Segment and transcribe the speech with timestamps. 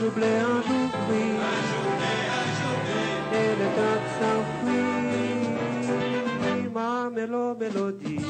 [0.00, 1.36] Anjo blé, anjo gris.
[3.36, 3.68] Et le
[4.16, 5.50] s'enfuit.
[6.72, 8.24] Ma mélo, mélodie.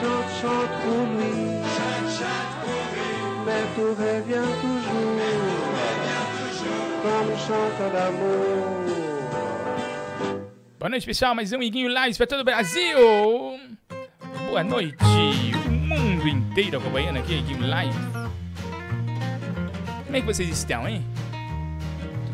[0.00, 1.34] Chante, chante pour lui.
[3.46, 5.30] Mais tout revient toujours.
[7.04, 8.66] Comme chante d'amour.
[10.80, 11.36] Boa noite, pessoal.
[11.36, 12.98] Mais um Iguinho Lives para todo o Brasil.
[14.48, 14.96] Boa noite.
[15.66, 18.11] O mundo inteiro acompanhando aqui Iguinho Live.
[20.12, 21.02] Como é que vocês estão, hein?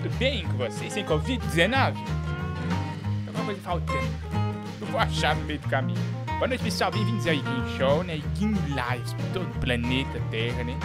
[0.03, 0.93] Tudo bem com vocês?
[0.93, 1.95] Sem Covid-19?
[3.29, 4.09] Alguma coisa faltando.
[4.81, 6.01] Eu vou achar no meio do caminho.
[6.27, 6.91] Boa noite, pessoal.
[6.91, 8.17] Bem-vindos ao Iguinho Show, né?
[8.17, 10.77] Iguinho Lives para todo o planeta Terra, né?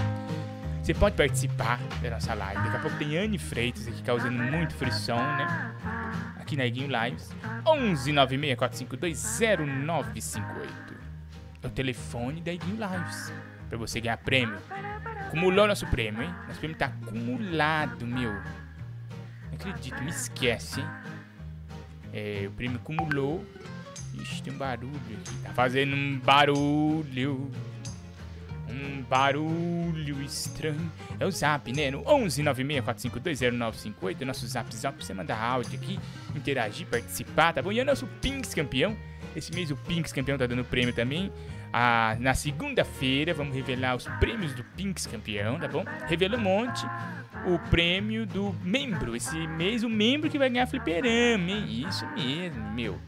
[0.83, 2.61] Você pode participar da nossa live.
[2.61, 5.73] Daqui a pouco tem Anne Freitas aqui causando muito frição, né?
[6.39, 7.35] Aqui na Iguinho Lives.
[7.65, 10.93] 11 0958.
[11.59, 13.33] É o telefone da Iguinho Lives.
[13.67, 14.59] Pra você ganhar prêmio.
[15.33, 16.29] Acumulou nosso prêmio, hein?
[16.47, 18.33] Nosso prêmio tá acumulado, meu.
[18.33, 18.43] Não
[19.55, 20.79] acredito, me esquece?
[22.13, 23.43] É, o prêmio acumulou.
[24.13, 25.35] Ixi, tem um barulho aqui.
[25.41, 27.49] Tá fazendo um barulho.
[28.69, 30.91] Um barulho estranho.
[31.19, 31.89] É o zap, né?
[31.89, 34.21] No 11 964520958.
[34.21, 35.99] É nosso zap zap pra você mandar áudio aqui,
[36.35, 37.71] interagir, participar, tá bom?
[37.71, 38.95] E é o nosso Pinks campeão.
[39.35, 41.31] Esse mês o Pinks campeão tá dando prêmio também.
[41.75, 45.83] Ah, na segunda-feira vamos revelar os prêmios do Pinks campeão, tá bom?
[46.07, 46.85] Revela um monte.
[47.47, 49.15] O prêmio do membro.
[49.15, 51.65] Esse mês o membro que vai ganhar fliperama, hein?
[51.87, 52.99] Isso mesmo, meu.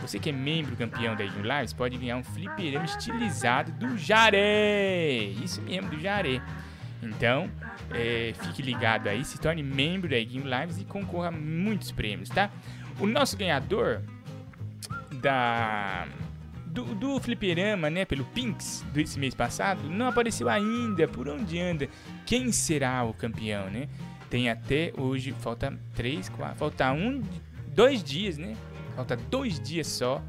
[0.00, 5.16] Você que é membro campeão da Iguin Lives pode ganhar um fliperama estilizado do Jaré.
[5.42, 6.40] Isso mesmo, do Jaré.
[7.02, 7.50] Então,
[7.92, 12.30] é, fique ligado aí, se torne membro da Iguin Lives e concorra a muitos prêmios,
[12.30, 12.50] tá?
[12.98, 14.00] O nosso ganhador
[15.20, 16.06] da
[16.74, 21.06] do, do fliperama, né, pelo Pinks desse mês passado, não apareceu ainda.
[21.06, 21.88] Por onde anda?
[22.26, 23.88] Quem será o campeão, né?
[24.28, 27.22] Tem até hoje, falta três, quatro, falta um,
[27.68, 28.56] dois dias, né?
[28.96, 30.20] Falta dois dias só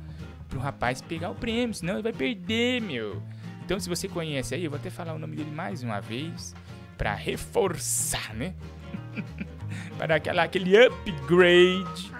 [0.47, 3.21] pro rapaz pegar o prêmio, senão ele vai perder, meu.
[3.63, 6.53] Então, se você conhece aí, eu vou até falar o nome dele mais uma vez
[6.95, 8.53] para reforçar, né?
[9.97, 12.11] para aquela, aquele upgrade,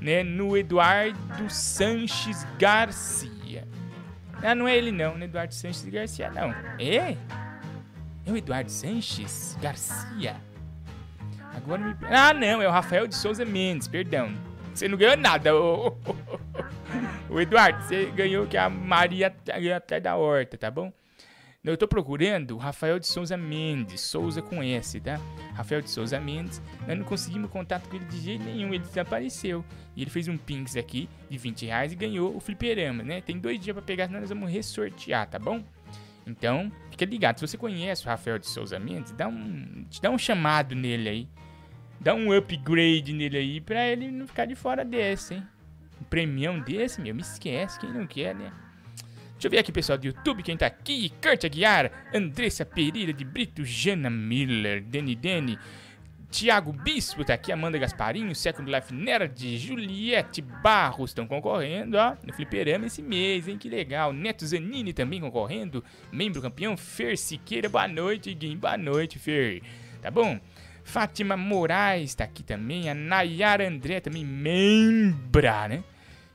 [0.00, 0.24] né?
[0.24, 3.37] No Eduardo Sanches Garcia.
[4.42, 6.50] Ah, não é ele não, não é Eduardo Sanches Garcia, não.
[6.78, 7.16] É?
[8.26, 10.36] É o Eduardo Sanches Garcia?
[11.56, 11.96] Agora me...
[12.08, 14.32] Ah, não, é o Rafael de Souza Mendes, perdão.
[14.72, 15.96] Você não ganhou nada, ô,
[17.28, 17.82] ô Eduardo.
[17.82, 20.92] Você ganhou que a Maria ganhou até da horta, tá bom?
[21.68, 25.20] Eu tô procurando o Rafael de Souza Mendes, Souza com S, tá?
[25.52, 26.62] Rafael de Souza Mendes.
[26.86, 29.62] Nós não conseguimos contato com ele de jeito nenhum, ele desapareceu.
[29.94, 33.20] E ele fez um Pinks aqui de 20 reais e ganhou o fliperama, né?
[33.20, 35.62] Tem dois dias pra pegar, senão nós vamos ressortear, tá bom?
[36.26, 37.38] Então, fica ligado.
[37.38, 41.28] Se você conhece o Rafael de Souza Mendes, dá um, dá um chamado nele aí.
[42.00, 45.46] Dá um upgrade nele aí pra ele não ficar de fora desse, hein?
[46.00, 48.54] Um premião desse, meu, me esquece, quem não quer, né?
[49.38, 51.12] Deixa eu ver aqui, pessoal do YouTube, quem tá aqui.
[51.22, 55.56] Kurt Aguiar, Andressa Pereira de Brito, Jana Miller, Deni Deni,
[56.28, 62.32] Tiago Bispo tá aqui, Amanda Gasparinho, Second Life Nerd, Juliette Barros estão concorrendo, ó, no
[62.32, 64.12] Fliperama esse mês, hein, que legal.
[64.12, 69.62] Neto Zanini também concorrendo, membro campeão, Fer Siqueira, boa noite, Guim, boa noite, Fer,
[70.02, 70.40] tá bom?
[70.82, 75.84] Fátima Moraes tá aqui também, a Nayara André também, membra, né,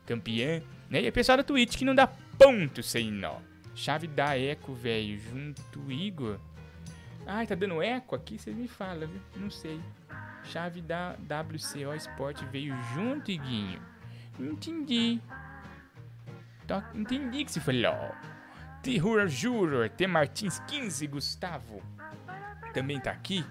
[0.06, 0.62] campeã.
[0.88, 1.02] Né?
[1.02, 3.38] E o pessoal da Twitch que não dá ponto sem nó.
[3.74, 6.38] Chave da Eco, velho, junto Igor.
[7.26, 8.38] Ai, tá dando eco aqui?
[8.38, 9.20] Vocês me falam, viu?
[9.36, 9.80] Não sei.
[10.44, 13.80] Chave da WCO Sport veio junto, Iguinho.
[14.38, 15.20] Entendi.
[16.94, 18.14] Entendi que você falou.
[18.82, 20.06] Terror Juror, T.
[20.06, 21.82] Martins 15, Gustavo.
[22.74, 23.44] Também tá aqui.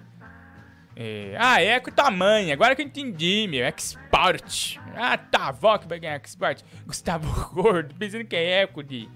[0.96, 2.52] É, ah, Eco tamanho.
[2.52, 3.66] Agora que eu entendi, meu.
[3.66, 4.78] Export.
[4.94, 5.50] Ah, tá.
[5.50, 6.62] Vó que vai ganhar Export.
[6.86, 7.94] Gustavo Gordo.
[7.94, 9.08] Pensando que é Eco de,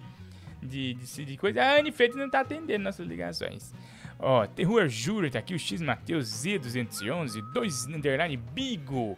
[0.62, 1.62] de, de, de coisa.
[1.62, 3.72] A Anne Freitas não tá atendendo nossas ligações.
[4.18, 9.16] Ó, Terror Júlio tá aqui, o X Mateus Z211, 2 underline Bigo,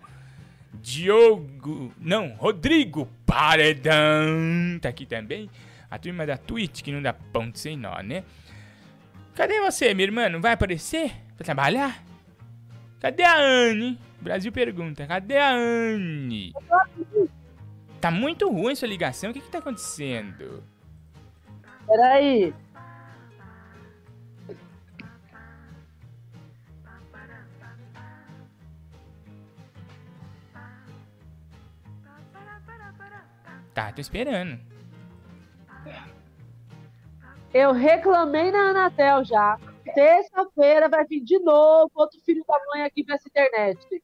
[0.74, 5.48] Diogo, não, Rodrigo Paredão tá aqui também.
[5.90, 8.24] A turma da Twitch que não dá ponto sem nó, né?
[9.34, 10.28] Cadê você, minha irmã?
[10.28, 12.09] Não vai aparecer pra trabalhar?
[13.00, 13.99] Cadê a Anne?
[14.20, 16.52] Brasil pergunta, cadê a Anne?
[17.99, 20.62] Tá muito ruim sua ligação, o que que tá acontecendo?
[21.87, 22.55] Peraí.
[33.73, 34.61] Tá, tô esperando.
[37.55, 39.58] Eu reclamei na Anatel já.
[39.94, 44.02] Terça-feira vai vir de novo outro filho da mãe aqui pra essa internet.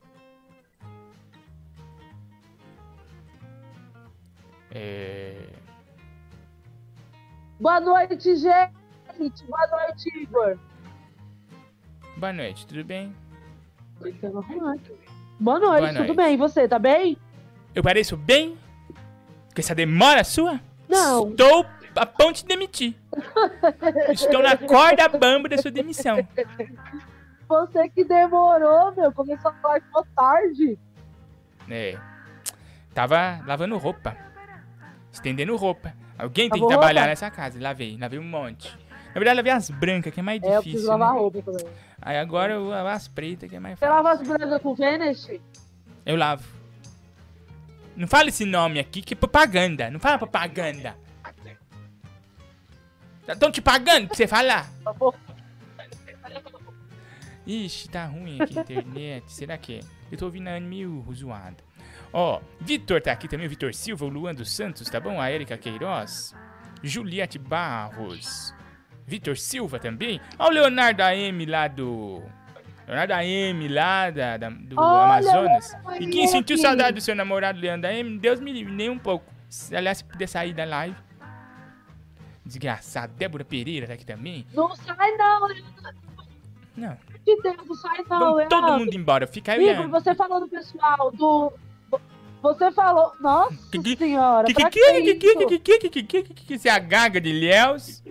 [4.73, 5.49] É...
[7.59, 8.73] Boa noite, gente.
[9.47, 10.59] Boa noite, Igor.
[12.17, 13.15] Boa noite, tudo bem?
[14.01, 14.13] Boa
[14.61, 14.91] noite,
[15.41, 16.17] Boa tudo noite.
[16.17, 16.35] bem?
[16.35, 17.17] E você, tá bem?
[17.75, 18.59] Eu pareço bem?
[19.55, 20.61] Com essa demora sua?
[20.89, 21.31] Não.
[21.31, 21.65] Estou
[21.99, 22.95] a ponto de demitir.
[24.11, 26.17] Estou na corda bamba da sua demissão.
[27.49, 29.13] Você que demorou, meu.
[29.13, 30.79] Começou a falar mó tarde.
[31.71, 31.97] É.
[32.95, 34.17] Tava lavando roupa.
[35.13, 35.93] Estendendo roupa.
[36.19, 37.11] Alguém tem que trabalhar roupa?
[37.11, 37.59] nessa casa.
[37.61, 38.77] Lavei, lavei um monte.
[39.09, 40.91] Na verdade, lavei as brancas, que é mais É, eu preciso difícil.
[40.91, 41.21] lavar né?
[41.21, 41.67] roupa também.
[42.03, 44.03] Aí agora eu lavo as pretas, que é mais Você fácil.
[44.03, 45.31] lava as brancas com Vênus?
[46.05, 46.45] Eu lavo.
[47.97, 49.91] Não fala esse nome aqui, que é propaganda.
[49.91, 50.95] Não fala propaganda.
[53.29, 54.69] Estão te pagando pra você falar?
[57.47, 59.33] Ixi, tá ruim aqui a internet.
[59.33, 59.81] Será que é?
[60.11, 61.57] Eu tô ouvindo a meio zoada.
[62.13, 65.21] Ó, Vitor tá aqui também, o Vitor Silva, o Luan dos Santos, tá bom?
[65.21, 66.35] A Erika Queiroz,
[66.83, 68.55] Juliette Barros,
[69.07, 70.21] Vitor Silva também.
[70.39, 72.23] Ó o Leonardo AM lá do...
[72.87, 75.77] Leonardo AM lá da, da- do Olha, Amazonas.
[76.01, 79.27] E quem sentiu saudade do seu namorado Leandro AM, Deus me livre, nem um pouco.
[79.73, 80.97] Aliás, se puder sair da live.
[82.47, 84.47] Desgraçado, Débora Pereira tá aqui também.
[84.55, 85.49] Não sai não.
[86.77, 88.49] Não, De Deus, não sai não, vamos Leandro.
[88.61, 89.27] todo mundo embora.
[89.27, 91.53] Fica eu e a Igor, você falou do pessoal do...
[92.43, 93.13] Você falou...
[93.21, 96.23] Nossa Que que- senhora, Que que que que que que que que que que que
[96.23, 98.03] que que que é a gaga de Léus?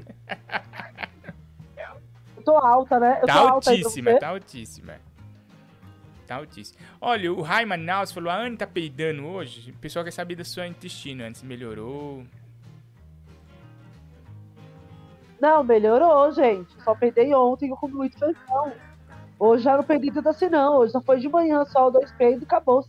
[2.38, 3.20] Eu tô alta, né?
[3.22, 4.20] Eu Tá alta aí altíssima, você.
[4.20, 4.94] tá altíssima.
[6.28, 6.80] Tá altíssima.
[7.00, 9.72] Olha, o Raiman Naus falou, a Anne tá peidando hoje.
[9.72, 12.26] O pessoal quer saber da sua intestino, antes melhorou.
[15.46, 16.74] Não, melhorou, gente.
[16.84, 18.74] Só peidei ontem, eu comi muito feijão.
[19.38, 20.78] Hoje já não peidei tanto assim, não.
[20.78, 22.84] Hoje só foi de manhã, só dois peidos e acabou.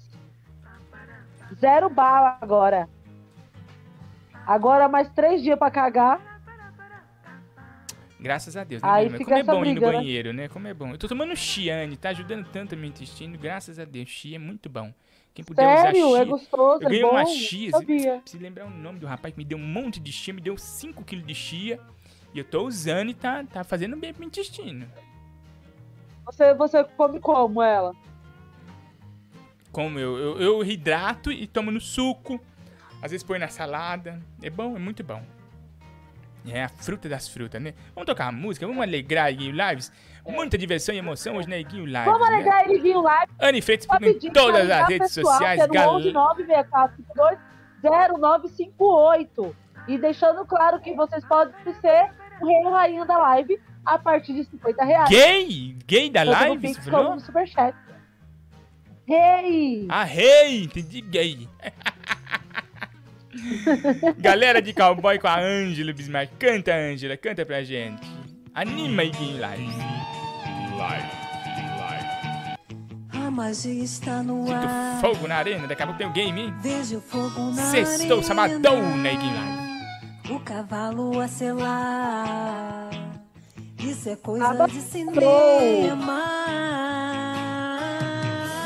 [1.61, 2.89] Zero bala agora.
[4.47, 6.19] Agora mais três dias pra cagar.
[8.19, 9.99] Graças a Deus, né, Aí Como é bom ir no briga, né?
[9.99, 10.49] banheiro, né?
[10.49, 10.91] Como é bom.
[10.93, 13.37] Eu tô tomando Chiane, tá ajudando tanto a meu intestino.
[13.37, 14.95] Graças a Deus, Chia é muito bom.
[15.35, 16.31] Quem puder Sério, usar é Chia...
[16.31, 17.11] gostoso, Eu é ganhei bom.
[17.11, 17.27] uma
[17.71, 18.19] sabia.
[18.21, 20.55] preciso lembrar o nome do rapaz que me deu um monte de chia, me deu
[20.55, 21.79] 5kg de chia.
[22.37, 24.87] E eu tô usando e tá, tá fazendo bem pro intestino.
[26.27, 27.95] Você, você come como ela?
[29.73, 32.39] Como eu, eu, eu hidrato e tomo no suco.
[33.01, 34.21] Às vezes põe na salada.
[34.43, 35.23] É bom, é muito bom.
[36.47, 37.73] É a fruta das frutas, né?
[37.95, 39.91] Vamos tocar uma música, vamos alegrar Iguinho Lives.
[40.27, 42.05] Muita diversão e emoção hoje na Iguinho Lives.
[42.05, 42.35] Vamos né?
[42.35, 43.25] alegrar ele vir lá.
[43.41, 45.59] Anne Freitas em todas as redes pessoal, sociais.
[45.59, 45.99] é no Gal...
[47.83, 49.55] 1196420958.
[49.89, 52.11] E deixando claro que vocês podem ser
[52.45, 55.09] rei ou rainha da live a partir de 50 reais.
[55.09, 55.77] Gay?
[55.87, 56.75] Gay da live?
[56.75, 57.15] Você falou?
[57.15, 57.77] no Superchat.
[59.07, 59.87] Rei!
[59.89, 60.65] Ah, rei!
[60.65, 61.49] Entendi gay.
[64.19, 66.33] Galera de cowboy com a Ângela Bismarck.
[66.39, 68.03] Canta, Ângela, canta pra gente.
[68.55, 69.39] Anima Lives.
[69.39, 69.67] Live,
[71.79, 72.57] live.
[73.13, 75.01] A magia está no Sinto ar.
[75.01, 76.55] fogo na arena, daqui a pouco tem um game, hein?
[76.61, 78.23] Vejo fogo na Sextou, arena.
[78.23, 79.66] sabadão na Iguinho Live.
[80.29, 82.91] O cavalo a selar.
[83.79, 86.25] Isso é coisa de cinema.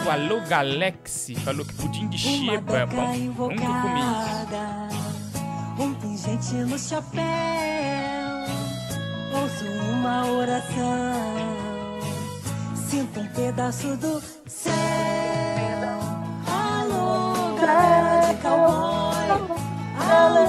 [0.07, 2.97] O Alô Galaxy falou que pudim de chiba é bom.
[2.97, 3.25] Nunca comi isso.
[3.25, 4.89] invocada.
[5.79, 7.23] Um pingente no chapéu.
[9.35, 11.13] Ouço uma oração.
[12.75, 14.73] Sinto um pedaço do céu.
[16.49, 19.00] Alô, galera de cowboy.
[20.11, 20.45] Alô,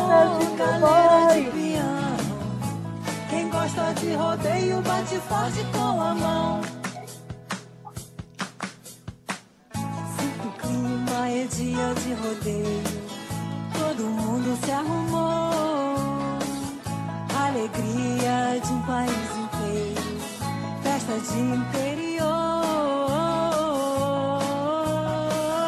[0.57, 2.17] galera de piano.
[3.29, 6.61] Quem gosta de rodeio bate forte com a mão.
[10.17, 13.01] Sinto o clima, é dia de rodeio.
[13.77, 16.39] Todo mundo se arrumou.
[17.39, 20.17] Alegria de um país inteiro.
[20.81, 22.31] Festa de interior.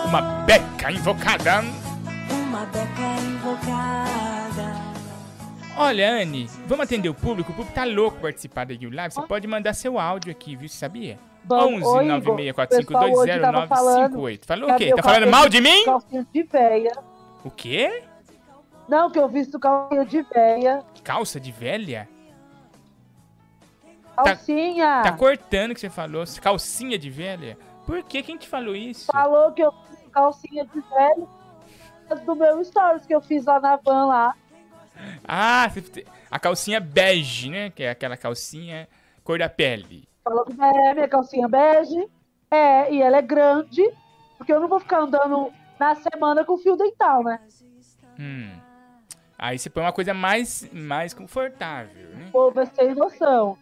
[0.08, 1.64] Uma beca invocada.
[2.32, 3.23] Uma beca invocada.
[5.76, 7.52] Olha, Anne, vamos atender o público.
[7.52, 9.14] O público tá louco participar da Guild Live.
[9.16, 10.70] Você pode mandar seu áudio aqui, viu?
[10.70, 11.18] Você sabia?
[11.46, 14.46] Vamos, 11 ô, Igor, 9645 o pessoal hoje tava falando- 2098.
[14.46, 14.94] Falou o quê?
[14.96, 15.84] Tá falando mal de mim?
[15.84, 16.92] Calcinha de véia.
[17.44, 18.04] O quê?
[18.88, 20.84] Não, que eu visto calcinha de véia.
[21.04, 22.08] Calça de velha?
[24.16, 25.02] Calcinha!
[25.04, 26.24] Tá cortando o que você falou.
[26.42, 27.58] Calcinha de velha?
[27.86, 28.22] Por quê?
[28.22, 29.08] Quem te falou isso?
[29.12, 31.28] Falou que eu fiz calcinha de velho
[32.22, 34.36] do meu stories que eu fiz lá na van lá.
[35.28, 37.70] Ah, você- a calcinha bege, né?
[37.70, 38.88] Que é aquela calcinha
[39.24, 40.08] Cor da pele.
[40.24, 42.08] Falou que é minha calcinha bege.
[42.52, 43.82] É, e ela é grande,
[44.38, 47.40] porque eu não vou ficar andando na semana com fio dental, né?
[48.20, 48.52] Hum.
[49.38, 52.30] Aí você põe uma coisa mais, mais confortável, né?
[52.32, 53.58] Povo é sem noção.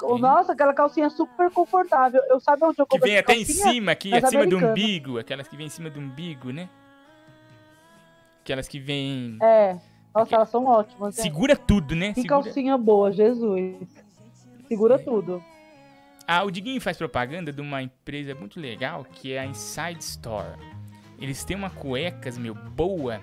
[0.00, 0.18] Sim.
[0.18, 2.22] Nossa, aquela calcinha super confortável.
[2.28, 3.72] Eu sabe onde eu Que comprei vem essa até em calcinha?
[3.72, 4.72] cima, aqui, Mas acima do americana.
[4.72, 5.18] umbigo.
[5.18, 6.68] Aquelas que vem em cima do umbigo, né?
[8.44, 9.38] Aquelas que vem.
[9.42, 9.78] É.
[10.14, 11.14] Nossa, elas são ótimas.
[11.14, 12.12] Segura tudo, né?
[12.12, 12.42] Que Segura...
[12.42, 13.74] calcinha boa, Jesus.
[14.68, 15.42] Segura tudo.
[16.28, 20.58] Ah, o Diguinho faz propaganda de uma empresa muito legal que é a Inside Store.
[21.18, 23.18] Eles têm uma cuecas, meu, boa.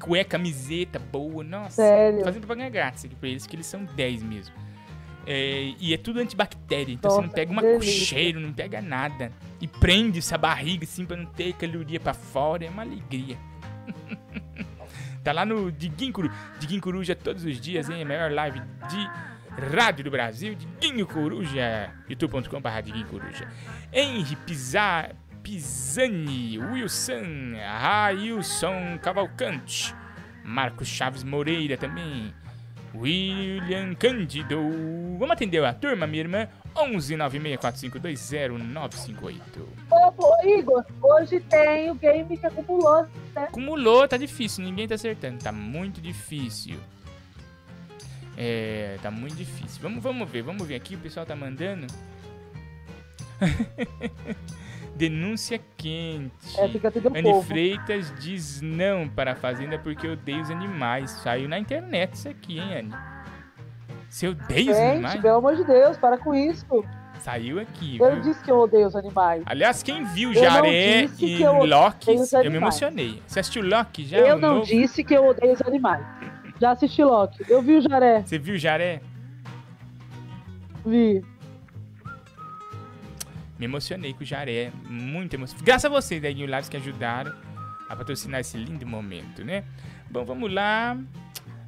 [0.00, 1.44] Cueca, camiseta boa.
[1.44, 1.76] Nossa.
[1.76, 2.24] Sério.
[2.24, 4.54] Fazendo propaganda grátis aqui pra eles, que eles são 10 mesmo.
[5.26, 8.06] É, e é tudo antibactéria, então você Nossa, não pega uma delícia.
[8.06, 9.30] cheiro, não pega nada.
[9.60, 13.38] E prende essa barriga assim pra não ter caloria pra fora, é uma alegria.
[15.22, 16.12] tá lá no Diguinho
[16.80, 17.14] Coruja.
[17.14, 18.02] Todos os dias, hein?
[18.02, 19.10] A maior live de
[19.74, 20.54] rádio do Brasil.
[20.54, 23.48] Diguinho Coruja, youtube.com.br Diguinho Coruja.
[23.92, 25.10] Henry Pisa,
[25.42, 29.94] Pisani, Wilson, Railson Cavalcante,
[30.44, 32.32] Marcos Chaves Moreira também.
[32.94, 34.58] William Cândido.
[35.18, 36.48] Vamos atender a turma, minha irmã?
[36.76, 39.40] 11 964520958.
[39.90, 43.06] Ô, ô, Igor, hoje tem o game que acumulou.
[43.44, 45.38] Acumulou, tá difícil, ninguém tá acertando.
[45.38, 46.78] Tá muito difícil.
[48.36, 49.82] É, tá muito difícil.
[49.82, 51.86] Vamos, vamos ver, vamos ver aqui, o pessoal tá mandando.
[54.96, 56.58] Denúncia quente.
[56.58, 57.46] É, fica tudo Anne povo.
[57.46, 61.10] Freitas diz não para a fazenda porque odeia os animais.
[61.10, 62.94] Saiu na internet isso aqui, hein, Anne?
[64.08, 65.20] Você odeia os Gente, animais?
[65.20, 66.66] pelo amor de Deus, para com isso.
[67.20, 68.20] Saiu aqui, Eu viu?
[68.22, 69.42] disse que eu odeio os animais.
[69.46, 73.22] Aliás, quem viu Eu disse e eu Loki, eu me emocionei.
[73.26, 74.18] Você assistiu Loki já?
[74.18, 74.66] eu o não novo?
[74.66, 76.04] disse que eu odeio os animais.
[76.60, 77.44] Já assisti Loki.
[77.48, 78.22] Eu vi o Jaré.
[78.22, 79.00] Você viu Jaré?
[80.84, 81.22] Vi.
[83.58, 84.70] Me emocionei com o Jaré.
[84.88, 85.64] Muito emocionante.
[85.64, 87.34] Graças a vocês, da New Lives, que ajudaram
[87.88, 89.64] a patrocinar esse lindo momento, né?
[90.10, 90.96] Bom, vamos lá.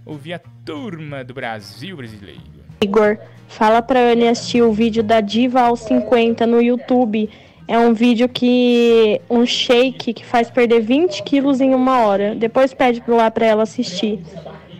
[0.04, 2.61] Ouvir a turma do Brasil brasileiro.
[2.82, 7.30] Igor, fala pra ele assistir o vídeo da Diva aos 50 no YouTube.
[7.68, 9.20] É um vídeo que.
[9.30, 12.34] um shake que faz perder 20 quilos em uma hora.
[12.34, 14.20] Depois pede pro lá pra ela assistir.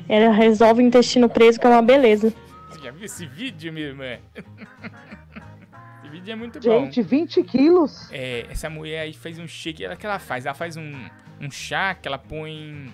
[0.09, 2.35] Ela resolve o intestino preso, que é uma beleza.
[2.69, 4.19] Você já viu esse vídeo, minha irmã?
[6.03, 6.85] esse vídeo é muito bom.
[6.85, 8.11] Gente, 20 quilos?
[8.11, 9.85] É, essa mulher aí fez um shake.
[9.85, 10.45] Ela que ela faz?
[10.45, 10.93] Ela faz um,
[11.41, 12.93] um chá que ela põe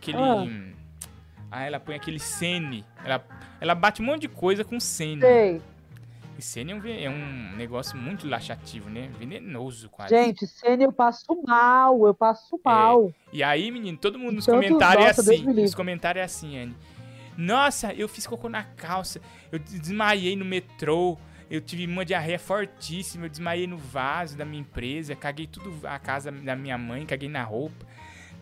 [0.00, 0.18] aquele.
[0.18, 0.76] Ah.
[1.50, 2.84] Ah, ela põe aquele sene.
[3.04, 3.24] Ela,
[3.60, 5.20] ela bate um monte de coisa com sene.
[5.20, 5.62] Sei.
[6.38, 9.10] E sene é um, é um negócio muito laxativo, né?
[9.18, 10.14] Venenoso quase.
[10.14, 13.10] Gente, cena eu passo mal, eu passo mal.
[13.32, 15.44] E aí, menino, todo mundo nos Tanto- comentários é assim.
[15.44, 16.76] Nos comentários é assim, Anne.
[17.38, 19.20] Nossa, eu fiz cocô na calça.
[19.50, 21.16] Eu desmaiei no metrô.
[21.50, 23.26] Eu tive uma diarreia fortíssima.
[23.26, 25.14] Eu desmaiei no vaso da minha empresa.
[25.14, 27.06] Caguei tudo a casa da minha mãe.
[27.06, 27.86] Caguei na roupa.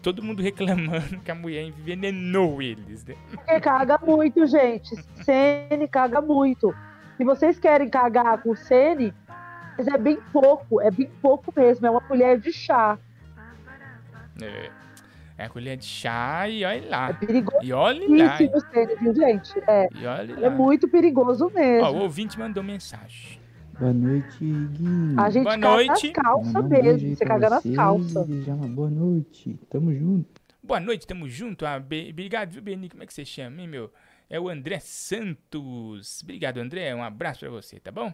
[0.04, 3.14] Todo mundo reclamando que a mulher envenenou eles, né?
[3.30, 4.94] Porque caga muito, gente.
[5.24, 6.74] Sene caga muito.
[7.16, 9.14] Se vocês querem cagar com Sene,
[9.78, 11.86] mas é bem pouco, é bem pouco mesmo.
[11.86, 12.98] É uma colher de chá.
[14.42, 14.70] É,
[15.38, 17.08] é a colher de chá e olha lá.
[17.08, 18.36] É perigoso E olha lá.
[18.36, 19.58] Sene, viu, gente?
[19.66, 21.86] É, E olha é muito perigoso mesmo.
[21.86, 23.40] Ó, o ouvinte mandou mensagem.
[23.78, 25.20] Boa noite, Guinho.
[25.20, 26.06] A gente Boa caga noite.
[26.06, 27.16] nas calças mesmo.
[27.16, 28.26] Você caga nas calças.
[28.70, 29.58] boa noite.
[29.70, 30.40] Tamo junto.
[30.62, 31.66] Boa noite, tamo junto.
[31.66, 32.88] Ah, be- Obrigado, viu, Beni?
[32.88, 33.90] Como é que você chama, hein, meu?
[34.30, 36.20] É o André Santos.
[36.22, 36.94] Obrigado, André.
[36.94, 38.12] Um abraço pra você, tá bom?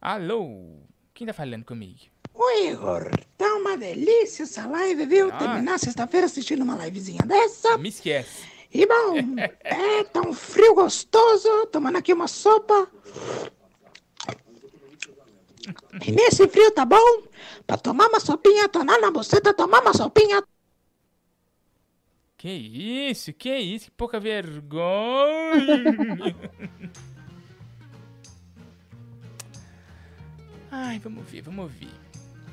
[0.00, 0.76] Alô?
[1.12, 1.98] Quem tá falando comigo?
[2.34, 5.28] Oi, Igor, tá uma delícia essa live, viu?
[5.32, 5.38] Ah.
[5.38, 7.76] Terminar sexta-feira assistindo uma livezinha dessa.
[7.78, 8.46] Me esquece.
[8.72, 9.16] E bom,
[9.64, 12.86] é, tá um frio gostoso, tomando aqui uma sopa.
[16.06, 17.22] E nesse frio tá bom?
[17.66, 20.42] Pra tomar uma sopinha, tonar na buceta, tomar uma sopinha.
[22.36, 23.32] Que isso?
[23.32, 23.86] Que isso?
[23.86, 24.78] Que pouca vergonha.
[30.70, 31.88] Ai, vamos ver, vamos ver.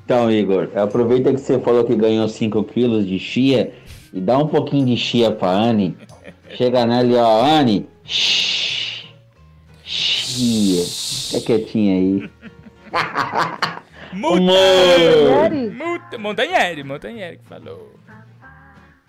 [0.03, 3.74] Então, Igor, aproveita que você falou que ganhou 5 quilos de chia
[4.13, 5.98] e dá um pouquinho de chia pra Anne.
[6.50, 7.88] Chega nela e ó, Anne.
[9.84, 10.84] Chia.
[10.84, 12.29] Fica quietinha aí.
[14.14, 15.70] Montanheri?
[15.72, 16.18] Multa!
[16.18, 17.96] Montanheri, Montanheri que falou.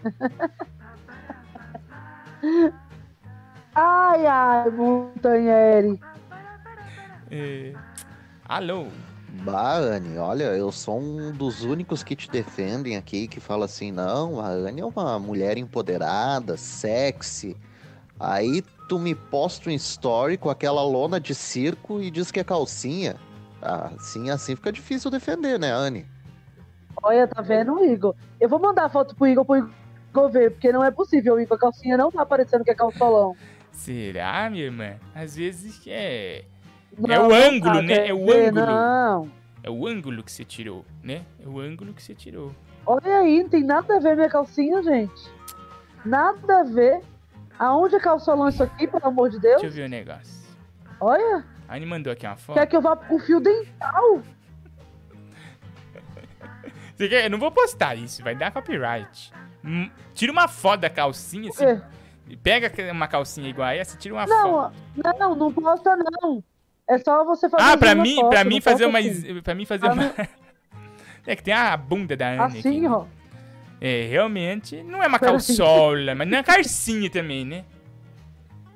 [3.74, 6.00] Ai, ai, Montanheri.
[7.30, 7.74] É,
[8.48, 8.86] Alô?
[9.42, 13.92] Bah, Anne, olha, eu sou um dos únicos que te defendem aqui, que fala assim,
[13.92, 17.54] não, a Anne é uma mulher empoderada, sexy,
[18.18, 22.44] Aí tu me posta um story com aquela lona de circo e diz que é
[22.44, 23.16] calcinha.
[23.62, 26.06] Ah, Assim, assim fica difícil defender, né, Anne?
[27.02, 28.14] Olha, tá vendo, Igor?
[28.40, 31.56] Eu vou mandar a foto pro Igor pro Igor ver, porque não é possível, Igor.
[31.56, 33.36] A calcinha não tá parecendo que é calçolão.
[33.70, 34.94] Será, minha irmã?
[35.14, 36.44] Às vezes é.
[36.96, 38.08] Não, é o ângulo, tá, né?
[38.08, 38.66] É o dizer, ângulo.
[38.66, 39.30] Não.
[39.62, 41.22] É o ângulo que você tirou, né?
[41.44, 42.52] É o ângulo que você tirou.
[42.86, 45.30] Olha aí, não tem nada a ver minha calcinha, gente.
[46.04, 47.00] Nada a ver.
[47.58, 49.60] Aonde é calçolão isso aqui, pelo amor de Deus?
[49.60, 50.46] Deixa eu ver o negócio.
[51.00, 52.56] Olha, A Anne mandou aqui uma foto.
[52.56, 54.22] quer que eu vá com fio dental?
[56.94, 57.24] Você quer?
[57.24, 59.32] Eu não vou postar isso, vai dar copyright.
[59.64, 61.82] Hum, Tira uma foto da calcinha, assim, É.
[62.42, 64.74] pega uma calcinha igual a essa, tira uma foto.
[64.96, 66.42] Não, não, não posta não.
[66.88, 68.98] É só você fazer Ah, pra uma mim, foto, pra não mim fazer posta uma.
[69.10, 69.42] assim.
[69.42, 70.14] Pra mim fazer Ah, uma.
[71.28, 72.58] É que tem a bunda da Anne aqui.
[72.60, 72.88] Assim, né?
[72.88, 73.04] ó.
[73.80, 77.64] É, realmente, não é uma Pera calçola, mas não é calcinha também, né?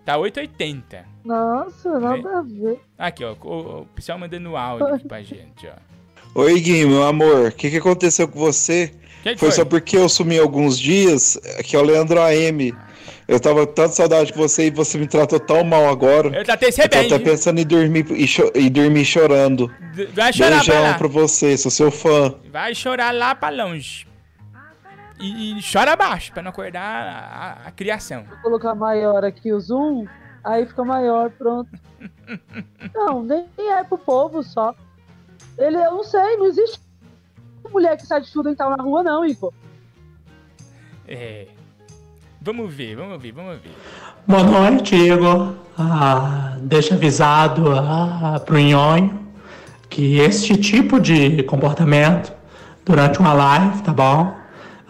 [0.05, 1.05] Tá 8,80.
[1.25, 2.81] Nossa, nada a ver.
[2.99, 6.41] Aqui, ó, o, o pessoal mandando áudio aqui pra gente, ó.
[6.43, 8.93] Oi, Gui, meu amor, o que, que aconteceu com você?
[9.23, 9.53] Que que foi, foi?
[9.53, 12.75] só porque eu sumi alguns dias, que é o Leandro AM.
[13.29, 16.37] Eu tava com tanta saudade de você e você me tratou tão mal agora.
[16.37, 19.69] Eu tratei você Eu tô bem, até pensando em dormir, e, cho- e dormir chorando.
[19.95, 20.95] D- Vai chorar pra Beijão lá.
[20.95, 22.35] pra você, sou seu fã.
[22.51, 24.07] Vai chorar lá pra longe.
[25.21, 28.25] E, e chora baixo, pra não acordar a, a- a criação.
[28.25, 30.07] Vou colocar maior aqui o zoom,
[30.45, 31.71] aí fica maior, pronto.
[32.95, 34.75] Não, nem é pro povo só.
[35.59, 36.81] Ele, eu não sei, não existe
[37.71, 39.53] mulher que sai de fio dental na rua, não, Igor.
[41.07, 41.47] É.
[42.41, 43.75] Vamos ver, vamos ver, vamos ver.
[44.27, 45.55] Boa noite, Igor.
[45.79, 49.29] Ah, deixa avisado ah, pro Nhonho
[49.89, 52.33] que este tipo de comportamento
[52.85, 54.35] durante uma live, tá bom?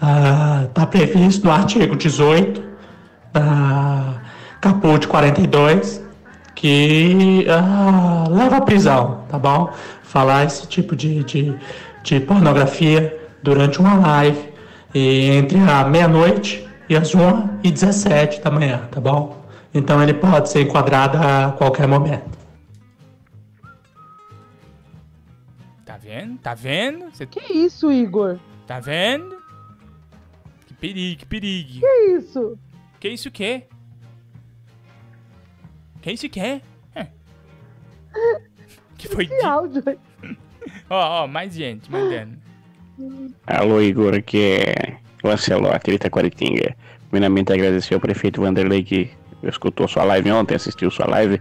[0.01, 2.63] Ah, tá previsto no artigo 18
[3.33, 4.21] da
[4.61, 6.05] caput 42
[6.55, 9.73] que ah, leva à prisão, tá bom?
[10.03, 11.55] Falar esse tipo de, de,
[12.03, 14.51] de pornografia durante uma live
[14.95, 19.41] e entre a meia-noite e as 1 e 17 da manhã, tá bom?
[19.73, 22.39] Então ele pode ser enquadrado a qualquer momento.
[25.85, 26.39] Tá vendo?
[26.39, 27.11] Tá vendo?
[27.11, 28.39] Você Que isso, Igor?
[28.67, 29.37] tá vendo?
[30.67, 31.81] Que perigo, que perigo.
[31.81, 32.59] Que isso?
[33.01, 33.67] Que isso o quê?
[36.01, 36.61] Que isso o quê?
[36.95, 37.07] É.
[38.97, 39.99] Que foi Que áudio aí?
[40.91, 42.37] Ó, ó, mais gente mandando.
[43.47, 46.77] Alô, Igor, aqui é Lancelote, Itaquaritinga.
[47.11, 49.11] Primeiramente, agradecer ao prefeito Vanderlei que
[49.43, 51.41] escutou sua live ontem, assistiu sua live.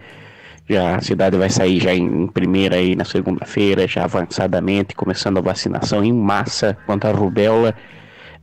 [0.70, 5.42] Já a cidade vai sair já em primeira aí na segunda-feira, já avançadamente, começando a
[5.42, 7.76] vacinação em massa quanto à rubéola,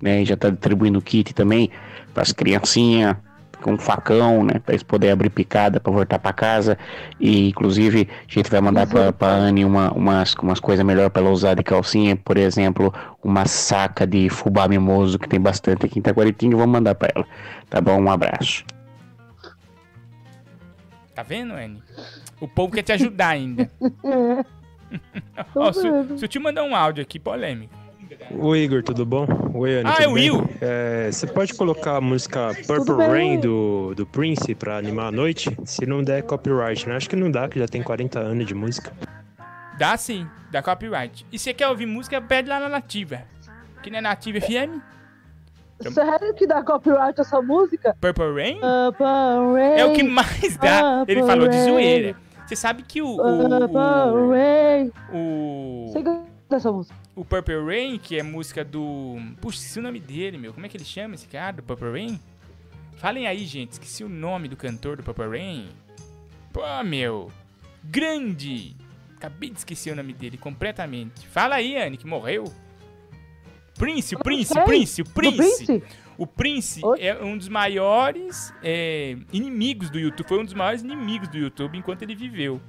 [0.02, 0.24] né?
[0.24, 1.70] Já tá distribuindo kit também
[2.12, 3.16] para as criancinhas
[3.62, 6.78] com um facão, né, para eles poderem abrir picada para voltar para casa.
[7.18, 11.22] E inclusive a gente vai mandar para para Anne uma, umas umas coisas melhor para
[11.22, 12.92] ela usar de calcinha, por exemplo,
[13.22, 17.26] uma saca de fubá mimoso que tem bastante aqui em Itaquaritinga, vamos mandar para ela.
[17.68, 18.00] Tá bom?
[18.00, 18.64] Um abraço.
[21.14, 21.82] Tá vendo, Anne?
[22.40, 23.70] O povo quer te ajudar ainda.
[25.54, 25.80] Ó, se,
[26.18, 27.85] se eu te mandar um áudio aqui, polêmico.
[28.30, 29.26] Oi, Igor, tudo bom?
[29.54, 29.94] Oi, Ana.
[29.98, 30.12] Ah, é o?
[30.12, 30.48] Will.
[30.60, 33.08] É, você pode colocar a música Purple bem.
[33.08, 35.56] Rain do, do Prince pra animar a noite?
[35.64, 36.96] Se não der copyright, né?
[36.96, 38.92] Acho que não dá, que já tem 40 anos de música.
[39.78, 41.26] Dá sim, dá copyright.
[41.32, 43.22] E se quer ouvir música, pede lá na Nativa.
[43.82, 44.80] Que não é Nativa FM?
[45.92, 47.94] Sério que dá copyright essa música?
[48.00, 48.58] Purple Rain?
[48.60, 49.06] Purple
[49.54, 49.78] Rain.
[49.78, 51.04] É o que mais dá.
[51.06, 52.16] Ele Purple falou de zoeira.
[52.46, 53.16] Você sabe que o.
[53.16, 54.92] Purple O, Rain.
[55.12, 56.94] o, Você gosta dessa música?
[57.16, 59.16] o Purple Rain, que é música do.
[59.40, 60.52] Puxa, esqueci o nome dele, meu.
[60.52, 62.20] Como é que ele chama esse cara do Purple Rain?
[62.98, 63.72] Falem aí, gente.
[63.72, 65.68] Esqueci o nome do cantor do Purple Rain.
[66.52, 67.32] Pô, meu.
[67.82, 68.76] Grande.
[69.16, 71.26] Acabei de esquecer o nome dele completamente.
[71.26, 72.44] Fala aí, Anne, que morreu.
[73.78, 74.64] Prince, o Prince, o.
[74.64, 75.04] Prince, o.
[75.04, 75.82] Prince?
[76.18, 80.26] O Prince é um dos maiores é, inimigos do YouTube.
[80.26, 82.60] Foi um dos maiores inimigos do YouTube enquanto ele viveu.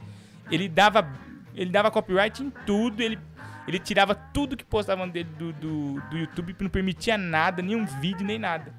[0.52, 1.10] Ele dava,
[1.56, 3.02] ele dava copyright em tudo.
[3.02, 3.18] Ele,
[3.68, 6.56] ele tirava tudo que postavam dele do, do, do YouTube.
[6.60, 8.74] Não permitia nada, nenhum vídeo, nem nada.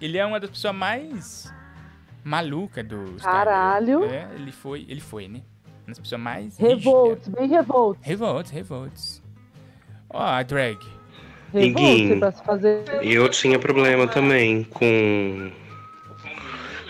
[0.00, 1.54] Ele é uma das pessoas mais
[2.24, 3.16] malucas do.
[3.22, 4.04] Caralho.
[4.04, 5.42] É, ele foi, ele foi, né?
[5.82, 7.98] Uma das pessoas mais Revolt, bem revolt.
[8.00, 9.22] Revolts, revolts.
[10.08, 10.78] Ó, a drag.
[11.52, 12.82] Se fazer.
[13.02, 15.52] Eu tinha problema também com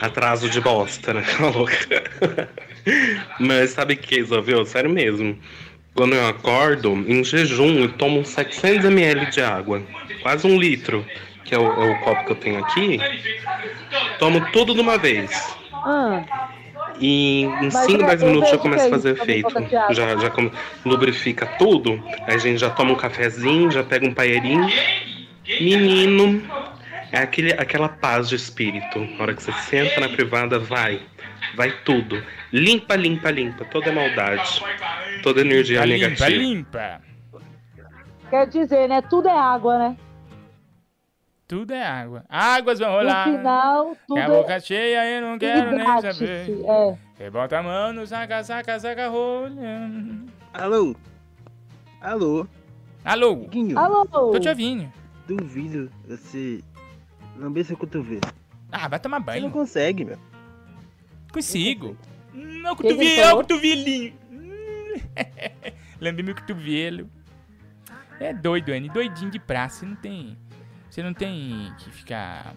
[0.01, 1.23] atraso de bosta, né?
[1.37, 1.75] Cala a boca.
[3.41, 4.65] Mas sabe o que resolveu?
[4.65, 5.37] Sério mesmo.
[5.95, 9.83] Quando eu acordo, em jejum, eu tomo 700ml de água.
[10.23, 11.05] Quase um litro.
[11.45, 13.01] que é o, é o copo que eu tenho aqui,
[14.19, 15.55] tomo tudo de uma vez.
[15.85, 16.23] Ah,
[16.99, 19.55] E em Mas 5, eu- 10 eu minutos já começa a é fazer efeito.
[19.91, 20.53] Já, já come-
[20.85, 22.01] lubrifica tudo.
[22.27, 24.67] Aí a gente já toma um cafezinho, já pega um paeirinho.
[25.61, 26.41] Menino,
[27.11, 29.01] é aquele, aquela paz de espírito.
[29.19, 31.01] Na hora que você senta na privada, vai.
[31.55, 32.23] Vai tudo.
[32.53, 33.65] Limpa, limpa, limpa.
[33.67, 34.63] Toda maldade.
[35.23, 36.43] Toda energia Limpa, limpa, negativa.
[36.43, 37.01] limpa.
[38.31, 39.03] quer dizer, né?
[39.03, 39.97] Tudo é água, né?
[41.47, 42.25] Tudo é água.
[42.31, 43.29] Águas vão rolar.
[43.29, 46.51] No final, tudo É a é boca cheia, eu não quero nem saber.
[46.65, 46.97] É.
[47.15, 49.81] Você bota a mão no saca, saca, saca, rolha.
[50.55, 50.97] Alô?
[52.01, 52.47] Alô?
[53.05, 53.37] Alô?
[53.37, 54.07] Guinho, Alô?
[54.07, 54.91] Tô te ouvindo.
[55.27, 56.63] Duvido você
[57.37, 58.23] lamber seu cotovelo.
[58.71, 59.51] Ah, vai tomar Você não banho.
[59.51, 60.19] consegue, meu.
[61.33, 61.97] Consigo.
[62.35, 63.37] Ele cotovelo, ó, falou?
[63.43, 64.15] cotovelinho.
[66.01, 67.09] Lambi meu cotovelo.
[68.21, 68.89] É doido, Anny.
[68.89, 69.81] Doidinho de praça.
[69.81, 70.37] Você não tem.
[70.89, 72.55] Você não tem que ficar.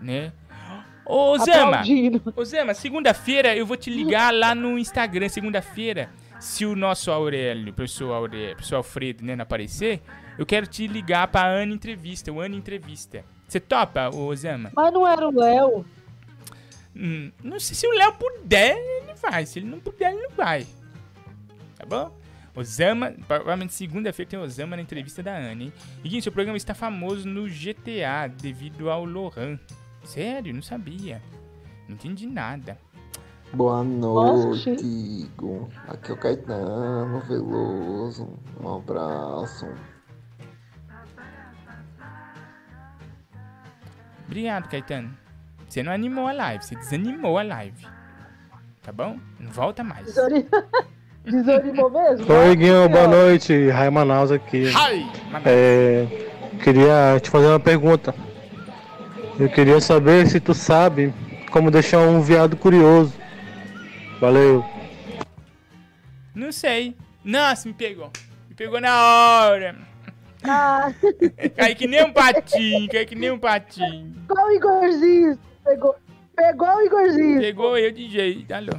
[0.00, 0.32] Né?
[1.04, 1.82] Ô, Zama!
[2.34, 5.28] Ô, Zama, segunda-feira eu vou te ligar lá no Instagram.
[5.28, 6.10] Segunda-feira,
[6.40, 10.02] se o nosso Aurélio, o professor Aurélio, o professor Alfredo, né, não aparecer,
[10.36, 13.24] eu quero te ligar pra Ana Entrevista, o Ana Entrevista.
[13.46, 14.72] Você topa, ô Zama?
[14.74, 15.84] Mas não era o Léo.
[16.96, 19.44] Hum, não sei se o Léo puder, ele vai.
[19.44, 20.66] Se ele não puder, ele não vai.
[21.76, 22.16] Tá bom?
[22.54, 25.70] Osama, provavelmente segunda-feira tem Osama na entrevista da hein?
[26.02, 29.60] E, seu programa está famoso no GTA devido ao Lohan.
[30.04, 31.20] Sério, não sabia.
[31.86, 32.78] Não entendi nada.
[33.52, 34.70] Boa noite.
[34.70, 35.68] Igor.
[35.86, 38.26] Aqui é o Caetano Veloso.
[38.58, 39.66] Um abraço.
[44.24, 45.25] Obrigado, Caetano.
[45.76, 47.86] Você não animou a live, você desanimou a live.
[48.82, 49.18] Tá bom?
[49.38, 50.06] Não volta mais.
[50.06, 50.46] Desori-
[51.22, 52.32] Desanimou mesmo?
[52.32, 53.68] Oi, Guinho, boa noite.
[53.68, 54.68] Rai Manaus aqui.
[54.68, 55.42] Hi, Manaus.
[55.44, 56.06] É,
[56.64, 58.14] queria te fazer uma pergunta.
[59.38, 61.12] Eu queria saber se tu sabe
[61.50, 63.12] como deixar um viado curioso.
[64.18, 64.64] Valeu.
[66.34, 66.96] Não sei.
[67.22, 68.10] Nossa, me pegou.
[68.48, 69.76] Me pegou na hora.
[70.42, 70.90] Ah,
[71.54, 74.14] Cai que nem um patinho, cai que nem um patinho.
[74.26, 75.38] qual o Igorzinho?
[75.66, 75.96] Pegou,
[76.36, 77.40] pegou o Igorzinho.
[77.40, 78.72] Pegou eu de jeito, alô.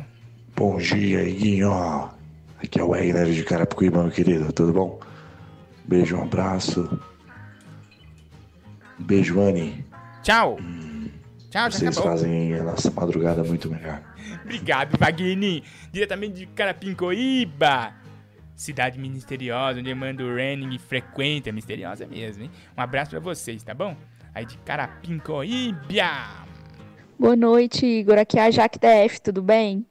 [0.55, 1.69] Bom dia, Iguinho.
[2.63, 4.53] Aqui é o Wagner de Carapicuíba, meu querido.
[4.53, 4.99] Tudo bom?
[5.83, 6.97] Beijo, um abraço.
[8.99, 9.85] Beijo, Anne.
[10.23, 10.57] Tchau.
[11.49, 12.11] Tchau, já Vocês acabou.
[12.13, 14.01] fazem a nossa madrugada muito melhor.
[14.45, 15.63] Obrigado, Wagner.
[15.91, 17.93] Diretamente de Carapincoíba.
[18.55, 21.51] Cidade misteriosa, onde Emmanuel Renning frequenta.
[21.51, 22.51] Misteriosa mesmo, hein?
[22.77, 23.93] Um abraço pra vocês, tá bom?
[24.33, 26.46] Aí de Carapincoíba.
[27.19, 28.17] Boa noite, Igor.
[28.17, 29.85] Aqui é a Jaque DF, tudo bem?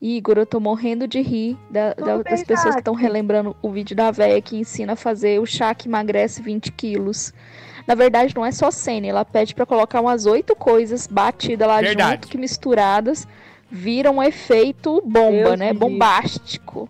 [0.00, 3.06] Igor, eu tô morrendo de rir da- da- bem, das pessoas que estão Jaque.
[3.06, 7.32] relembrando o vídeo da véia que ensina a fazer o chá que emagrece 20 quilos.
[7.86, 11.80] Na verdade, não é só cena, ela pede pra colocar umas oito coisas batidas lá
[11.80, 12.12] Verdade.
[12.12, 13.26] junto, que misturadas
[13.70, 15.72] viram um efeito bomba, Deus né?
[15.72, 16.88] Bombástico.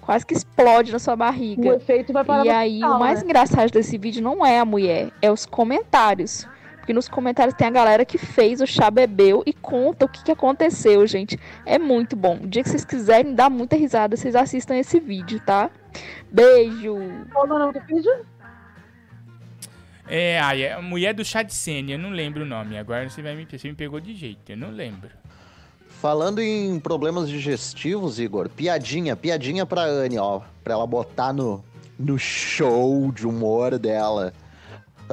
[0.00, 1.62] Quase que explode na sua barriga.
[1.68, 3.24] O efeito vai parar E aí, hospital, o mais né?
[3.24, 6.46] engraçado desse vídeo não é a mulher, é os comentários.
[6.82, 10.24] Porque nos comentários tem a galera que fez o chá bebeu e conta o que,
[10.24, 11.38] que aconteceu, gente.
[11.64, 12.40] É muito bom.
[12.42, 15.70] O dia que vocês quiserem dar muita risada, vocês assistam esse vídeo, tá?
[16.28, 16.96] Beijo!
[17.32, 18.26] Qual é o nome do vídeo?
[20.08, 22.76] É, ai, é a mulher do chá de Sênia, eu não lembro o nome.
[22.76, 25.08] Agora você, vai me, você me pegou de jeito, eu não lembro.
[26.00, 30.40] Falando em problemas digestivos, Igor, piadinha, piadinha pra Anne, ó.
[30.64, 31.64] Pra ela botar no,
[31.96, 34.34] no show de humor dela.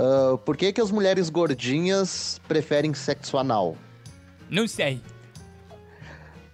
[0.01, 3.75] Ah, por que, que as mulheres gordinhas preferem sexo anal?
[4.49, 5.01] Não sei.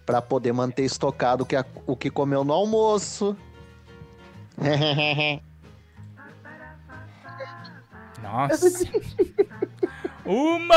[0.04, 3.38] Pra poder manter estocado o que, a- o que comeu no almoço.
[8.24, 8.68] Nossa.
[10.26, 10.76] Humor!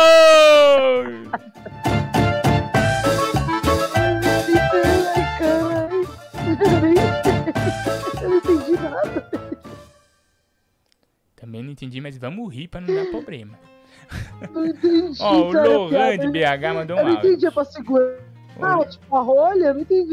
[8.21, 9.38] Eu não entendi nada.
[11.49, 13.59] Também não entendi, mas vamos rir pra não dar problema.
[14.53, 15.17] Não entendi.
[15.19, 16.29] Ó, o Lohan de.
[16.29, 17.31] BH mandou Eu um não áudio.
[17.31, 18.19] entendi, é pra segurar.
[18.61, 19.65] Ah, tipo a rolha?
[19.69, 20.13] Eu não entendi.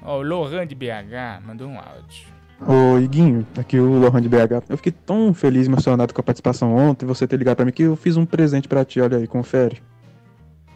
[0.00, 2.28] Ó, o Lohan de BH mandou um áudio.
[2.60, 4.62] Ô, Iguinho, aqui o Lohan de BH.
[4.68, 7.72] Eu fiquei tão feliz e emocionado com a participação ontem, você ter ligado pra mim,
[7.72, 9.82] que eu fiz um presente pra ti, olha aí, confere.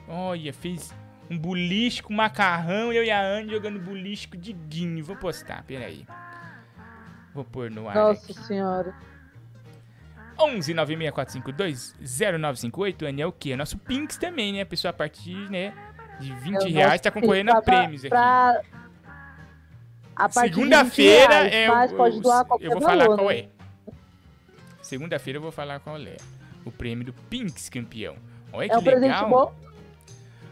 [0.08, 0.92] Olha, fiz
[1.30, 5.04] um boliche com macarrão, eu e a Anne jogando boliche com Diguinho.
[5.04, 6.04] Vou postar, peraí.
[7.32, 8.40] Vou pôr no ar Nossa aqui.
[8.44, 8.92] senhora.
[10.38, 13.52] 11 96452 0958, Anne, é o quê?
[13.52, 14.62] É nosso Pinks também, né?
[14.62, 15.72] A pessoa a partir, né,
[16.20, 18.10] de 20 É o reais tá concorrendo a prêmios aqui.
[18.10, 18.60] pra-
[20.16, 23.38] A partir de 20 Segunda-feira é o- eu vou falar valor, qual né?
[23.38, 23.48] é.
[24.82, 26.16] Segunda-feira eu vou falar qual é.
[26.64, 28.16] o prêmio do Pinks campeão.
[28.52, 29.28] Olha É que um presente legal.
[29.28, 29.54] bom?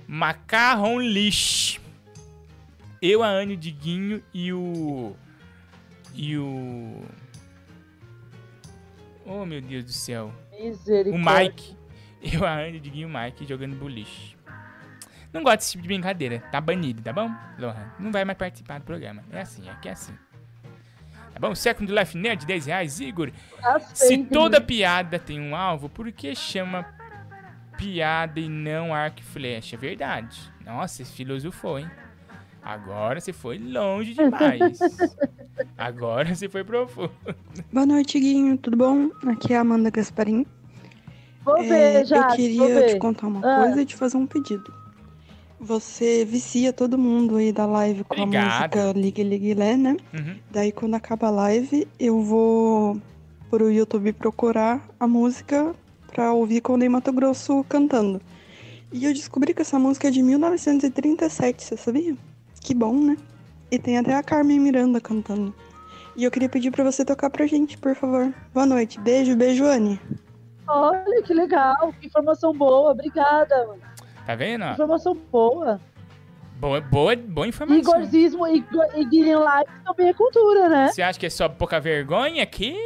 [0.07, 1.81] Macarrão Lish.
[3.01, 5.17] Eu, a Anne, o Diguinho e o.
[6.15, 7.03] E o.
[9.33, 10.31] Oh, meu Deus do céu.
[11.07, 11.17] O.
[11.17, 11.75] Mike.
[12.23, 14.37] Eu, a Anne, o Diguinho e o Mike jogando boliche.
[15.33, 16.41] Não gosto desse tipo de brincadeira.
[16.53, 17.91] Tá banido, tá bom, Lohan?
[17.99, 19.25] Não vai mais participar do programa.
[19.33, 20.13] É assim, aqui é assim.
[21.33, 21.55] Tá bom?
[21.55, 23.01] Second Life Nerd, 10 reais.
[23.01, 24.67] Igor, se Aceito, toda né?
[24.67, 26.85] piada tem um alvo, por que chama
[27.79, 29.77] piada e não arco e flecha?
[29.79, 30.39] Verdade.
[30.65, 31.91] Nossa, você filosofou, hein?
[32.63, 34.79] Agora você foi longe demais.
[35.77, 37.11] Agora você foi profundo.
[37.73, 38.57] Boa noite, Guinho.
[38.57, 39.11] Tudo bom?
[39.27, 40.47] Aqui é a Amanda Gasparim.
[41.45, 42.27] Vou É, ver, eu já.
[42.37, 43.65] queria te contar uma Ah.
[43.65, 44.73] coisa e te fazer um pedido.
[45.59, 48.77] Você vicia todo mundo aí da live com Obrigado.
[48.77, 49.97] a música Ligue Ligue Lé, né?
[50.15, 50.37] Uhum.
[50.51, 53.01] Daí quando acaba a live, eu vou
[53.51, 55.75] pro YouTube procurar a música
[56.13, 58.21] pra ouvir com o Ney Mato Grosso cantando.
[58.93, 62.17] E eu descobri que essa música é de 1937, você sabia?
[62.63, 63.17] Que bom, né?
[63.71, 65.55] E tem até a Carmen Miranda cantando.
[66.15, 68.33] E eu queria pedir pra você tocar pra gente, por favor.
[68.53, 69.01] Boa noite.
[69.01, 69.99] Beijo, beijo, Anne.
[70.69, 73.67] Olha que legal, que informação boa, obrigada.
[73.67, 73.81] mano.
[74.25, 74.65] Tá vendo?
[74.65, 75.81] Informação boa.
[76.61, 77.81] Boa, boa, boa informação.
[77.81, 80.89] Igorzismo e, e Guilherme Live também é cultura, né?
[80.89, 82.77] Você acha que é só pouca vergonha aqui?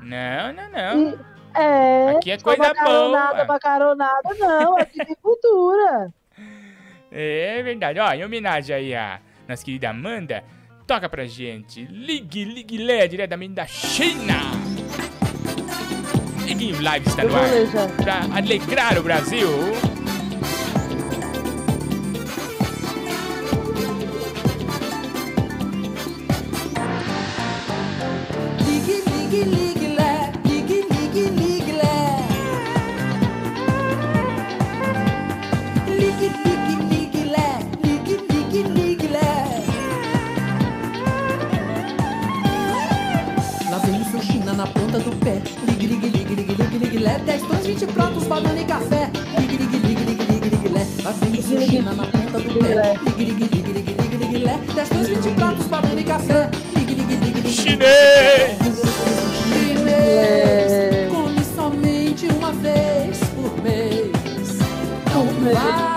[0.00, 1.18] Não, não, não.
[1.54, 3.44] É, Aqui é coisa boa.
[3.46, 6.08] macaronada, não, aqui tem cultura.
[7.12, 7.98] É verdade.
[7.98, 10.42] Ó, em homenagem aí a nossa querida Amanda,
[10.86, 11.84] toca pra gente.
[11.84, 14.40] Ligue, ligue, lé, diretamente da China.
[16.44, 17.48] Liguinho Live está no ar.
[18.02, 19.48] Pra alegrar o Brasil.
[47.24, 49.10] 10 pães, 20 pratos, banana e café.
[49.38, 50.86] Ligue, ligue, ligue, ligue, ligue, ligue, lé.
[51.04, 52.98] Lá vem o China na ponta do pé.
[53.04, 54.58] Ligue, ligue, ligue, ligue, ligue, ligue, lé.
[54.74, 56.50] 10 pães, 20 pratos, banana e café.
[56.76, 57.52] Ligue, ligue, ligue, ligue.
[57.52, 58.58] Chinês!
[59.52, 61.10] Chinês!
[61.10, 64.10] Come somente uma vez por mês.
[65.14, 65.91] Não vai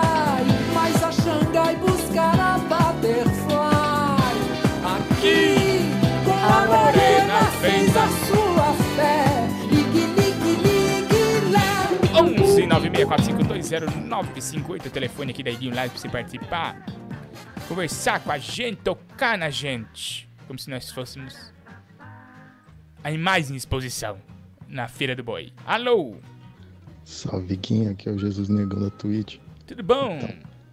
[13.06, 13.32] 11
[14.08, 16.84] 964520958, o telefone aqui da Iguinho Live pra você participar.
[17.68, 20.28] Conversar com a gente, tocar na gente.
[20.46, 21.52] Como se nós fôssemos
[23.04, 24.18] animais em exposição
[24.68, 25.52] na Feira do Boi.
[25.64, 26.16] Alô,
[27.04, 29.38] Salve, Guinha, aqui é o Jesus Negão da Twitch.
[29.64, 30.18] tudo bom?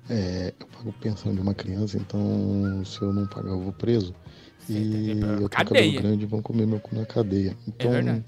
[0.10, 4.15] É, eu pago pensão de uma criança, então se eu não pagar eu vou preso.
[4.67, 5.65] E eu tenho cadeia.
[5.65, 7.56] cabelo grande vão comer meu cu na cadeia.
[7.67, 8.24] Então, verdade.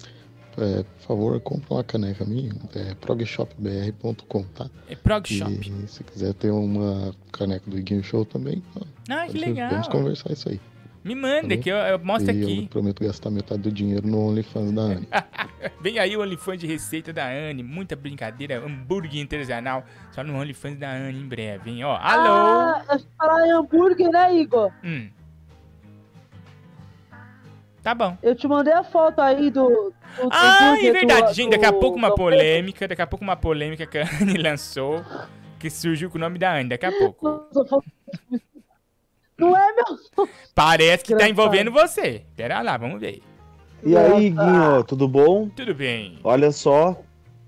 [0.58, 4.70] É, por favor, compra uma caneca minha, é progshopbr.com, tá?
[4.90, 5.52] É Progshop.
[5.84, 8.62] E se quiser ter uma caneca do Iguinho Show também,
[9.10, 9.70] Ah, que legal.
[9.70, 10.60] vamos conversar isso aí.
[11.04, 12.62] Me manda, que eu, eu mostro e aqui.
[12.64, 15.08] eu prometo gastar metade do dinheiro no OnlyFans da Anne.
[15.80, 17.62] Vem aí o OnlyFans de receita da Anne.
[17.62, 19.86] Muita brincadeira, hambúrguer artesanal.
[20.12, 21.84] Só no OnlyFans da Anne em breve, hein?
[21.84, 22.82] Ó, alô?
[22.90, 24.72] Ah, falar em hambúrguer, né, Igor?
[24.84, 25.08] Hum.
[27.86, 28.18] Tá bom.
[28.24, 29.68] Eu te mandei a foto aí do.
[29.70, 29.94] do
[30.32, 31.52] Ah, é verdade, do- gente.
[31.52, 32.88] Daqui a do- pouco uma do- polêmica.
[32.88, 35.06] Daqui a pouco uma polêmica que a Anne lançou.
[35.60, 36.70] Que surgiu com o nome da Anne.
[36.70, 37.46] Daqui a pouco.
[39.38, 40.28] Não é meu.
[40.56, 42.24] Parece que tá envolvendo você.
[42.36, 43.22] Pera lá, vamos ver.
[43.84, 45.48] E aí, Guinho, tudo bom?
[45.50, 46.18] Tudo bem.
[46.24, 47.00] Olha só,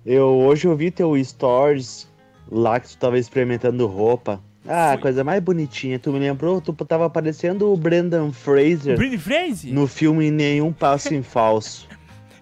[0.06, 2.08] eu hoje eu vi teu stories
[2.52, 4.40] lá que tu tava experimentando roupa.
[4.68, 5.98] Ah, coisa mais bonitinha.
[5.98, 6.60] Tu me lembrou?
[6.60, 8.98] Tu tava parecendo o Brendan Fraser.
[8.98, 9.74] Brendan Fraser?
[9.74, 11.88] No filme Nenhum Passo em Falso.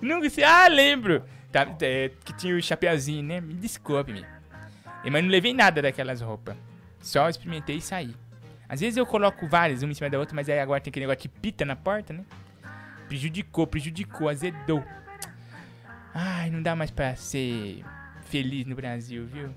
[0.01, 0.43] Nunca se.
[0.43, 1.23] Ah, lembro!
[1.51, 3.39] Tá, é, que tinha o chapeuzinho, né?
[3.39, 4.25] Me desculpe, me.
[5.09, 6.55] Mas não levei nada daquelas roupas.
[6.99, 8.15] Só experimentei e saí.
[8.67, 11.05] Às vezes eu coloco várias, uma em cima da outra, mas aí agora tem aquele
[11.05, 12.23] negócio que pita na porta, né?
[13.07, 14.83] Prejudicou, prejudicou, azedou.
[16.13, 17.83] Ai, não dá mais pra ser
[18.25, 19.49] feliz no Brasil, viu?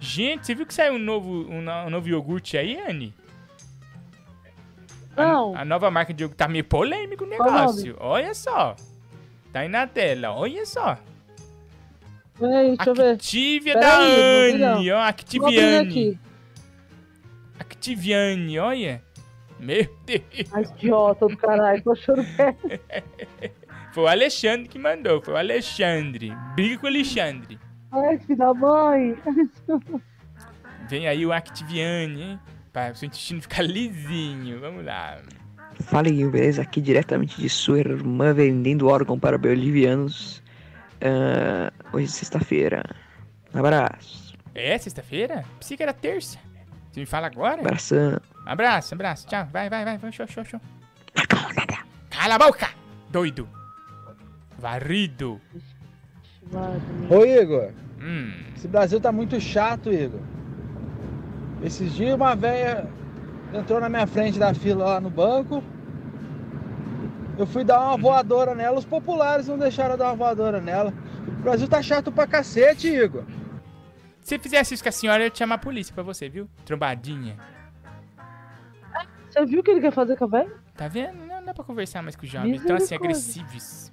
[0.00, 3.14] Gente, você viu que saiu um novo, um, um novo iogurte aí, Anne?
[5.16, 5.56] Não.
[5.56, 7.96] A nova marca de iogurte tá meio polêmico o negócio.
[7.98, 8.76] Olha só.
[9.52, 10.98] Tá aí na tela, olha só.
[12.38, 13.14] Peraí, deixa eu ver.
[13.14, 14.62] Activia da aí.
[14.62, 16.18] Anne, ó, Activiane.
[17.58, 19.02] Activiane, olha.
[19.58, 20.22] Meu Deus.
[20.52, 23.52] Ai, idiota do caralho, tô que é.
[23.92, 26.32] Foi o Alexandre que mandou, foi o Alexandre.
[26.54, 27.58] Briga com o Alexandre.
[27.90, 29.16] Ai, filho da mãe.
[30.88, 32.40] Vem aí o Activiane, hein?
[32.72, 34.60] Pra seu intestino ficar lisinho.
[34.60, 35.18] Vamos lá.
[35.82, 36.62] Fala aí, beleza?
[36.62, 40.42] Aqui diretamente de sua irmã vendendo órgão para bolivianos.
[41.00, 42.82] Ah, hoje é sexta-feira.
[43.54, 44.34] Um abraço.
[44.54, 45.44] É sexta-feira?
[45.58, 46.38] Pensei que era terça.
[46.90, 47.60] Você me fala agora?
[47.60, 48.20] Abração.
[48.44, 49.26] Abraço, abraço.
[49.26, 49.46] Tchau.
[49.52, 49.98] Vai, vai, vai.
[49.98, 50.12] vai.
[50.12, 50.60] Show, show, show.
[52.10, 52.68] Cala a boca!
[53.10, 53.48] Doido.
[54.58, 55.40] Varrido.
[57.10, 58.32] Ô Igor, Hum.
[58.56, 60.20] esse Brasil tá muito chato, Igor.
[61.62, 62.86] Esses dias uma velha
[63.52, 65.62] entrou na minha frente da fila lá no banco.
[67.36, 70.92] Eu fui dar uma voadora nela, os populares não deixaram eu dar uma voadora nela.
[71.26, 73.24] O Brasil tá chato pra cacete, Igor.
[74.20, 76.48] Se fizesse isso com a senhora, eu ia chamar a polícia pra você, viu?
[76.64, 77.36] Trombadinha.
[79.30, 80.52] Você viu o que ele quer fazer com a velha?
[80.74, 81.14] Tá vendo?
[81.26, 82.54] Não dá pra conversar mais com o jovem.
[82.56, 83.92] Então, assim, agressivos.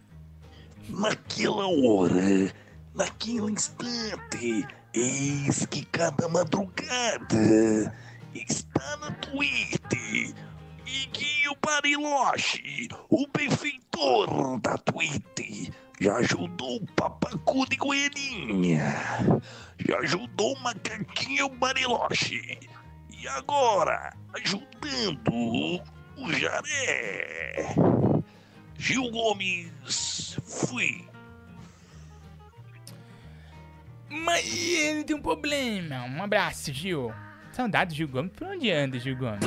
[0.90, 2.54] Naquela hora,
[2.94, 7.94] naquele instante, eis que cada madrugada
[8.34, 10.34] está na Twitter.
[10.86, 18.96] Iguinho Bariloche, o benfeitor da Twitter, já ajudou o Papacu de Goianinha,
[19.80, 22.60] já ajudou o Macaquinho Bariloche,
[23.10, 25.82] e agora ajudando
[26.18, 27.76] o Jaré.
[28.78, 31.06] Gil Gomes, fui.
[34.10, 34.46] Mas
[34.78, 36.04] ele tem um problema.
[36.04, 37.12] Um abraço, Gil.
[37.52, 38.32] Saudade do Gil Gomes.
[38.36, 39.40] Por onde anda, Gil Gomes?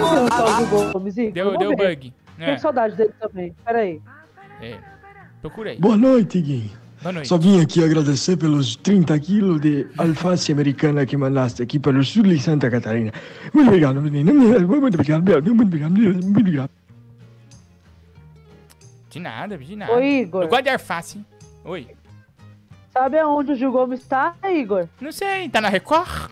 [0.00, 1.14] Vamos ver o Gil Gomes.
[1.14, 2.12] Deu, deu bug.
[2.36, 3.54] Tô É, com saudade dele também.
[3.64, 4.00] Pera aí.
[4.60, 4.78] é.
[5.40, 5.78] Procura aí.
[5.78, 6.70] Boa noite, Gui.
[7.02, 7.28] Boa noite.
[7.28, 12.24] Só vim aqui agradecer pelos 30 quilos de alface americana que mandaste aqui pelo sul
[12.24, 13.12] de Santa Catarina.
[13.54, 14.32] Muito obrigado, menina.
[14.32, 16.70] Muito obrigado, muito obrigado, muito obrigado.
[19.10, 19.92] De nada, de nada.
[19.92, 20.42] Ô, Igor.
[20.42, 21.24] Eu gosto de alface.
[21.64, 21.88] Oi.
[22.92, 24.88] Sabe aonde o Gil Gomes tá, Igor?
[25.00, 26.30] Não sei, tá na Record?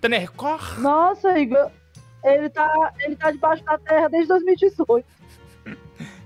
[0.00, 0.78] Tá na Record?
[0.78, 1.70] Nossa, Igor.
[2.22, 5.04] Ele tá, ele tá debaixo da terra desde 2018.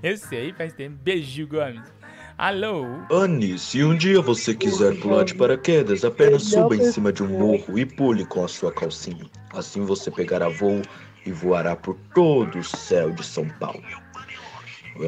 [0.02, 0.96] Eu sei, faz tempo.
[1.02, 1.97] Beijo, Gil Gomes.
[2.38, 2.87] Alô?
[3.11, 7.27] Anne, se um dia você quiser pular de paraquedas, apenas suba em cima de um
[7.27, 9.27] morro e pule com a sua calcinha.
[9.53, 10.81] Assim você pegará voo
[11.27, 13.83] e voará por todo o céu de São Paulo.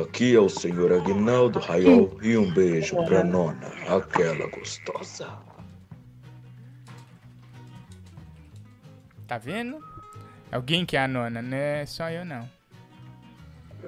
[0.03, 5.29] Aqui é o senhor Aguinaldo Raiol e um beijo pra nona, aquela gostosa.
[9.29, 9.79] Tá vendo?
[10.51, 12.60] Alguém que é a nona, não é só eu não.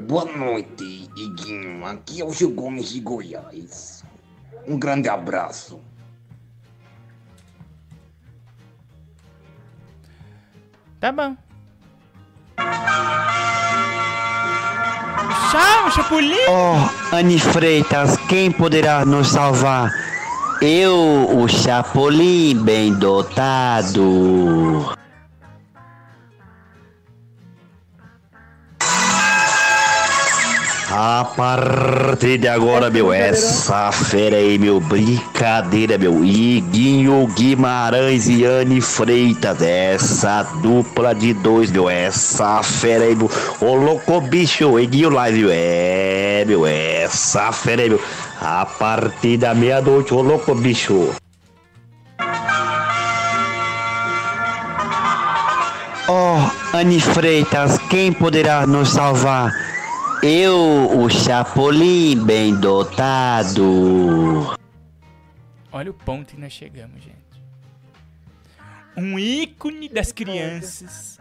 [0.00, 1.84] Boa noite, Iguinho.
[1.84, 4.02] Aqui é o Gil Gomes de Goiás.
[4.66, 5.80] Um grande abraço.
[10.98, 11.36] Tá bom.
[15.50, 16.36] Tchau, Chapolin!
[16.48, 19.92] Oh, Anne Freitas, quem poderá nos salvar?
[20.62, 24.94] Eu, o Chapolin bem dotado.
[30.94, 36.22] A partir de agora, meu, essa fera aí, meu, brincadeira, meu.
[36.22, 43.30] Iguinho Guimarães e Anne Freitas, essa dupla de dois, meu, essa fera aí, meu.
[43.62, 48.00] Ô louco bicho, Iguinho Live, meu, é, meu, essa fera aí, meu.
[48.38, 51.08] A partir da meia-noite, ô louco bicho.
[56.06, 59.71] Oh, Anne Freitas, quem poderá nos salvar?
[60.24, 64.54] Eu, o Chapolin bem dotado.
[65.72, 67.16] Olha o ponto que nós chegamos, gente.
[68.96, 71.18] Um ícone das crianças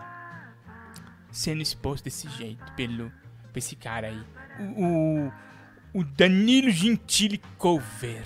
[1.32, 3.12] sendo exposto desse jeito pelo
[3.52, 4.24] por esse cara aí.
[4.60, 5.32] O,
[5.96, 8.24] o, o Danilo Gentili Cover.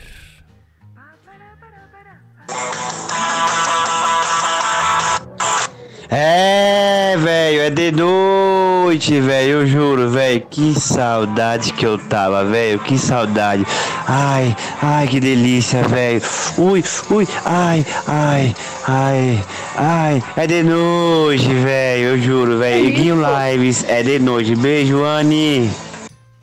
[6.10, 12.80] É, velho, é de noite, velho, eu juro, velho, que saudade que eu tava, velho,
[12.80, 13.66] que saudade.
[14.08, 16.22] Ai, ai, que delícia, velho.
[16.58, 18.56] Ui, ui, ai, ai,
[18.88, 19.44] ai,
[19.76, 22.86] ai, é de noite, velho, eu juro, velho.
[22.86, 24.56] Iguinho Lives, é de noite.
[24.56, 25.72] Beijo, Anne.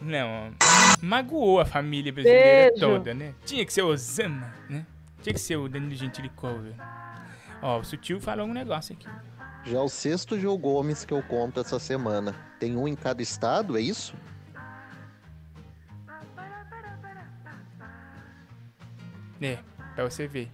[0.00, 0.50] Não,
[1.00, 2.80] magoou a família brasileira Beijo.
[2.80, 3.32] toda, né?
[3.46, 4.84] Tinha que ser o Osama, né?
[5.22, 6.74] Tinha que ser o Danilo Gentili Cover.
[7.62, 9.06] Ó, o Sutil falou um negócio aqui.
[9.64, 12.34] Já é o sexto Gil Gomes que eu conto essa semana.
[12.58, 14.14] Tem um em cada estado, é isso?
[19.40, 19.58] É,
[19.94, 20.48] pra você ver.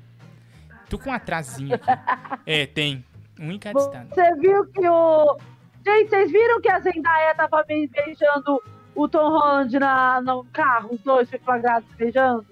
[0.88, 1.86] Tô com um atrasinho aqui.
[2.46, 3.04] é, tem.
[3.38, 4.08] Um em cada estado.
[4.08, 5.38] Você viu que o.
[5.84, 8.60] Gente, vocês viram que a Zendaya tava be- beijando
[8.94, 10.90] o Tom Holland na, no carro?
[10.94, 12.44] Os dois foi flagrados beijando?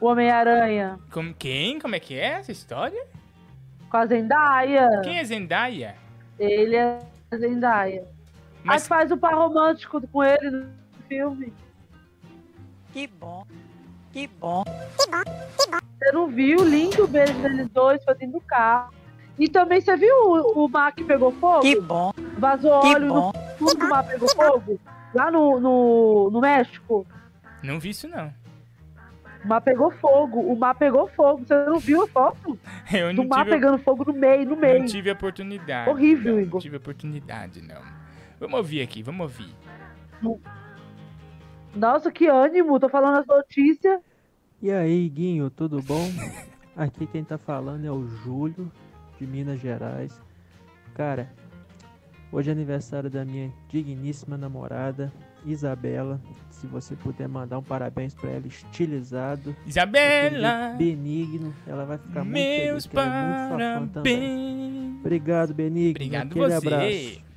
[0.00, 0.98] O Homem-Aranha.
[1.12, 1.78] Como, quem?
[1.78, 3.06] Como é que é essa história?
[3.90, 5.00] Com a Zendaya.
[5.02, 5.96] Quem é Zendaya?
[6.38, 6.98] Ele é
[7.30, 8.04] a Zendaya.
[8.62, 10.66] Mas faz o par romântico com ele no
[11.08, 11.52] filme.
[12.92, 13.44] Que bom.
[14.12, 14.62] Que bom.
[14.96, 16.64] Você não viu?
[16.64, 18.92] Lindo o beijo deles dois, foi dentro do carro.
[19.38, 21.60] E também você viu o, o mar que pegou fogo?
[21.60, 22.12] Que bom.
[22.38, 23.32] Vazou Que óleo bom.
[23.32, 24.80] no fundo do mar pegou fogo?
[25.14, 27.06] Lá no, no, no México.
[27.62, 28.32] Não vi isso, não.
[29.44, 30.40] O mar pegou fogo.
[30.40, 31.44] O mar pegou fogo.
[31.46, 32.58] Você não viu a foto?
[32.92, 34.80] Eu Do não mar tive, pegando fogo no meio, no meio.
[34.80, 35.88] não tive a oportunidade.
[35.90, 36.54] Horrível, não, Igor.
[36.54, 37.80] Não tive a oportunidade, não.
[38.38, 39.54] Vamos ouvir aqui, vamos ouvir.
[41.74, 42.78] Nossa, que ânimo.
[42.78, 44.00] Tô falando as notícias.
[44.62, 46.06] E aí, Guinho, tudo bom?
[46.76, 48.70] Aqui quem tá falando é o Júlio,
[49.18, 50.20] de Minas Gerais.
[50.94, 51.30] Cara,
[52.32, 55.12] hoje é aniversário da minha digníssima namorada,
[55.44, 56.20] Isabela.
[56.60, 59.56] Se você puder mandar um parabéns pra ela estilizado.
[59.66, 60.74] Isabela!
[60.76, 63.08] Benigno, ela vai ficar muito Meus feliz, é
[63.56, 64.96] parabéns.
[65.00, 65.90] Obrigado, Benigno.
[65.92, 66.66] Obrigado Aquele você.
[66.68, 67.30] abraço.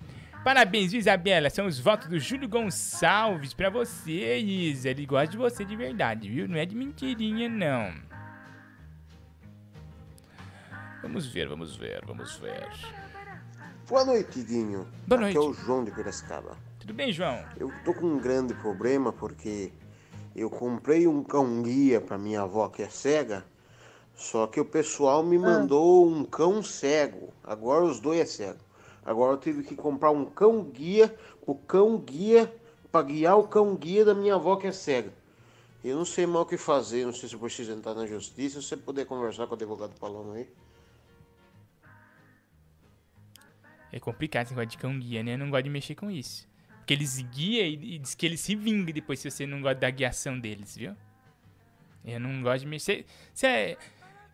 [0.43, 1.49] Parabéns, Isabela.
[1.49, 4.89] São os votos do Júlio Gonçalves pra você, Isa.
[4.89, 6.45] Ele gosta de você de verdade, viu?
[6.49, 7.93] Não é de mentirinha, não.
[11.01, 12.67] Vamos ver, vamos ver, vamos ver.
[13.87, 14.85] Boa noite, Guinho.
[15.07, 15.37] Boa Aqui noite.
[15.37, 16.57] é o João de Piracicaba.
[16.83, 17.41] Tudo bem, João?
[17.57, 19.71] Eu tô com um grande problema porque
[20.35, 23.45] eu comprei um cão guia pra minha avó que é cega,
[24.13, 25.23] só que o pessoal Ah.
[25.23, 27.33] me mandou um cão cego.
[27.41, 28.59] Agora os dois é cego.
[29.05, 31.17] Agora eu tive que comprar um cão guia,
[31.47, 32.53] o cão guia
[32.91, 35.13] pra guiar o cão guia da minha avó que é cega.
[35.81, 38.61] Eu não sei mal o que fazer, não sei se eu preciso entrar na justiça,
[38.61, 40.49] se você puder conversar com o advogado Paloma aí.
[43.89, 45.35] É complicado esse negócio de cão guia, né?
[45.35, 46.51] Eu não gosto de mexer com isso.
[46.83, 49.79] Porque eles guiam e, e diz que eles se vingam depois se você não gosta
[49.79, 50.93] da guiação deles, viu?
[52.03, 53.05] Eu não gosto de mexer.
[53.33, 53.77] Você é...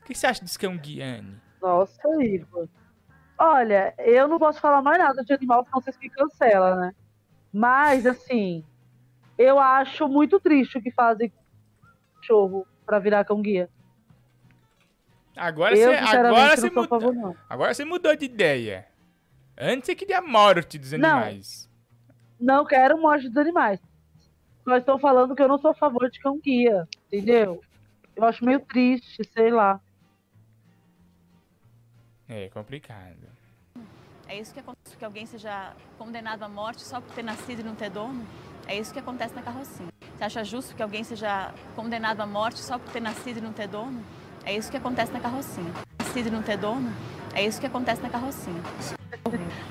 [0.02, 1.40] O que você acha dos cão guia, Anne?
[1.62, 2.68] Nossa, Igor.
[3.38, 6.96] Olha, eu não posso falar mais nada de animal, senão vocês me cancelam, né?
[7.54, 8.66] Mas, assim,
[9.38, 11.32] eu acho muito triste o que fazem
[12.16, 13.70] cachorro pra virar cão guia.
[15.36, 17.14] Agora eu, você, agora você favor, mudou.
[17.14, 17.36] não.
[17.48, 18.88] Agora você mudou de ideia.
[19.56, 21.66] Antes você queria a morte dos animais.
[21.66, 21.69] Não
[22.68, 23.80] quero morte dos animais.
[24.64, 27.62] Só estou falando que eu não sou a favor de cão guia, entendeu?
[28.16, 29.80] Eu acho meio triste, sei lá.
[32.28, 33.28] É complicado.
[34.28, 37.64] É isso que acontece que alguém seja condenado à morte só por ter nascido e
[37.64, 38.24] não ter dono?
[38.68, 39.90] É isso que acontece na carrocinha.
[40.16, 43.52] Você acha justo que alguém seja condenado à morte só por ter nascido e não
[43.52, 44.04] ter dono?
[44.46, 45.74] É isso que acontece na carrocinha.
[45.98, 46.94] Nascido e não ter dono?
[47.40, 48.62] É isso que acontece na carrocinha.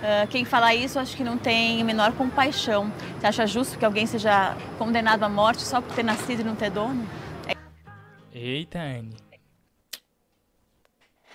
[0.02, 2.90] Ah, quem fala isso, acho que não tem a menor compaixão.
[3.20, 6.56] Você acha justo que alguém seja condenado à morte só por ter nascido e não
[6.56, 7.06] ter dono?
[8.32, 9.14] Eita, Anne.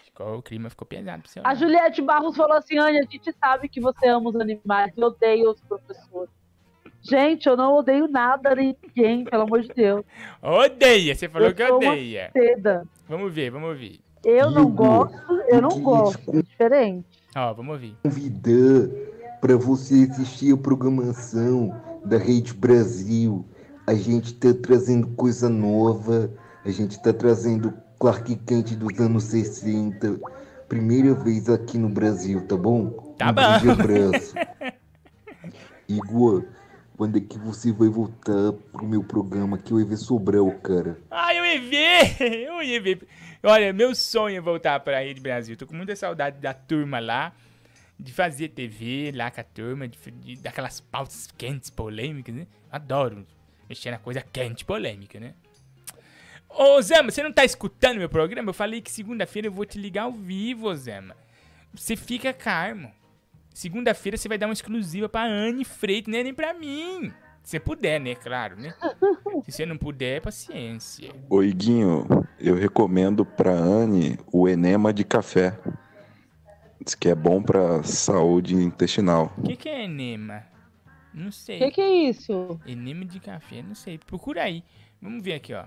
[0.06, 1.54] Ficou, o clima ficou pesado pro seu A.
[1.54, 5.48] Juliette Barros falou assim: Ania, a gente sabe que você ama os animais e odeia
[5.48, 6.34] os professores.
[7.00, 10.04] Gente, eu não odeio nada nem ninguém, pelo amor de Deus.
[10.42, 12.32] Odeia, você falou Eu que uma odeia.
[12.34, 12.88] seda.
[13.08, 14.02] Vamos ver, vamos ouvir.
[14.24, 16.32] Eu não gosto, eu não gosto.
[16.32, 17.06] É diferente.
[17.36, 17.98] Ó, vamos ouvir.
[18.04, 18.90] convidar
[19.42, 23.46] para você assistir a programação da Rede Brasil.
[23.86, 26.32] A gente tá trazendo coisa nova,
[26.64, 30.20] a gente tá trazendo Clark Kent dos anos 60.
[30.70, 32.92] Primeira vez aqui no Brasil, tá bom?
[33.18, 33.42] Tá um bom.
[33.42, 34.36] grande abraço.
[35.90, 36.46] Igor,
[36.98, 40.98] quando é que você vai voltar pro meu programa que eu ia ver Sobral, cara?
[41.12, 42.16] Ah, eu ver!
[42.48, 43.06] Eu ver.
[43.44, 45.58] Olha, meu sonho é voltar pra Rede Brasil.
[45.58, 47.34] Tô com muita saudade da turma lá,
[48.00, 52.48] de fazer TV lá com a turma, de, de- daquelas pautas quentes, polêmicas, né?
[52.72, 53.26] Adoro
[53.68, 55.34] mexer na coisa quente, polêmica, né?
[56.48, 58.50] Ô, Zema, você não tá escutando meu programa?
[58.50, 61.16] Eu falei que segunda-feira eu vou te ligar ao vivo, Zema.
[61.74, 62.94] Você fica calmo.
[63.54, 67.12] Segunda-feira você vai dar uma exclusiva pra Anne Freitas, é nem pra mim.
[67.44, 68.16] Se você puder, né?
[68.16, 68.74] Claro, né?
[69.44, 71.14] Se você não puder, paciência.
[71.30, 72.08] Oi, Guinho,
[72.39, 75.60] eu recomendo pra Anne o enema de café.
[76.84, 79.34] Diz que é bom pra saúde intestinal.
[79.38, 80.44] O que, que é enema?
[81.14, 81.58] Não sei.
[81.58, 82.60] O que, que é isso?
[82.66, 83.98] Enema de café, não sei.
[83.98, 84.64] Procura aí.
[85.02, 85.66] Vamos ver aqui, ó.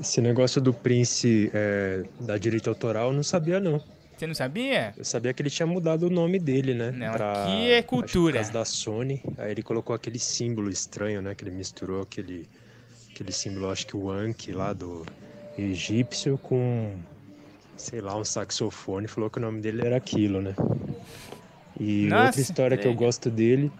[0.00, 3.80] Esse negócio do Prince é, da direito autoral, eu não sabia, não.
[4.16, 4.94] Você não sabia?
[4.96, 6.90] Eu sabia que ele tinha mudado o nome dele, né?
[6.92, 8.34] Não, pra- aqui é acho que por cultura.
[8.34, 9.20] causa da Sony.
[9.36, 11.34] Aí ele colocou aquele símbolo estranho, né?
[11.34, 12.48] Que ele misturou aquele,
[13.12, 15.04] aquele símbolo, acho que o Ankh lá do
[15.58, 16.92] egípcio com,
[17.76, 19.08] sei lá, um saxofone.
[19.08, 20.54] Falou que o nome dele era aquilo, né?
[21.78, 23.70] E Nossa, outra história que eu gosto dele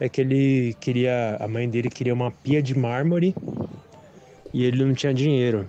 [0.00, 1.36] é que ele queria.
[1.38, 3.32] A mãe dele queria uma pia de mármore
[4.52, 5.68] e ele não tinha dinheiro.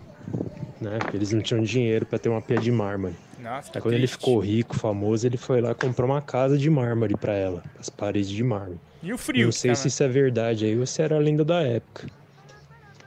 [0.81, 0.97] Né?
[1.13, 3.13] Eles não tinham dinheiro para ter uma pia de mármore.
[3.45, 4.17] Nossa, Aí quando ele triste.
[4.17, 7.89] ficou rico, famoso, ele foi lá e comprou uma casa de mármore para ela, as
[7.91, 8.79] paredes de mármore.
[9.03, 11.45] E o frio Não sei se isso é verdade aí ou se era a lenda
[11.45, 12.07] da época.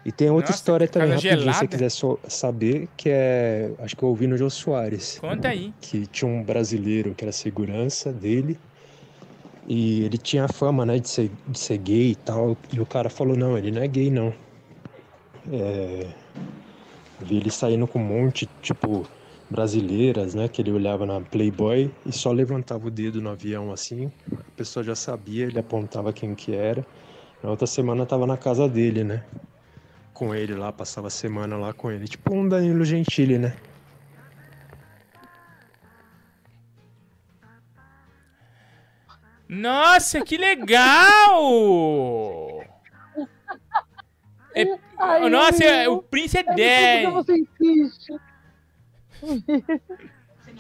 [0.05, 1.67] E tem outra Nossa, história também, rapidinho, se você gelada.
[1.67, 3.73] quiser so- saber, que é.
[3.81, 5.19] Acho que eu ouvi no Jô Soares.
[5.19, 5.75] Conta aí.
[5.81, 8.57] Que tinha um brasileiro que era segurança dele.
[9.67, 12.57] E ele tinha a fama, né, de ser, de ser gay e tal.
[12.73, 14.33] E o cara falou, não, ele não é gay, não.
[15.53, 16.07] É...
[17.21, 19.05] Vi ele saindo com um monte, tipo,
[19.51, 20.49] brasileiras, né?
[20.49, 24.11] Que ele olhava na Playboy e só levantava o dedo no avião assim.
[24.33, 26.85] A pessoa já sabia, ele apontava quem que era.
[27.43, 29.25] Na outra semana tava na casa dele, né?
[30.13, 32.07] Com ele lá, passava a semana lá com ele.
[32.09, 33.55] Tipo um Danilo Gentili, né?
[39.49, 41.41] Nossa, que legal!
[44.55, 45.93] É- Ai, nossa, amigo.
[45.95, 46.45] o Prince é Eu
[47.25, 47.49] sei 10.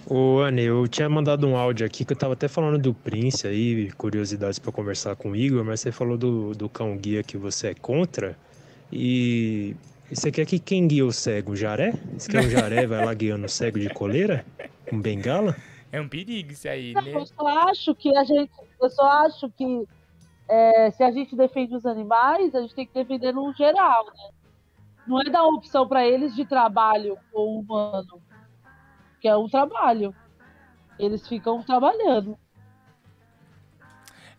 [0.06, 3.46] Ô, Anne, eu tinha mandado um áudio aqui que eu tava até falando do Prince
[3.46, 7.36] aí, curiosidades pra conversar com o Igor, mas você falou do, do cão guia que
[7.36, 8.36] você é contra.
[8.90, 9.76] E
[10.10, 11.52] você quer que quem guia o cego?
[11.52, 11.92] O jaré?
[12.16, 14.46] Você quer um jaré vai lá guiando o cego de coleira?
[14.90, 15.54] Um bengala?
[15.92, 17.14] É um perigo isso aí, né?
[17.14, 18.50] eu só acho que a gente.
[18.80, 19.86] Eu só acho que
[20.48, 24.30] é, se a gente defende os animais, a gente tem que defender no geral, né?
[25.06, 28.20] Não é dar opção para eles de trabalho ou humano.
[29.20, 30.14] Que é um trabalho.
[30.98, 32.38] Eles ficam trabalhando.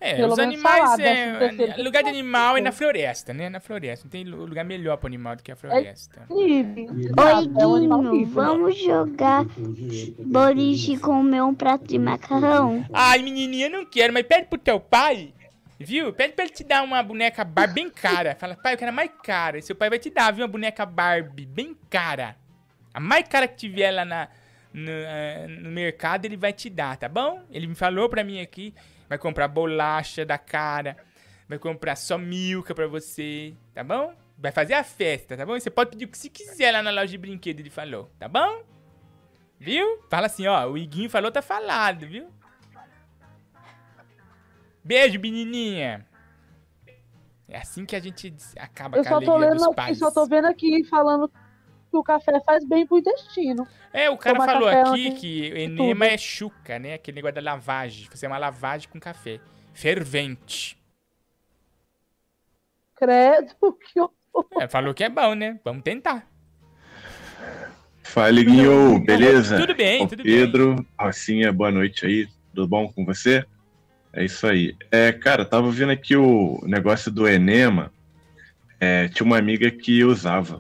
[0.02, 3.34] É, Pelo os menos animais, falar, é, décimo terceiro lugar de animal é na floresta,
[3.34, 3.50] né?
[3.50, 4.06] Na floresta.
[4.06, 6.26] Não tem lu- lugar melhor pro animal do que a floresta.
[6.30, 6.88] Livre.
[6.90, 9.44] Oi, É um animal Guinho, vamos jogar
[10.26, 12.86] boliche e comer um prato de macarrão?
[12.94, 15.34] Ai, menininha, eu não quero, mas pede pro teu pai,
[15.78, 16.14] viu?
[16.14, 18.36] Pede pra ele te dar uma boneca Barbie bem cara.
[18.40, 19.58] Fala, pai, eu quero a mais cara.
[19.58, 20.46] E seu pai vai te dar, viu?
[20.46, 22.38] Uma boneca Barbie bem cara.
[22.94, 24.30] A mais cara que tiver lá na,
[24.74, 27.44] no, eh, no mercado, ele vai te dar, tá bom?
[27.50, 28.74] Ele me falou pra mim aqui.
[29.08, 30.96] Vai comprar bolacha da cara.
[31.48, 34.14] Vai comprar só milka pra você, tá bom?
[34.38, 35.56] Vai fazer a festa, tá bom?
[35.58, 38.10] E Você pode pedir o que você quiser lá na loja de brinquedo, ele falou,
[38.20, 38.64] tá bom?
[39.60, 40.04] Viu?
[40.10, 42.30] Fala assim, ó, o Iguinho falou, tá falado, viu?
[44.84, 46.06] Beijo, menininha.
[47.48, 49.98] É assim que a gente acaba Eu com a só tô alegria lendo dos pais.
[49.98, 51.30] só tô vendo aqui falando
[51.90, 53.68] que o café faz bem pro intestino.
[53.92, 56.14] É, o cara Tomar falou café aqui antes que enema tudo.
[56.14, 56.94] é chuca, né?
[56.94, 58.08] Aquele negócio da lavagem.
[58.10, 59.40] Fazer uma lavagem com café.
[59.74, 60.78] Fervente.
[62.96, 63.56] Credo,
[63.92, 64.62] que horror.
[64.62, 65.60] É, falou que é bom, né?
[65.64, 66.28] Vamos tentar.
[68.04, 69.58] Fala, Guinho, beleza?
[69.58, 72.28] Tudo bem, Ô, tudo Pedro, Rocinha, boa noite aí.
[72.54, 73.46] Tudo bom com você?
[74.12, 74.76] É isso aí.
[74.92, 77.94] É, cara, tava vendo aqui o negócio do enema.
[78.80, 80.60] É, tinha uma amiga que usava.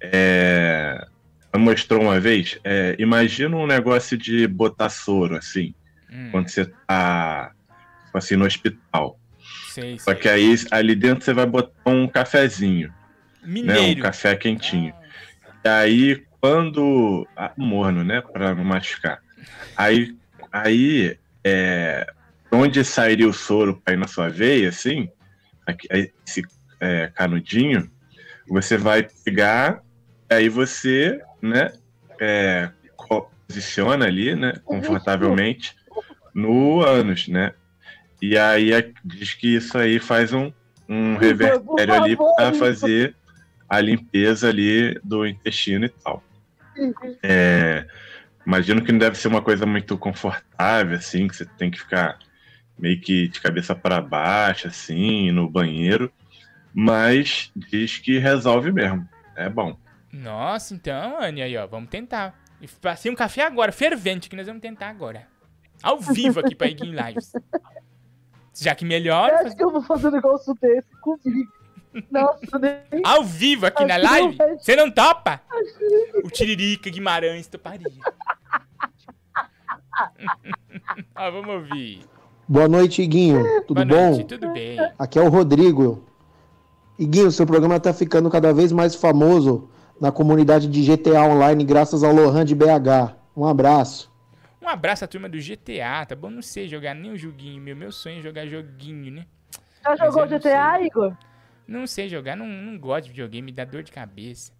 [0.00, 1.06] É,
[1.56, 2.58] mostrou uma vez.
[2.64, 5.74] é, imagina um negócio de botar soro, assim,
[6.12, 6.28] Hum.
[6.32, 7.52] quando você tá
[8.06, 9.18] tipo assim, no hospital.
[9.68, 12.88] Sei, Só que aí ali dentro você vai botar um cafezinho.
[13.42, 14.02] Né, um Mineiro.
[14.02, 14.92] café quentinho.
[15.64, 17.26] E aí, quando.
[17.36, 18.20] Ah, morno, né?
[18.20, 19.20] Pra não machucar.
[19.76, 20.14] Aí,
[20.52, 22.06] aí é,
[22.50, 25.08] onde sairia o soro pra ir na sua veia, assim,
[25.66, 25.86] aqui,
[26.26, 26.42] esse
[26.80, 27.90] é, canudinho,
[28.48, 29.80] você vai pegar,
[30.30, 31.72] aí você, né?
[32.20, 32.70] é,
[33.48, 34.52] posiciona ali, né?
[34.64, 35.74] Confortavelmente
[36.34, 37.54] no ânus, né?
[38.20, 38.70] E aí
[39.02, 40.52] diz que isso aí faz um,
[40.86, 43.16] um revertério ali para fazer
[43.66, 46.22] a limpeza ali do intestino e tal.
[47.22, 47.86] É,
[48.46, 52.18] imagino que não deve ser uma coisa muito confortável, assim, que você tem que ficar
[52.78, 56.12] meio que de cabeça para baixo, assim, no banheiro.
[56.72, 59.08] Mas diz que resolve mesmo.
[59.34, 59.76] É bom.
[60.12, 62.38] Nossa, então, Anne, aí, ó, vamos tentar.
[62.60, 65.26] E Passei um café agora, fervente, que nós vamos tentar agora.
[65.82, 67.32] Ao vivo aqui pra Iguin Lives.
[68.54, 69.30] Já que melhor.
[69.32, 71.50] Acho que eu vou fazer um negócio desse comigo.
[72.10, 73.02] Nossa, nem.
[73.04, 74.36] Ao vivo aqui na Acho não live?
[74.36, 75.40] vai- Você não topa?
[76.22, 77.86] O Tiririca Guimarães toparia.
[81.14, 82.02] ah, vamos ouvir.
[82.48, 83.44] Boa noite, Iguinho.
[83.66, 84.10] Tudo Boa bom?
[84.10, 84.76] noite, tudo bem.
[84.98, 86.04] Aqui é o Rodrigo.
[86.98, 89.70] Iguinho, seu programa está ficando cada vez mais famoso
[90.00, 93.14] na comunidade de GTA Online, graças ao Lohan de BH.
[93.36, 94.10] Um abraço.
[94.62, 96.30] Um abraço à turma do GTA, tá bom?
[96.30, 97.76] Não sei jogar nem o joguinho meu.
[97.76, 99.26] Meu sonho é jogar joguinho, né?
[99.84, 100.86] Já Mas jogou eu GTA, sei.
[100.86, 101.12] Igor?
[101.66, 104.52] Não sei jogar, não, não gosto de videogame, me dá dor de cabeça.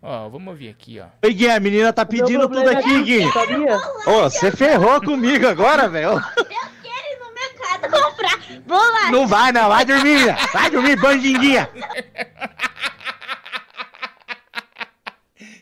[0.00, 1.06] Ó, vamos ouvir aqui, ó.
[1.24, 3.32] Oi, Gui, a menina tá pedindo tudo aqui, é Gui.
[3.32, 3.76] sabia?
[4.06, 6.20] Ô, você ferrou comigo agora, velho.
[8.66, 9.10] Bolacha.
[9.10, 9.68] Não vai, não.
[9.68, 10.36] Vai dormir.
[10.52, 11.68] Vai dormir, bandidinha.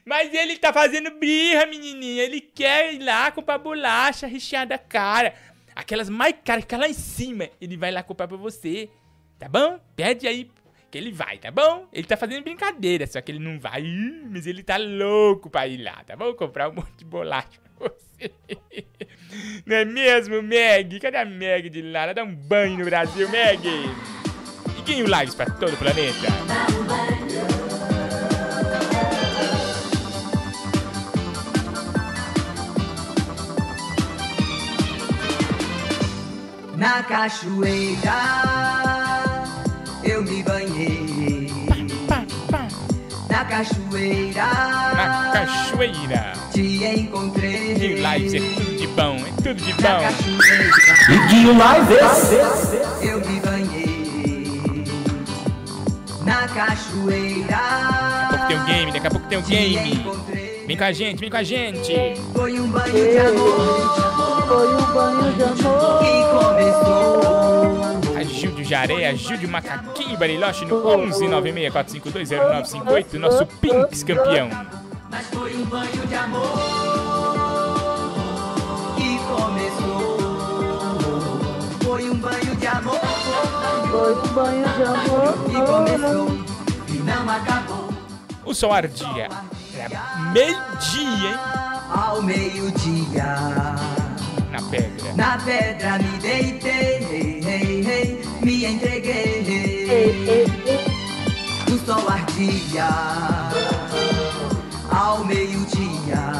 [0.06, 2.22] Mas ele tá fazendo birra, menininha.
[2.22, 5.34] Ele quer ir lá comprar bolacha recheada cara.
[5.74, 7.50] Aquelas mais caras, que lá em cima.
[7.60, 8.88] Ele vai lá comprar pra você.
[9.36, 9.80] Tá bom?
[9.96, 10.48] Pede aí
[10.92, 11.88] que ele vai, tá bom?
[11.92, 13.82] Ele tá fazendo brincadeira, só que ele não vai.
[14.30, 16.32] Mas ele tá louco pra ir lá, tá bom?
[16.34, 18.30] Comprar um monte de bolacha pra você.
[19.66, 20.98] Não é mesmo, Meg?
[21.00, 22.04] Cadê a Meg de lá?
[22.04, 23.60] Ela dá um banho no Brasil, Meg.
[24.78, 27.65] E quem o Lives pra todo o planeta?
[36.76, 38.12] Na cachoeira
[40.04, 41.50] eu me banhei.
[43.30, 44.44] Na cachoeira.
[44.44, 46.32] Na cachoeira.
[46.52, 47.72] Te encontrei.
[47.72, 50.04] Iguinho Lives é tudo de bom, é tudo de Na bom.
[50.04, 51.24] cachoeira.
[51.24, 52.32] Iguinho Lives.
[53.02, 54.84] Eu me banhei.
[56.24, 57.60] Na cachoeira.
[58.30, 60.04] Daqui a pouco tem um game, daqui a pouco tem um game.
[60.66, 61.92] Vem com a gente, vem com a gente.
[62.34, 64.15] Foi um banho de amor.
[64.46, 65.98] Foi um banho de amor.
[65.98, 68.16] Que começou.
[68.16, 74.48] A Gil de Jaré, a Gil de Macaquinho Bariloche no 11 964520958, nosso Pinks campeão.
[75.10, 76.58] Mas foi um banho de amor
[78.96, 80.18] que começou.
[81.82, 83.00] Foi um banho de amor.
[83.90, 85.32] Foi um banho de amor.
[85.44, 86.28] Que começou
[86.88, 87.88] e não acabou.
[88.44, 89.28] O sol ardia.
[89.78, 91.36] Era meio-dia, hein?
[91.94, 93.34] Ao meio-dia.
[94.56, 95.12] Na pedra.
[95.16, 97.42] Na pedra me deitei,
[98.40, 100.46] me entreguei.
[101.70, 102.88] O sol ardia
[104.90, 106.32] ao meio-dia.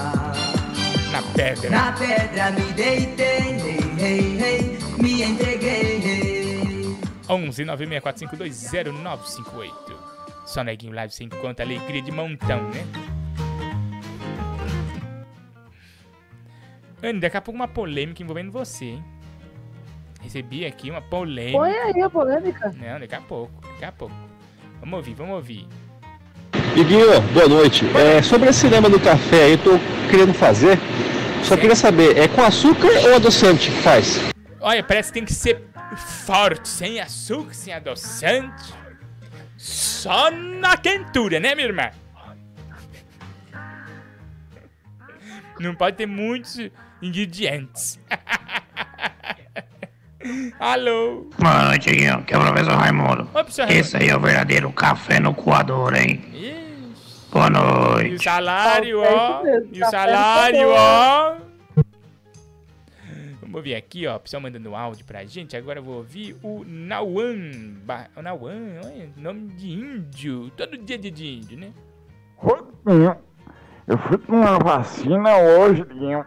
[1.13, 1.69] Na pedra.
[1.69, 6.97] Na pedra me deitei, hey, hey, hey, me entreguei.
[7.29, 9.73] 11 964520958.
[10.47, 12.87] Só neguinho live sem conta, alegria de montão, né?
[17.03, 19.05] Anny, daqui a pouco uma polêmica envolvendo você, hein?
[20.23, 21.59] Recebi aqui uma polêmica.
[21.59, 22.75] Põe aí a polêmica.
[22.77, 24.15] Não, daqui a pouco, daqui a pouco.
[24.81, 25.69] Vamos ouvir, vamos ouvir.
[26.75, 27.85] Iguinho, boa noite.
[27.97, 29.71] É, sobre esse cinema do café aí, eu tô
[30.11, 30.79] querendo fazer.
[31.45, 34.21] Só queria saber, é com açúcar ou adoçante que faz?
[34.61, 35.63] Olha, parece que tem que ser
[35.97, 38.75] forte, sem açúcar, sem adoçante.
[39.57, 41.91] Só na quentura, né, minha irmã?
[45.61, 46.71] Não pode ter muitos
[47.07, 47.99] ingredientes.
[50.59, 51.27] Alô?
[51.39, 52.23] Boa noite, Guinho.
[52.25, 53.23] Que é o professor Raimundo.
[53.23, 53.81] Oi, professor Raimundo.
[53.81, 56.21] Esse aí é o verdadeiro café no coador, hein?
[57.31, 58.25] Boa E o noite.
[58.25, 59.43] salário, ó.
[59.73, 61.37] E o salário, ó.
[63.41, 64.17] Vamos ouvir aqui, ó.
[64.17, 65.57] O pessoal mandando áudio pra gente.
[65.57, 67.75] Agora eu vou ouvir o Nauan.
[67.85, 70.51] Ba- O Nauan, olha, nome de índio.
[70.57, 71.71] Todo dia de índio, né?
[73.87, 76.25] Eu fui tomar vacina hoje, Dinho.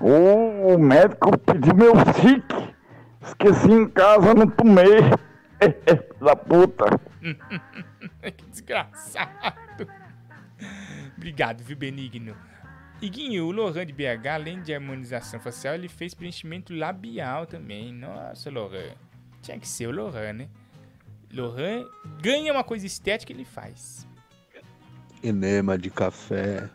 [0.00, 2.74] O médico pediu meu SIC.
[3.22, 5.00] Esqueci em casa, não tomei.
[6.20, 6.84] da puta.
[8.36, 9.88] que desgraçado.
[11.16, 12.36] Obrigado, viu, Benigno?
[13.00, 17.92] Iguinho, o Lohan de BH, além de harmonização facial, ele fez preenchimento labial também.
[17.92, 18.94] Nossa, Lohan.
[19.42, 20.48] Tinha que ser o Lohan, né?
[21.32, 21.84] Lohan
[22.22, 24.06] ganha uma coisa estética ele faz.
[25.22, 26.68] Enema de café.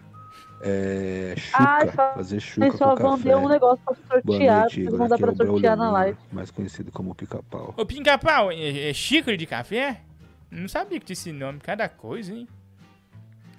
[0.61, 1.35] É.
[1.37, 2.11] Chuca.
[2.15, 3.29] fazer chuca Eles só com vão café.
[3.29, 4.59] ter um negócio pra sortear.
[4.61, 4.97] noite, Igor.
[4.97, 6.17] vão dar Aqui é pra o Braulio sortear na live.
[6.31, 7.73] Mais conhecido como pica-pau.
[7.77, 10.01] Ô, Pica-Pau, é, é xícara de café?
[10.51, 11.59] Não sabia que tinha esse nome.
[11.59, 12.47] Cada coisa, hein?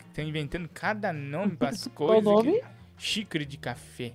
[0.08, 2.24] Estão inventando cada nome pras coisas.
[2.24, 2.58] nome?
[2.58, 2.66] aqui.
[2.98, 4.12] Xícara de café.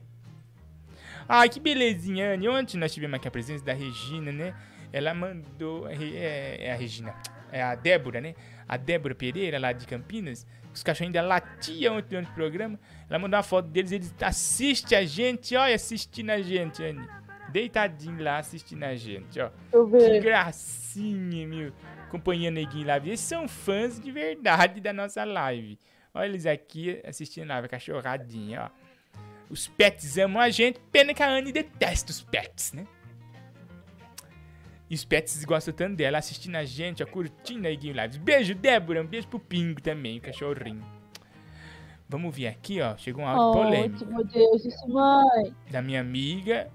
[1.27, 2.47] Ai, que belezinha, Anne.
[2.47, 4.53] Ontem nós tivemos aqui a presença da Regina, né?
[4.93, 5.87] Ela mandou.
[5.89, 7.13] É, é- é a Regina.
[7.51, 8.35] É a Débora, né?
[8.67, 10.45] A Débora Pereira, lá de Campinas.
[10.75, 12.77] Os cachorros ainda latiam ontem durante o programa.
[13.09, 13.93] Ela mandou uma foto deles.
[13.93, 15.55] Eles assistem a gente.
[15.55, 17.07] Olha, assistindo a gente, Anne.
[17.49, 19.49] Deitadinho lá assistindo a gente, ó.
[19.71, 21.71] Que gracinha, meu.
[22.03, 23.09] Acompanhando Neguinho Live.
[23.09, 25.79] Eles são fãs de verdade da nossa live.
[26.13, 28.85] Olha eles aqui assistindo a live, cachorradinha, ó.
[29.49, 32.85] Os pets amam a gente, pena que a Anne detesta os pets, né?
[34.89, 38.17] E os pets gostam tanto dela, assistindo a gente, ó, curtindo a Neguinho Lives.
[38.17, 39.01] Beijo, Débora.
[39.01, 40.85] Um beijo pro Pingo também, o cachorrinho.
[42.07, 42.95] Vamos ver aqui, ó.
[42.95, 45.53] Chegou um áudio polêmico Oh, meu Deus, isso, mãe.
[45.71, 46.67] da minha amiga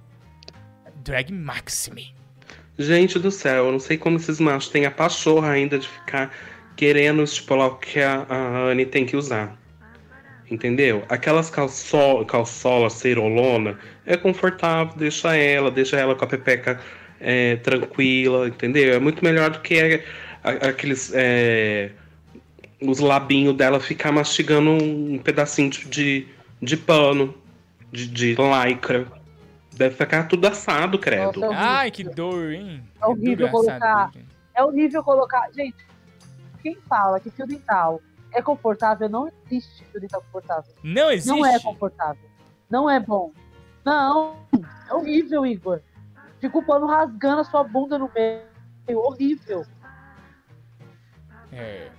[1.05, 2.13] Drag Maxime.
[2.77, 6.35] Gente do céu, eu não sei como esses machos têm a pachorra ainda de ficar
[6.77, 9.57] querendo estipular o que a, a Anne tem que usar.
[10.51, 11.05] Entendeu?
[11.09, 16.81] Aquelas calço, calçolas ceirolona é confortável, deixa ela, deixa ela com a pepeca
[17.21, 18.95] é, tranquila, entendeu?
[18.95, 20.03] É muito melhor do que
[20.43, 21.13] a- aqueles.
[21.15, 21.91] é,
[22.83, 26.27] os labinhos dela ficar mastigando um pedacinho de,
[26.63, 27.35] de, pano,
[27.93, 29.07] de, de lycra.
[29.77, 31.41] Deve ficar tudo assado, credo.
[31.41, 31.59] Nossa, é.
[31.59, 32.83] Ai, que dor, hein?
[33.01, 33.77] É horrível colocar.
[33.77, 34.19] assado.
[34.55, 35.51] É horrível colocar.
[35.55, 35.77] Gente,
[36.63, 38.01] quem fala que fio dental
[38.33, 40.73] é confortável, não existe fio dental confortável.
[40.83, 41.29] Não existe?
[41.29, 42.31] Não é confortável.
[42.71, 43.33] Não é bom.
[43.85, 44.37] Não.
[44.89, 45.81] É horrível, Igor.
[46.41, 48.43] Fica o pano rasgando a sua bunda no meio.
[48.89, 49.65] Horrível.
[51.53, 51.91] É.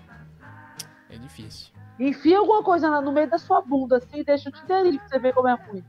[1.10, 1.72] É difícil.
[2.00, 5.08] Enfia alguma coisa no meio da sua bunda, assim, e deixa eu te delírio pra
[5.08, 5.84] você ver como é ruim.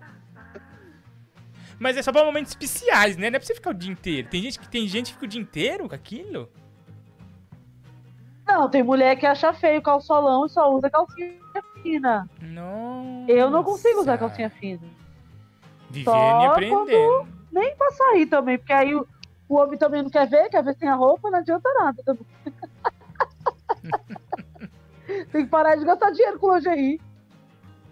[1.78, 3.30] Mas é só pra momentos especiais, né?
[3.30, 4.28] Não é pra você ficar o dia inteiro.
[4.28, 6.48] Tem gente que, tem gente que fica o dia inteiro com aquilo.
[8.46, 11.32] Não, tem mulher que acha feio calçolão e só usa calcinha
[11.82, 12.28] fina.
[12.40, 13.24] Não.
[13.26, 14.82] Eu não consigo usar calcinha fina.
[15.90, 16.86] Vivendo e aprendendo.
[16.90, 19.06] quando- nem pra sair também, porque aí o,
[19.48, 22.26] o homem também não quer ver, quer ver sem a roupa, não adianta nada também.
[25.30, 27.00] Tem que parar de gastar dinheiro com lingerie.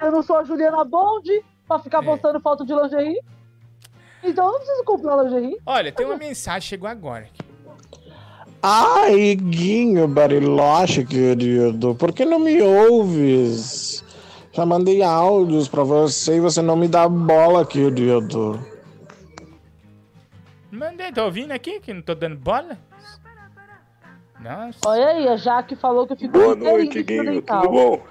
[0.00, 1.28] Eu não sou a Juliana Bond
[1.68, 1.80] pra É.
[1.80, 3.20] ficar postando foto de lingerie.
[4.22, 5.58] Então eu não preciso comprar lingerie.
[5.66, 7.28] Olha, tem uma mensagem, chegou agora.
[8.62, 14.04] Ai, Guinho Bariloche, querido, por que não me ouves?
[14.52, 18.60] Já mandei áudios pra você e você não me dá bola, querido.
[20.80, 22.78] Mandei, tô ouvindo aqui que não tô dando bola?
[24.40, 24.78] Nossa.
[24.86, 27.42] Olha aí, a Jaque falou que eu fico Boa noite, Guinho.
[27.42, 28.02] Tudo bom?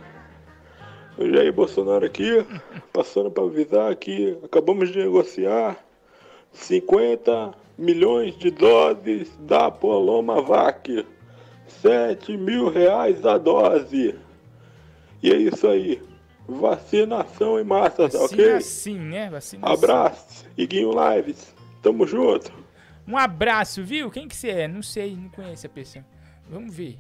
[1.18, 2.46] O Jair Bolsonaro aqui,
[2.94, 5.84] passando para avisar que acabamos de negociar
[6.52, 11.08] 50 milhões de doses da Polomavac.
[11.82, 14.14] 7 mil reais a dose.
[15.24, 16.00] E é isso aí.
[16.48, 18.62] Vacinação em massa, tá Vacina ok?
[18.62, 19.28] sim, né?
[19.28, 21.56] Vacina Abraço, Iguinho Lives.
[21.82, 22.59] Tamo junto.
[23.10, 24.12] Um abraço, viu?
[24.12, 24.68] Quem que você é?
[24.68, 26.06] Não sei, não conheço a pessoa.
[26.48, 27.00] Vamos ver.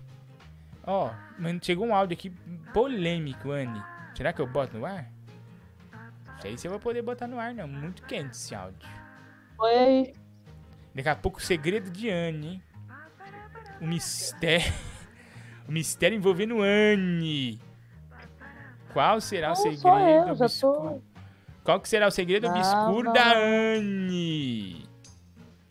[0.84, 2.32] Ó, mano, chegou um áudio aqui
[2.74, 3.80] polêmico, Anne.
[4.16, 5.07] Será que eu boto no ar?
[6.26, 7.68] Não sei se eu vou poder botar no ar, não.
[7.68, 8.89] Muito quente esse áudio.
[9.60, 10.12] Oi.
[10.95, 12.64] Daqui a pouco o segredo de Anne, hein?
[13.80, 14.66] O mistério.
[15.68, 17.62] O mistério envolvendo Anne.
[18.91, 21.03] Qual será o Não, segredo só eu, obscuro?
[21.64, 23.34] Qual que será o segredo Não, obscuro não, da.
[23.38, 24.88] Anne?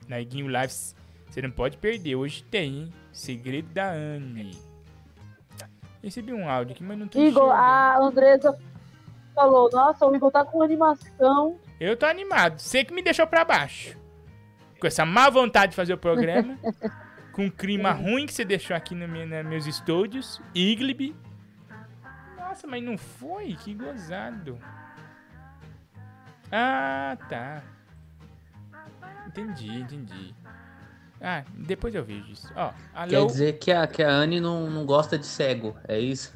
[0.08, 0.96] Na Iguinho Lives,
[1.28, 2.16] você não pode perder.
[2.16, 2.92] Hoje tem, hein?
[3.12, 4.58] Segredo da Anne.
[6.02, 8.56] Recebi um áudio aqui, mas não tô Igor, a Andresa
[9.34, 11.58] falou, nossa, o Igor tá com animação.
[11.78, 12.58] Eu tô animado.
[12.58, 13.96] Você que me deixou pra baixo.
[14.80, 16.58] Com essa má vontade de fazer o programa.
[17.32, 20.40] com o clima ruim que você deixou aqui no nos meus estúdios.
[20.54, 21.14] Iglib.
[22.36, 23.54] Nossa, mas não foi?
[23.54, 24.58] Que gozado.
[26.50, 27.62] Ah, tá.
[29.28, 30.34] Entendi, entendi.
[31.20, 32.50] Ah, depois eu vejo isso.
[32.94, 33.10] Alô?
[33.10, 36.32] Quer dizer que a, que a Anne não, não gosta de cego, é isso?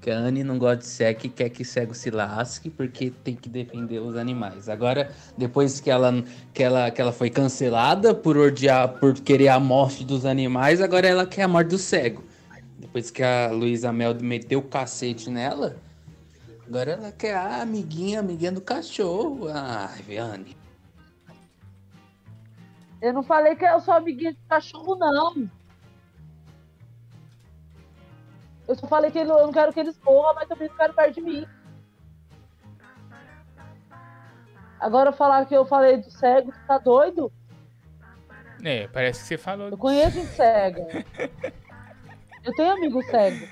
[0.00, 3.36] Que a Anne não gosta de cego e quer que cego se lasque porque tem
[3.36, 4.68] que defender os animais.
[4.68, 6.12] Agora, depois que ela,
[6.52, 11.06] que ela, que ela foi cancelada por odiar, por querer a morte dos animais, agora
[11.06, 12.24] ela quer a morte do cego.
[12.78, 15.76] Depois que a Luísa Mel meteu o cacete nela,
[16.66, 19.48] agora ela quer a amiguinha, amiguinha do cachorro.
[19.48, 20.65] Ai, Anne.
[23.00, 25.50] Eu não falei que eu sou amiguinha de cachorro, não.
[28.66, 31.14] Eu só falei que eu não quero que eles corram, mas também não quero perto
[31.14, 31.46] de mim.
[34.80, 37.32] Agora falar que eu falei do cego, tu tá doido?
[38.62, 39.68] É, parece que você falou.
[39.68, 40.82] Eu conheço gente cega.
[42.44, 43.48] Eu tenho amigo cego.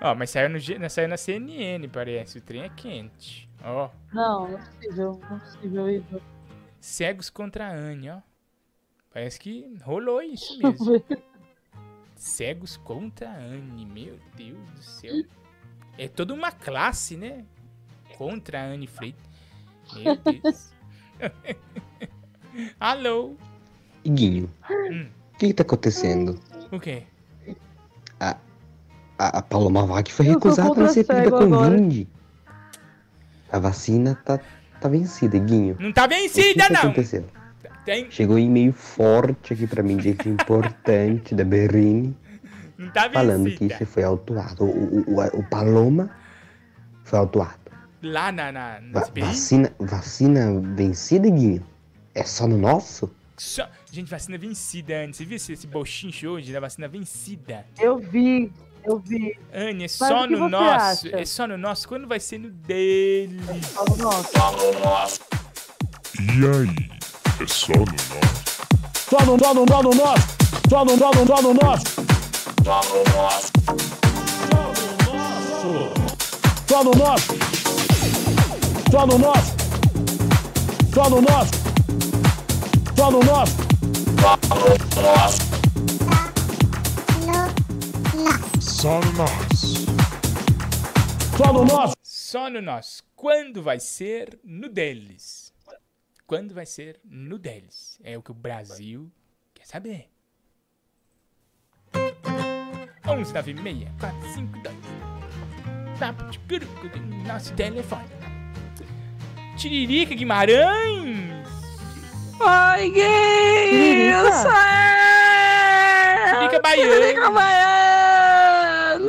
[0.00, 0.58] Ó, mas saiu, no,
[0.90, 2.38] saiu na CNN, parece.
[2.38, 3.48] O trem é quente.
[3.62, 5.20] Ó, Não, não é possível.
[5.28, 6.20] Não é possível, Igor.
[6.80, 8.18] cegos contra a Anne, ó.
[9.12, 11.02] Parece que rolou isso mesmo.
[12.14, 15.14] Cegos contra a Anne, meu Deus do céu.
[15.96, 17.44] É toda uma classe, né?
[18.16, 19.22] Contra a Anne Freitas.
[19.94, 20.72] Meu Deus.
[22.78, 23.34] Alô?
[24.04, 25.08] Iguinho, Hum.
[25.34, 26.40] o que, que tá acontecendo?
[26.72, 27.04] O quê?
[28.20, 28.36] A,
[29.18, 31.30] a, a Paloma Vac foi recusada na CPI da.
[31.30, 32.08] Covid.
[33.50, 34.38] A vacina tá,
[34.80, 35.76] tá vencida, Iguinho.
[35.78, 36.80] Não tá O que, vencida, que não!
[36.80, 37.24] aconteceu?
[37.88, 38.10] Tem...
[38.10, 42.14] Chegou um e-mail forte aqui pra mim, gente importante da Berrini,
[42.76, 44.64] Não tá falando que você foi autuado.
[44.64, 46.10] O, o, o, o Paloma
[47.04, 47.58] foi autuado.
[48.02, 51.64] Lá na, na, na Va- vacina, vacina vencida, Guinho?
[52.14, 53.10] É só no nosso?
[53.38, 53.66] Só...
[53.90, 55.14] Gente, vacina vencida, Anne.
[55.14, 57.64] Você viu esse, esse bochinche hoje da vacina vencida?
[57.80, 58.52] Eu vi,
[58.84, 59.38] eu vi.
[59.52, 61.06] Anne, é Mas só no nosso.
[61.08, 61.16] acha?
[61.20, 61.88] É só no nosso.
[61.88, 63.40] Quando vai ser no dele?
[63.62, 65.20] Só no nosso.
[66.20, 66.97] E aí?
[67.40, 68.28] É só no nosso?
[69.08, 70.26] Só no, só no, só no nosso.
[70.68, 71.86] Só no, só no, só no nosso.
[72.64, 73.52] Só no nosso.
[76.68, 77.28] Só no nosso.
[78.90, 79.54] Só no nosso.
[80.94, 81.52] Só no nosso.
[82.96, 83.58] Só no nosso.
[88.60, 89.46] Só no nosso.
[91.36, 91.94] Só no nosso.
[92.02, 93.02] Só no nosso.
[93.14, 95.47] Quando vai ser no deles?
[96.28, 97.98] Quando vai ser no deles?
[98.04, 99.10] É o que o Brasil
[99.54, 100.10] quer saber.
[103.08, 104.76] 11 96 452
[105.98, 106.90] Papo de Curucu,
[107.26, 108.10] Nosso telefone.
[109.56, 111.48] Tiririca Guimarães.
[112.38, 113.00] Oi, Gui!
[113.70, 114.18] Tiririca?
[114.18, 114.52] Eu sou
[116.28, 116.92] Tiririca Baiano.
[116.92, 119.08] Tiririca Baiano!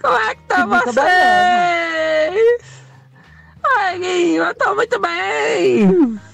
[0.00, 2.62] Como é que tá Tiririca vocês?
[3.76, 6.27] Ai, Gui, eu tô muito bem!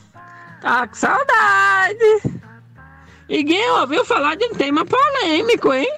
[0.65, 2.41] Tá com saudade!
[3.29, 5.93] Gui, ouviu falar de um tema polêmico, hein?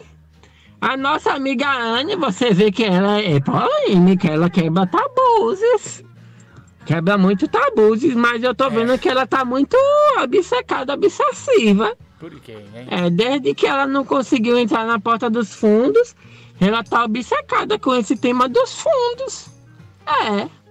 [0.80, 6.02] A nossa amiga Anne, você vê que ela é polêmica, ela quebra tabus.
[6.84, 9.76] Quebra muito tabus, mas eu tô vendo que ela tá muito
[10.20, 11.96] obcecada, obsessiva.
[12.18, 12.88] Por quê, hein?
[12.90, 16.16] É, desde que ela não conseguiu entrar na porta dos fundos,
[16.60, 19.46] ela tá obcecada com esse tema dos fundos.
[20.04, 20.65] É.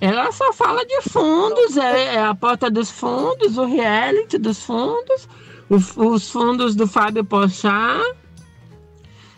[0.00, 5.28] Ela só fala de fundos, é, é a porta dos fundos, o reality dos fundos,
[5.68, 8.00] o- os fundos do Fábio Pochá.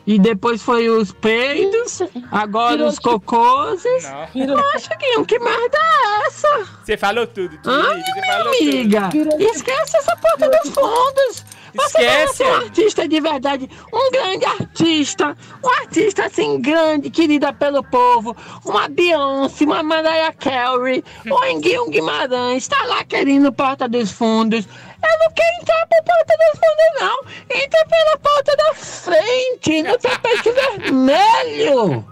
[0.04, 2.00] E depois foi os peidos,
[2.32, 4.04] agora Virou os cocôses.
[4.34, 4.56] Não.
[4.56, 6.68] Poxa, Guinho, que merda é essa?
[6.84, 8.12] Você falou tudo, Ai, Tiririca.
[8.14, 9.42] Você falou amiga, tudo.
[9.42, 11.44] esquece essa porta dos fundos.
[11.74, 12.42] Você Esquece.
[12.42, 18.36] é um artista de verdade, um grande artista, um artista assim grande, querida pelo povo,
[18.64, 24.66] uma Beyoncé, uma Mariah Carey, um Enguinho Guimarães, tá lá querendo porta dos fundos.
[24.66, 27.56] Eu não quero entrar por porta dos fundos, não.
[27.56, 32.06] Entra pela porta da frente, no tapete vermelho.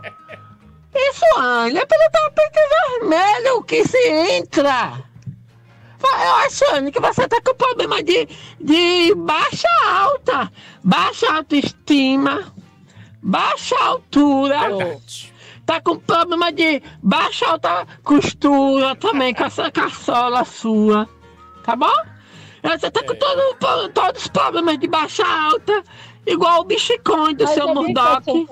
[0.93, 2.59] Isso, Ania, é pelo tapete
[3.01, 5.10] vermelho que se entra.
[6.03, 8.27] Eu acho, Anne, que você tá com problema de,
[8.61, 10.51] de baixa alta,
[10.83, 12.53] baixa autoestima,
[13.23, 14.59] baixa altura.
[15.67, 21.09] Tá com problema de baixa alta costura também, com essa caçola sua.
[21.63, 21.93] Tá bom?
[22.63, 25.83] Você tá com todo, todos os problemas de baixa alta,
[26.27, 28.47] igual o bichicone do Mas seu é Murdoch.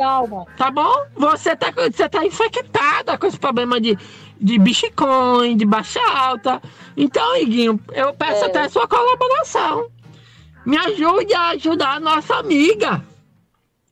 [0.56, 1.06] Tá bom?
[1.16, 3.98] Você tá, você tá infectada com esse problema de,
[4.40, 6.60] de bichicone, de baixa alta.
[6.96, 8.46] Então, Iguinho, eu peço É.
[8.46, 9.86] até sua colaboração.
[10.66, 13.02] Me ajude a ajudar a nossa amiga.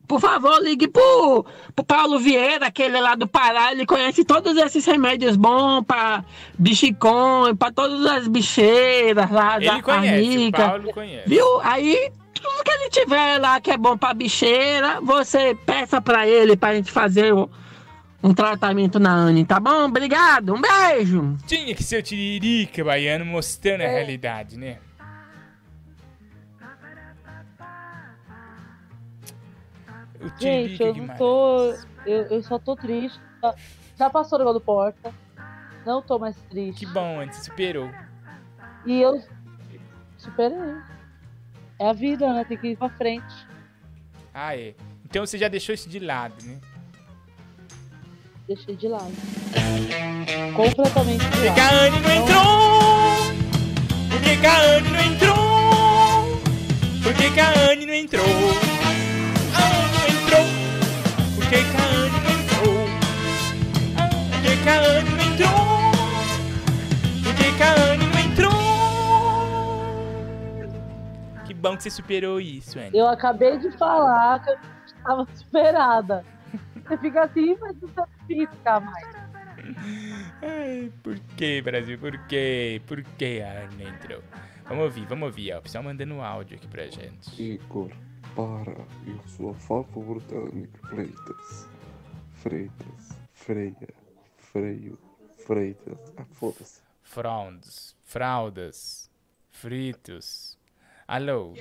[0.08, 1.44] Por favor, ligue pro,
[1.74, 3.72] pro Paulo Vieira, aquele lá do Pará.
[3.72, 6.24] Ele conhece todos esses remédios bons pra
[6.56, 10.68] bichicone, pra todas as bicheiras lá Ele da conhece, o amiga.
[10.68, 11.28] Paulo conhece.
[11.28, 11.60] Viu?
[11.62, 16.56] Aí, tudo que ele tiver lá que é bom pra bicheira, você peça pra ele
[16.56, 17.50] pra gente fazer o-
[18.26, 19.84] um tratamento na Anne, tá bom?
[19.84, 21.36] Obrigado, um beijo.
[21.46, 24.78] Tinha que ser o Tiririca Baiano mostrando a realidade, né?
[30.20, 31.72] O Gente, eu não tô.
[32.04, 33.20] Eu, eu só tô triste.
[33.42, 33.54] Já-
[33.98, 35.12] Já passou o negócio do porta.
[35.84, 36.84] Não tô mais triste.
[36.84, 37.90] Que bom, antes superou.
[38.84, 39.22] E eu
[40.18, 40.58] superei.
[41.78, 42.44] É a vida, né?
[42.44, 43.46] Tem que ir pra frente.
[44.34, 44.74] Ah, é.
[45.04, 46.58] Então você já deixou isso de lado, né?
[48.48, 49.12] Deixei de lado.
[50.54, 51.54] Completamente de Por que lado.
[51.54, 52.46] que a Anne não entrou?
[54.10, 55.36] Por que a Anne não entrou?
[57.02, 58.24] Por que a Anne não entrou?
[58.24, 60.46] A Anne não entrou.
[61.34, 62.76] Por que a Anne não entrou?
[64.42, 65.58] Por que a Anne não entrou?
[67.24, 68.52] Por que que a Anne não entrou?
[71.46, 72.90] Que bom que você superou isso, Anne.
[72.96, 76.24] Eu acabei de falar que eu estava superada.
[76.86, 79.16] Você fica assim, mas não ficar mais.
[80.42, 81.98] Ai, por que, Brasil?
[81.98, 82.80] Por que?
[82.86, 84.22] Por que a não entrou?
[84.68, 85.58] Vamos ouvir, vamos ouvir, ó.
[85.58, 87.42] O pessoal mandando áudio aqui pra gente.
[87.42, 87.90] Igor,
[88.34, 88.86] para.
[89.06, 91.68] Eu sou a favor da Anne Freitas.
[92.34, 93.18] Freitas.
[93.32, 93.88] Freia.
[94.36, 94.98] Freio.
[95.44, 96.12] Freitas.
[96.16, 96.80] Ah, foda-se.
[97.02, 99.10] Fraudes, fraldas,
[99.50, 100.58] fritos.
[101.06, 101.54] Alô?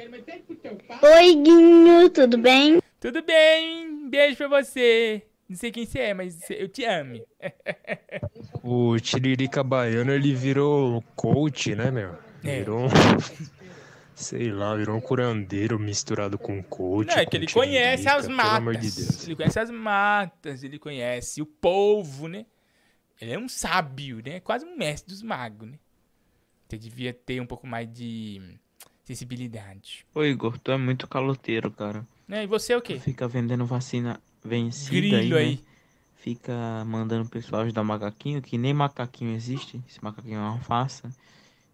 [1.01, 2.81] Oi, Guinho, tudo bem?
[3.05, 4.09] Tudo bem?
[4.09, 5.21] Beijo pra você.
[5.47, 7.23] Não sei quem você é, mas eu te amo.
[8.63, 12.17] O Tiririca Baiano, ele virou coach, né, meu?
[12.43, 12.57] É.
[12.57, 12.89] Virou um...
[14.15, 17.09] Sei lá, virou um curandeiro misturado com coach.
[17.09, 18.95] Não, é que ele conhece as tiririca, Pelo amor de matas.
[18.95, 19.27] Deus.
[19.27, 22.47] Ele conhece as matas, ele conhece o povo, né?
[23.21, 24.39] Ele é um sábio, né?
[24.39, 25.77] Quase um mestre dos magos, né?
[26.67, 28.57] Você devia ter um pouco mais de
[29.03, 30.07] Acessibilidade.
[30.15, 32.03] Ô Igor, tu é muito caloteiro, cara.
[32.29, 32.99] É, e você é o quê?
[32.99, 35.55] Fica vendendo vacina vencida Grilo aí, aí.
[35.57, 35.61] né?
[36.15, 39.79] Fica mandando o pessoal ajudar macaquinho, que nem macaquinho existe.
[39.87, 41.09] Esse macaquinho é uma farsa.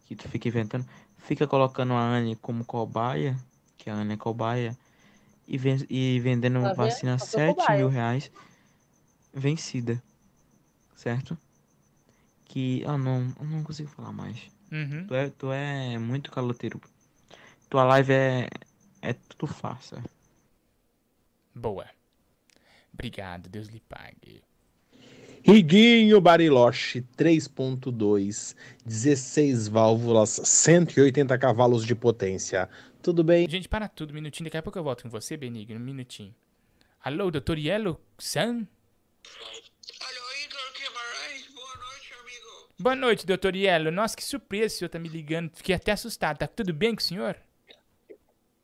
[0.06, 0.86] Que tu fica inventando.
[1.20, 3.38] Fica colocando a Anne como cobaia,
[3.78, 4.78] que a Anne é cobaia.
[5.48, 7.78] E, ven- e vendendo Tá vacina a Eu sou 7 cobaia.
[7.78, 8.30] mil reais
[9.34, 10.02] vencida.
[10.96, 11.38] Certo?
[12.46, 12.84] Que.
[12.86, 14.38] Ah, não, eu não consigo falar mais.
[14.72, 15.06] Uhum.
[15.08, 16.82] Tu, é, tu é muito caloteiro.
[17.70, 18.50] Tua live é.
[19.02, 20.04] É tudo farsa.
[21.54, 21.86] Boa.
[22.94, 24.42] Obrigado, Deus lhe pague.
[25.44, 32.70] Riguinho Bariloche 3.2, 16 válvulas, 180 cavalos de potência.
[33.02, 33.50] Tudo bem?
[33.50, 34.46] Gente, para tudo, um minutinho.
[34.46, 35.78] Daqui a pouco eu volto com você, Benigno.
[35.78, 36.36] Um minutinho.
[37.04, 38.68] Alô, doutor Yellow San?
[42.78, 43.92] Boa noite, doutor Yellow.
[43.92, 45.52] Nossa, que surpresa o senhor tá me ligando.
[45.56, 46.38] Fiquei até assustado.
[46.38, 47.36] Tá tudo bem com o senhor?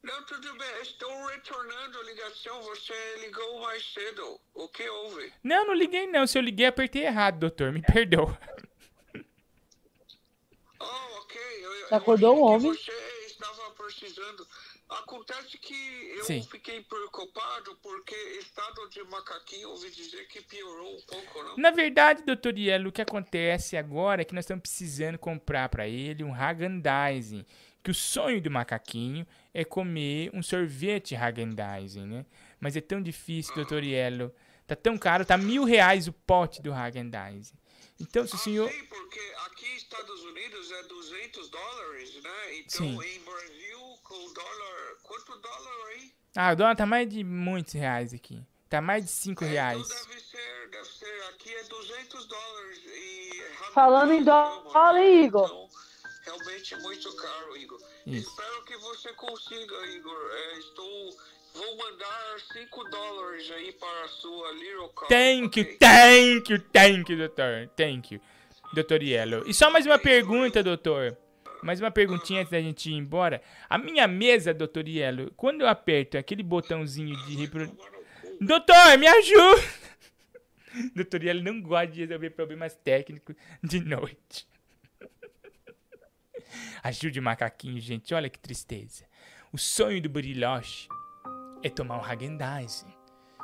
[0.08, 0.82] Não, tudo bem.
[0.82, 2.62] Estou retornando a ligação.
[2.64, 4.40] Você ligou mais cedo.
[4.54, 5.34] O que houve?
[5.44, 6.26] Não, não liguei não.
[6.26, 7.72] Se eu liguei, apertei errado, doutor.
[7.72, 8.38] Me perdoa.
[11.88, 12.74] Você acordou um homem?
[12.74, 12.92] Você
[13.28, 14.46] estava precisando.
[14.90, 15.74] Acontece que
[16.18, 16.44] eu Sim.
[16.44, 21.58] fiquei preocupado porque estado de macaquinho ouvi dizer que piorou um pouco, não?
[21.58, 25.88] Na verdade, doutor Yellow, o que acontece agora é que nós estamos precisando comprar pra
[25.88, 27.46] ele um Häagen-Dazs.
[27.82, 29.26] Que o sonho do macaquinho
[29.58, 32.28] é comer um sorvete Häagen-Dazs, né?
[32.60, 34.32] Mas é tão difícil, doutor Yellow.
[34.68, 37.56] Tá tão caro, tá mil reais o pote do Häagen-Dazs.
[38.00, 38.70] Então, se o senhor...
[38.70, 42.58] Porque aqui Estados Unidos é 200 dólares, né?
[42.60, 42.94] Então Sim.
[42.94, 46.14] em Brasil com o dólar, quanto dólar aí?
[46.36, 48.46] Ah, o dólar tá mais de muitos reais aqui.
[48.70, 49.88] Tá mais de cinco reais.
[49.88, 53.44] Deve ser, deve ser, aqui é 200 dólares e
[53.74, 55.68] Falando em dólar, hein, Igor?
[56.28, 57.80] Realmente muito caro, Igor.
[58.06, 58.30] Isso.
[58.30, 60.32] Espero que você consiga, Igor.
[60.32, 61.18] É, estou,
[61.54, 65.08] vou mandar 5 dólares aí para a sua Little Car.
[65.08, 67.70] Thank you, thank you, thank you, doutor.
[67.76, 68.22] Thank you,
[68.74, 69.44] doutor Yellow.
[69.48, 71.18] E só mais uma pergunta, doutor.
[71.64, 73.42] Mais uma perguntinha antes da gente ir embora.
[73.70, 77.76] A minha mesa, doutor Yellow, quando eu aperto aquele botãozinho de repro...
[78.40, 79.64] Doutor, me ajuda!
[80.94, 84.46] doutor Yellow não gosta de resolver problemas técnicos de noite.
[86.84, 88.14] Ajude o macaquinho, gente.
[88.14, 89.06] Olha que tristeza.
[89.52, 90.88] O sonho do Buriloche
[91.64, 92.86] é tomar um Häagen-Dazs.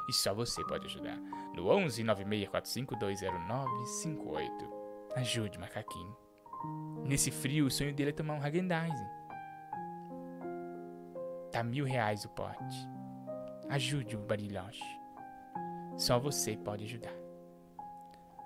[0.10, 1.18] E só você pode ajudar.
[1.56, 4.74] No 11 9645 20958.
[5.16, 6.16] Ajude, macaquinho.
[7.06, 9.00] Nesse frio, o sonho dele é tomar um Häagen-Dazs.
[11.52, 12.88] Tá mil reais o pote.
[13.70, 14.84] Ajude o Bariloche.
[15.98, 17.23] Só você pode ajudar.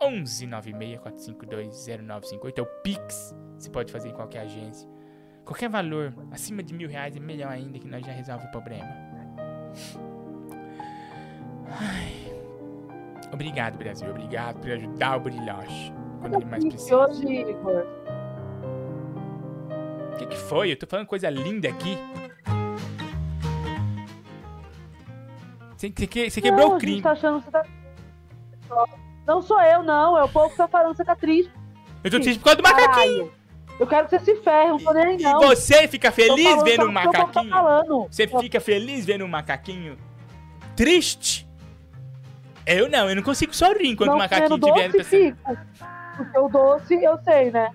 [0.01, 3.35] 11 964520958 é o Pix.
[3.57, 4.87] Você pode fazer em qualquer agência.
[5.45, 8.87] Qualquer valor acima de mil reais é melhor ainda que nós já resolve o problema.
[11.69, 12.33] Ai.
[13.31, 14.09] Obrigado, Brasil.
[14.09, 16.95] Obrigado por ajudar o Brilhoche quando ele mais precisa.
[20.13, 20.71] O que, que foi?
[20.71, 21.97] Eu tô falando coisa linda aqui.
[25.75, 27.01] Você, você que- você quebrou não, o a gente crime.
[27.01, 27.65] tá achando que você tá...
[29.28, 30.17] Não sou eu, não.
[30.17, 31.51] É o povo que tá falando que você tá triste.
[32.01, 33.32] Eu tô triste por causa do macaquinho.
[33.78, 35.43] Eu quero que você se ferre, não tô nem aí, não.
[35.43, 38.07] E você fica feliz vendo um tá macaquinho?
[38.09, 39.97] Você fica feliz vendo um macaquinho
[40.75, 41.47] triste?
[42.65, 45.38] Eu não, eu não consigo sorrir enquanto o macaquinho estiver pensando.
[46.15, 47.69] Porque o doce, eu sei, né?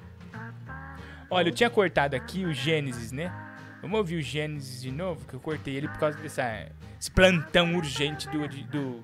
[1.30, 3.32] Olha, eu tinha cortado aqui o Gênesis, né?
[3.80, 6.66] Vamos ouvir o Gênesis de novo, que eu cortei ele por causa dessa,
[7.00, 9.02] esse plantão urgente do, do,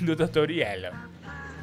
[0.00, 0.50] do Dr.
[0.50, 0.92] Yellow.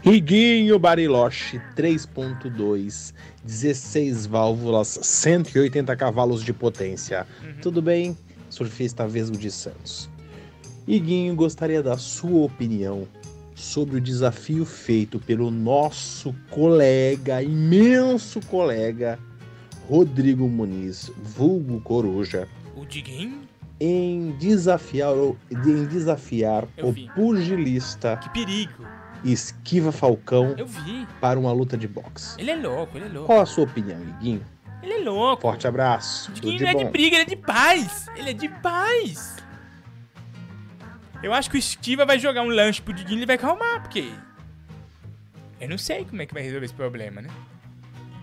[0.04, 7.28] Riguinho Bariloche 3.2, 16 válvulas, 180 cavalos de potência.
[7.62, 8.18] Tudo bem?
[8.50, 10.10] Surfista Vesgo de Santos.
[10.88, 13.08] Iguinho gostaria da sua opinião
[13.54, 19.20] sobre o desafio feito pelo nosso colega, imenso colega,
[19.88, 23.42] Rodrigo Muniz, vulgo Coruja, O Diguinho?
[23.80, 28.84] em desafiar, o- em desafiar o pugilista Que perigo.
[29.24, 31.08] Esquiva Falcão Eu vi.
[31.20, 32.40] para uma luta de boxe.
[32.40, 33.28] Ele é louco, ele é louco.
[33.28, 34.46] Qual a sua opinião, Iguinho?
[34.82, 35.44] Ele é louco.
[35.44, 36.32] Forte abraço.
[36.32, 38.08] O Tudo Diguinho de não é de briga, ele é de paz.
[38.16, 39.38] Ele é de paz.
[41.22, 43.82] Eu acho que o Esquiva vai jogar um lanche pro Diguinho e ele vai acalmar,
[43.82, 44.12] porque...
[45.60, 47.30] Eu não sei como é que vai resolver esse problema, né?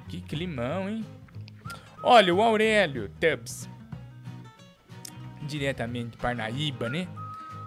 [0.09, 1.05] Que climão, hein?
[2.03, 3.69] Olha, o Aurélio Tubbs.
[5.43, 7.07] Diretamente de Parnaíba, né?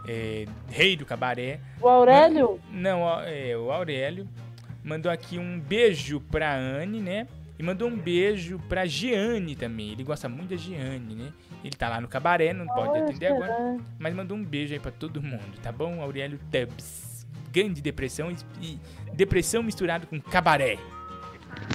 [0.07, 1.59] É, rei do cabaré.
[1.79, 2.59] O Aurélio?
[2.71, 4.27] Não, é, o Aurélio
[4.83, 7.27] mandou aqui um beijo pra Anne, né?
[7.59, 9.91] E mandou um beijo pra Giane também.
[9.91, 11.31] Ele gosta muito da Giane, né?
[11.63, 13.53] Ele tá lá no cabaré, não pode Olha, atender agora.
[13.53, 13.81] Giane.
[13.99, 16.01] Mas mandou um beijo aí pra todo mundo, tá bom?
[16.01, 17.27] Aurélio Tubbs.
[17.51, 18.35] Grande depressão e,
[18.65, 18.79] e
[19.13, 20.79] depressão misturado com cabaré.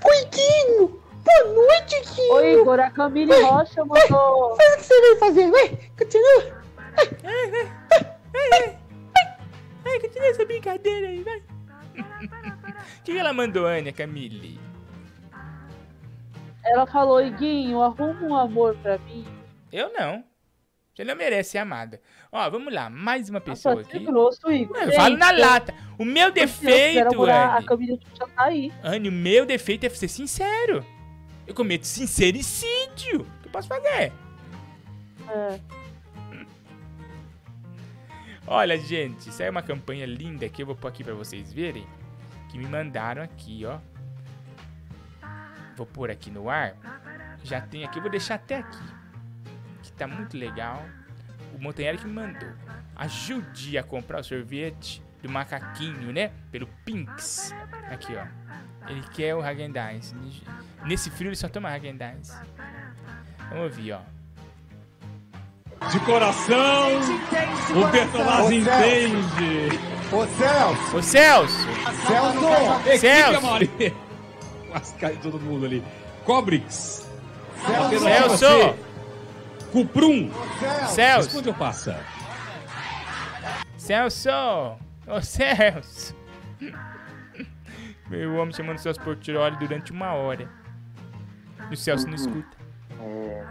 [0.02, 1.00] Coitinho!
[1.22, 2.34] Boa noite, Quinho!
[2.34, 4.56] Oi, Igor, a Camille Rocha mandou.
[4.56, 5.78] Faz o que você vai fazer, vai!
[5.96, 6.66] Continua!
[9.84, 11.42] Ai, continua essa brincadeira aí, vai.
[12.98, 14.58] O que ela mandou, Ania Camille?
[16.64, 19.24] Ela falou, Iguinho, arruma um amor pra mim.
[19.72, 20.24] Eu não.
[20.94, 22.00] Você não merece ser amada.
[22.32, 24.04] Ó, vamos lá, mais uma pessoa Nossa, aqui.
[24.04, 24.76] grosso, Igor.
[24.78, 25.74] Eu falo na lata.
[25.98, 27.66] O meu defeito, morar- A Anne.
[27.66, 28.72] Camille já tá aí.
[28.82, 30.84] Anne, o meu defeito é ser sincero.
[31.46, 33.20] Eu cometo sincericídio.
[33.20, 34.12] O que eu posso fazer?
[35.28, 35.60] É.
[38.48, 41.86] Olha, gente, aí é uma campanha linda que eu vou pôr aqui pra vocês verem.
[42.48, 43.78] Que me mandaram aqui, ó.
[45.76, 46.74] Vou pôr aqui no ar.
[47.42, 48.78] Já tem aqui, eu vou deixar até aqui.
[49.82, 50.84] Que tá muito legal.
[51.54, 52.48] O montanheiro que me mandou.
[52.94, 56.30] Ajude a comprar o sorvete do macaquinho, né?
[56.52, 57.52] Pelo Pinks.
[57.90, 58.26] Aqui, ó.
[58.88, 60.14] Ele quer o Häagen-Dazs.
[60.84, 62.40] Nesse frio ele só toma Häagen-Dazs.
[63.50, 64.15] Vamos ouvir, ó.
[65.90, 66.88] De coração,
[67.74, 69.78] o Bertolazzi entende.
[70.10, 70.96] Ô Celso!
[70.96, 71.66] Ô Celso!
[72.06, 72.98] Celso!
[72.98, 73.96] Celso!
[74.70, 75.84] Quase caiu todo mundo ali.
[76.24, 77.08] Cobrix.
[77.66, 77.98] Celso!
[78.00, 78.38] Celso!
[78.38, 78.78] Celso!
[79.70, 80.30] Cuprum.
[80.88, 81.28] Celso!
[81.28, 82.00] Responde ou passa?
[83.76, 84.30] Celso!
[85.06, 86.16] Ô Celso!
[88.08, 90.48] Meu homem chamando o Celso Portiroli durante uma hora.
[91.70, 92.56] E o Celso não escuta.
[93.00, 93.46] É,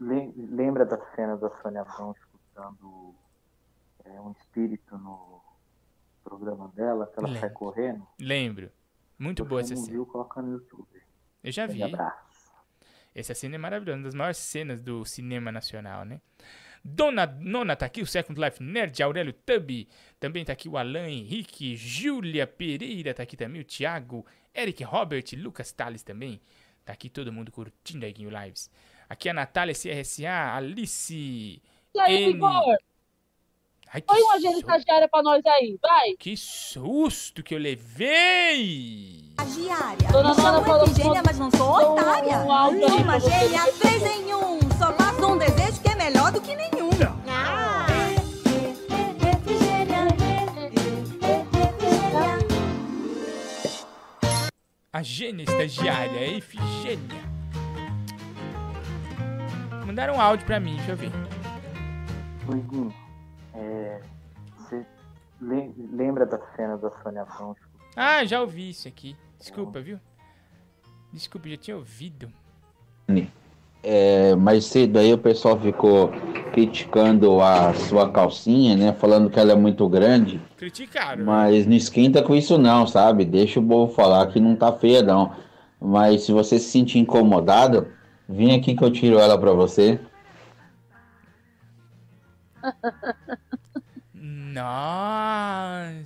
[0.00, 3.14] lembra da cena da Sônia Abrão escutando
[4.04, 5.40] é, um espírito no
[6.24, 7.40] programa dela, que ela Lembro.
[7.40, 8.06] sai correndo?
[8.18, 8.70] Lembro.
[9.18, 9.92] Muito boa essa cena.
[9.92, 11.02] viu, coloca no YouTube.
[11.44, 11.78] Eu já vi.
[11.78, 12.30] Grande abraço.
[13.14, 16.20] Essa cena é maravilhosa, uma das maiores cenas do cinema nacional, né?
[16.82, 19.88] Dona Nona tá aqui, o Second Life Nerd, Aurélio Tubi.
[20.18, 24.24] Também tá aqui o Alan Henrique, Júlia Pereira tá aqui também, o Thiago,
[24.54, 26.40] Eric Robert, Lucas Tales também.
[26.84, 28.70] Tá aqui todo mundo curtindo aí o Lives.
[29.10, 31.60] Aqui a Natália CRSA, Alice.
[31.92, 32.30] E aí, N.
[32.30, 32.76] Igor?
[33.92, 36.12] Ai, que, Põe uma agenda estagiária pra nós aí, vai.
[36.16, 39.24] que susto que eu levei!
[39.30, 40.08] Estagiária.
[40.12, 42.38] Dona Nona falou que Efigênia, mas não sou otária.
[42.38, 42.46] um
[43.02, 44.60] Uma gênia, três em um.
[44.78, 46.90] Só faço um desejo que é melhor do que nenhum.
[47.28, 47.86] Ah.
[54.92, 57.29] A gênia estagiária, a Efigênia.
[59.90, 61.10] Mandaram um áudio pra mim, deixa eu ver.
[62.48, 62.94] Ô, Iguinho,
[63.52, 64.00] é,
[64.56, 64.86] você
[65.42, 67.56] le- lembra da cena da Sônia Abrão
[67.96, 69.16] Ah, já ouvi isso aqui.
[69.36, 69.98] Desculpa, viu?
[71.12, 72.28] Desculpa, já tinha ouvido.
[73.82, 76.12] É, mais cedo aí o pessoal ficou
[76.52, 78.92] criticando a sua calcinha, né?
[78.92, 80.40] Falando que ela é muito grande.
[80.56, 81.24] Criticaram.
[81.24, 83.24] Mas não esquenta com isso não, sabe?
[83.24, 85.32] Deixa o povo falar que não tá feia não.
[85.80, 87.88] Mas se você se sentir incomodado,
[88.30, 90.00] vem aqui que eu tiro ela pra você.
[94.14, 95.98] Nossa!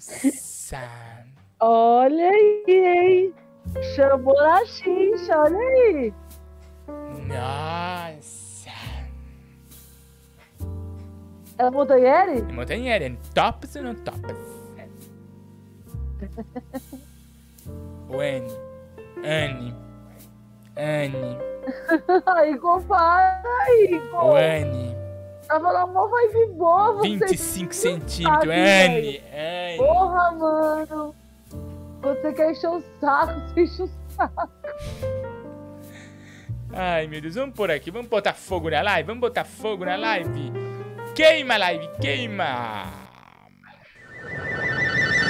[1.61, 3.35] Olha aí, hein?
[3.95, 4.35] Chamou
[4.67, 6.13] xixa, olha aí.
[7.27, 8.71] Nossa!
[11.59, 12.39] É Montanheri?
[12.39, 14.55] É Montanheri, tops ou não tops?
[18.07, 19.84] O Anne.
[20.77, 21.39] Anne.
[22.27, 24.25] Aí, compadre, Igor.
[24.25, 24.97] O Anne.
[25.47, 27.09] Tava na mó vibe boa, você.
[27.09, 28.53] 25 centímetros.
[28.53, 29.23] Anne.
[29.77, 31.15] Porra, mano.
[32.03, 34.51] Você quer encher o saco, você enche o saco.
[36.73, 39.97] Ai, meu Deus, vamos por aqui, vamos botar fogo na live, vamos botar fogo na
[39.97, 40.53] live.
[41.15, 42.85] Queima live, queima!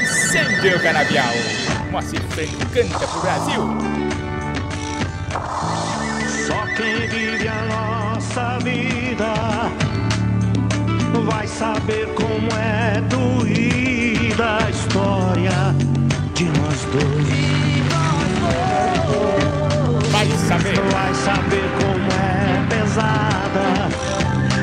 [0.01, 1.35] Incêndio canavial.
[1.91, 4.04] Moacir Franco canta pro Brasil.
[5.35, 9.35] Só quem vive a nossa vida
[11.27, 15.75] vai saber como é doída a história
[16.35, 17.45] de nós dois.
[20.11, 20.81] Vai saber.
[20.93, 23.89] Vai saber como é pesada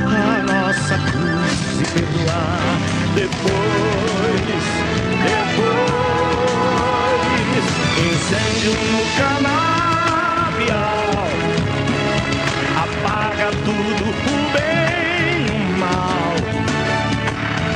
[0.08, 2.78] a nossa cruz e perdoar
[3.16, 4.64] depois,
[5.24, 5.92] depois.
[7.98, 9.02] Incêndio no
[10.62, 11.28] canavial
[12.84, 16.34] apaga tudo, o bem e o mal,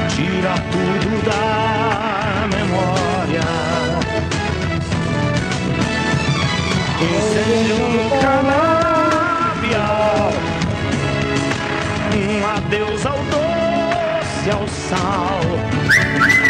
[0.09, 3.47] tira tudo da memória.
[7.01, 7.81] Incêndio
[8.21, 9.25] canavial.
[12.15, 15.41] Um adeus ao doce, ao sal.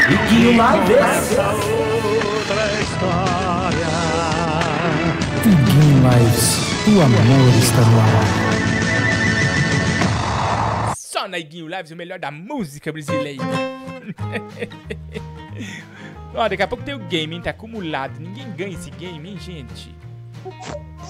[0.09, 0.97] Iguinho Lives.
[0.97, 3.34] Essa outra história.
[6.05, 8.23] Lives, o amor está no ar.
[10.95, 13.43] Só na Iguinho Lives, o melhor da música brasileira.
[16.35, 17.41] Ó, daqui a pouco tem o game, hein?
[17.41, 18.19] Tá acumulado.
[18.19, 19.95] Ninguém ganha esse game, hein, gente?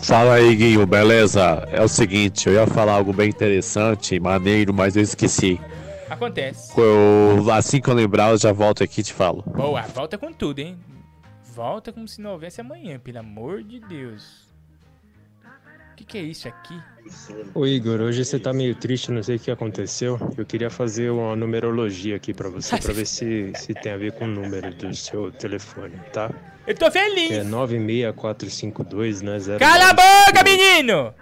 [0.04, 1.68] Fala aí, Guinho, beleza?
[1.72, 5.60] É o seguinte, eu ia falar algo bem interessante, maneiro, mas eu esqueci.
[6.10, 6.72] Acontece.
[6.80, 9.44] Eu- assim que eu lembrar, eu já volto aqui e te falo.
[9.48, 10.78] Boa, volta com tudo, hein?
[11.54, 14.46] Volta como se não houvesse amanhã, pelo amor de Deus.
[15.96, 16.78] O que, que é isso aqui?
[17.54, 20.20] Ô Igor, hoje você tá meio triste, não sei o que aconteceu.
[20.38, 24.12] Eu queria fazer uma numerologia aqui pra você, pra ver se, se tem a ver
[24.12, 26.30] com o número do seu telefone, tá?
[26.68, 27.32] Eu tô feliz!
[27.32, 29.38] É 96452, né?
[29.58, 31.14] Cala a boca, menino!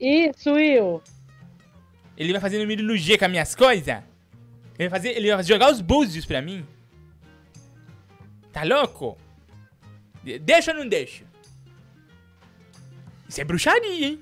[0.00, 1.00] Isso, Will.
[2.16, 3.86] Ele vai fazer numerologia com as minhas coisas?
[4.76, 6.66] Ele vai, fazer, ele vai jogar os búzios pra mim?
[8.52, 9.16] Tá louco?
[10.24, 11.27] De- Deixa ou não deixa?
[13.28, 14.20] Isso é bruxaria, hein?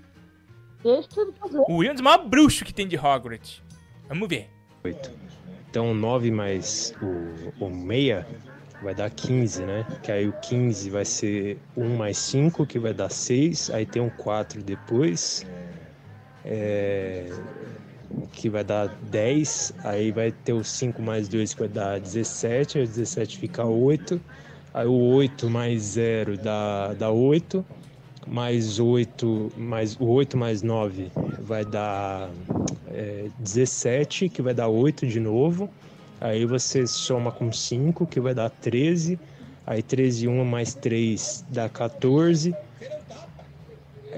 [0.83, 1.59] Deixa ele fazer.
[1.69, 3.62] O William é o maior bruxo que tem de Hogwarts.
[4.09, 4.51] Vamos ver.
[5.70, 8.27] Então 9 mais o, o meia
[8.83, 9.87] vai dar 15, né?
[10.03, 13.70] Que aí o 15 vai ser 1 mais 5, que vai dar 6.
[13.70, 15.45] Aí tem um 4 depois.
[16.45, 17.28] é,
[18.33, 19.74] que vai dar 10.
[19.85, 22.78] Aí vai ter o 5 mais 2, que vai dar 17.
[22.78, 24.20] Aí o 17 fica 8.
[24.73, 27.65] Aí o 8 mais 0 dá, dá 8.
[28.27, 32.28] Mais 8, mais, o 8 mais 9 vai dar
[32.89, 35.70] é, 17, que vai dar 8 de novo.
[36.20, 39.19] Aí você soma com 5, que vai dar 13.
[39.66, 42.55] Aí 13 1 mais 3 dá 14.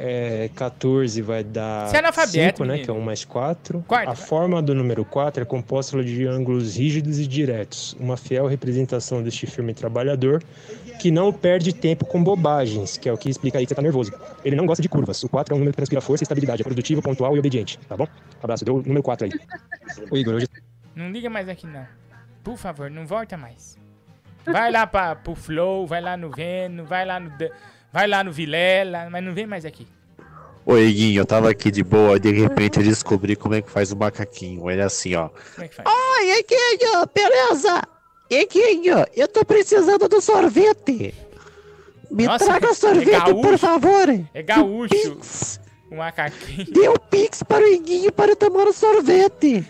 [0.01, 2.75] É, 14 vai dar é analfabeto, 5, né?
[2.75, 2.85] menino.
[2.85, 3.85] Que é 1 mais 4.
[4.07, 7.97] a forma do número 4 é composta de ângulos rígidos e diretos.
[7.99, 10.43] Uma fiel representação deste firme trabalhador
[10.99, 13.83] que não perde tempo com bobagens, que é o que explica aí que você tá
[13.83, 14.13] nervoso.
[14.45, 15.23] Ele não gosta de curvas.
[15.23, 16.63] O 4 é um número que transpira força e estabilidade.
[16.63, 17.79] É produtivo, pontual e obediente.
[17.89, 18.07] Tá bom?
[18.43, 18.65] Abraço.
[18.65, 19.33] Deu o número 4 aí.
[20.11, 20.49] Ô Igor, hoje
[20.95, 21.87] Não liga mais aqui, não.
[22.43, 23.79] Por favor, não volta mais.
[24.45, 27.31] Vai lá pra, pro Flow, vai lá no Veno, vai lá no,
[27.93, 29.87] vai lá no Vilela, mas não vem mais aqui.
[30.65, 33.71] Oi, Guinho, eu tava aqui de boa e de repente eu descobri como é que
[33.71, 34.71] faz o macaquinho.
[34.71, 35.29] Ele é assim, ó.
[35.29, 35.89] Como é que faz?
[35.89, 37.83] Oi, Iguinho, beleza?
[38.31, 41.15] Iguinho, eu tô precisando do sorvete.
[42.11, 43.41] Me Nossa, traga é sorvete, gaúcho.
[43.43, 44.09] por favor.
[44.35, 45.19] É gaúcho.
[45.91, 46.67] O macaquinho.
[46.73, 49.67] Dê o pix para o Iguinho para tomar o sorvete.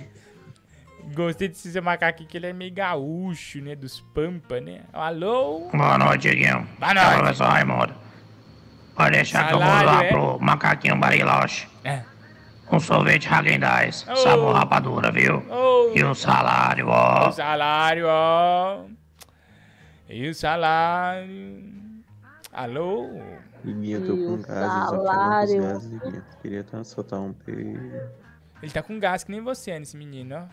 [1.14, 3.74] Gostei desse seu macaquinho, que ele é meio gaúcho, né?
[3.74, 4.82] Dos Pampa, né?
[4.92, 5.68] Alô?
[5.72, 6.68] Boa noite, Guinho.
[6.78, 7.18] Boa É o noite.
[7.18, 7.94] professor Raimundo.
[8.94, 10.08] Pode deixar que eu vou Salário, lá é?
[10.08, 11.66] pro macaquinho Bariloche.
[11.84, 12.02] É.
[12.70, 14.16] Um sorvete Häagen-Dazs, Ô.
[14.16, 15.36] sabor rapadura, viu?
[15.50, 15.92] Ô.
[15.94, 17.28] E o salário, ó.
[17.28, 18.84] O salário, ó.
[20.08, 21.64] E o salário.
[22.52, 23.08] Alô?
[23.64, 25.58] Iguinho, eu tô com eu quero salário.
[25.58, 26.24] uns gases, Iguinho.
[26.42, 28.00] Queria tanto soltar um peido.
[28.62, 30.44] Ele tá com gás que nem você, nesse menino, ó.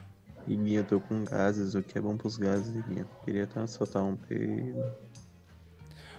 [0.48, 3.08] Iguinho, eu tô com gases, o que é bom pros gases, Iguinho.
[3.26, 4.84] Queria tanto soltar um peido.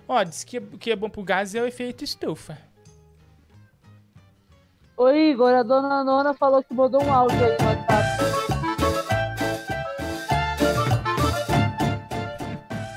[0.08, 2.58] Ó, diz que o que é bom pro gás é o efeito estufa.
[4.96, 8.06] Ô, Igor, a dona Nona falou que mandou um áudio aí no WhatsApp.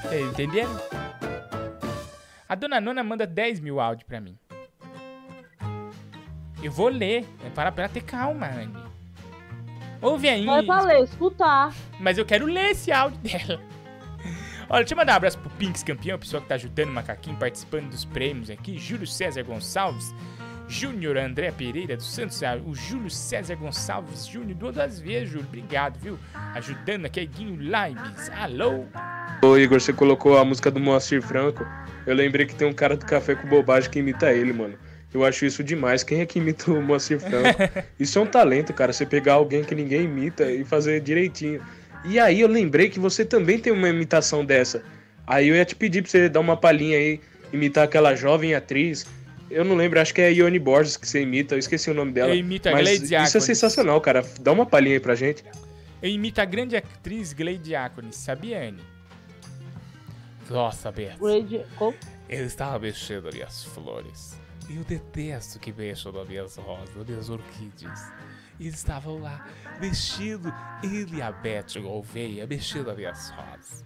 [0.04, 0.82] Tá entendendo?
[2.48, 4.38] A dona Nona manda 10 mil áudios pra mim.
[6.64, 7.28] Eu vou ler.
[7.46, 8.82] É para pra ela ter calma, Andy.
[10.02, 10.46] Ouve aí.
[10.46, 11.74] Não é pra ler, escutar.
[12.00, 13.62] Mas eu quero ler esse áudio dela.
[14.70, 17.36] Olha, deixa eu mandar um abraço pro Pinks Campeão, pessoal que tá ajudando o Macaquinho,
[17.36, 18.78] participando dos prêmios aqui.
[18.78, 20.14] Júlio César Gonçalves,
[20.70, 25.48] Júnior André Pereira dos Santos, ah, o Júlio César Gonçalves Júnior, duas vezes, Júlio.
[25.48, 26.20] Obriguado, viu?
[26.54, 28.30] Ajudando aqui, Guinho Lives.
[28.30, 28.86] Alô?
[29.42, 31.66] Ô Igor, você colocou a música do Moacir Franco.
[32.06, 34.76] Eu lembrei que tem um cara do Café com Bobagem que imita ele, mano.
[35.12, 36.04] Eu acho isso demais.
[36.04, 37.60] Quem é que imita o Moacir Franco?
[38.00, 38.94] Isso é um talento, cara.
[38.94, 41.60] Você pegar alguém que ninguém imita e fazer direitinho.
[42.06, 44.84] E aí eu lembrei que você também tem uma imitação dessa.
[45.26, 47.20] Aí eu ia te pedir pra você dar uma palhinha aí,
[47.52, 49.08] imitar aquela jovem atriz.
[49.50, 51.94] Eu não lembro, acho que é a Ione Borges que você imita, eu esqueci o
[51.94, 52.32] nome dela.
[52.32, 54.24] Eu imito a Mas Gleide isso é sensacional, cara.
[54.40, 55.44] Dá uma palhinha aí pra gente.
[56.02, 58.82] Eu imito a grande atriz Gleide Diáconis, sabia, Anne?
[60.50, 61.20] Nossa, Beto.
[61.76, 61.96] Como?
[62.28, 64.40] Eu estava mexendo nas minhas flores.
[64.70, 68.12] E eu detesto que mexam nas minhas rosas, nas minhas orquídeas.
[68.60, 69.48] E eles estavam lá,
[69.80, 70.54] mexendo,
[70.84, 73.86] ele e a Beth Gouveia, mexendo nas minhas rosas.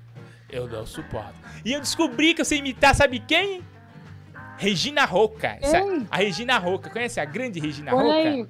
[0.49, 1.35] Eu não suporto.
[1.63, 3.61] E eu descobri que eu sei imitar, sabe quem?
[4.63, 5.57] Regina Roca.
[5.61, 6.07] Essa- Quem?
[6.09, 6.89] a Regina Roca.
[6.89, 8.15] Conhece a grande Regina Põe Roca?
[8.29, 8.47] aí.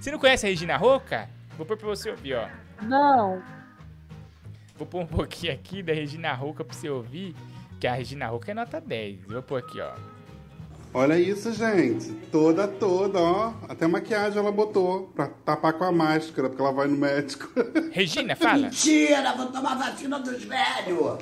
[0.00, 1.28] Você não conhece a Regina Roca?
[1.56, 2.48] Vou pôr pra você ouvir, ó.
[2.82, 3.42] Não.
[4.76, 7.34] Vou pôr um pouquinho aqui da Regina Roca pra você ouvir.
[7.78, 9.20] Que a Regina Roca é nota 10.
[9.26, 9.92] Vou pôr aqui, ó.
[10.92, 12.10] Olha isso, gente.
[12.32, 13.52] Toda, toda, ó.
[13.68, 17.48] Até maquiagem ela botou pra tapar com a máscara, porque ela vai no médico.
[17.92, 18.62] Regina, fala.
[18.62, 21.18] Mentira, vou tomar vacina dos velhos.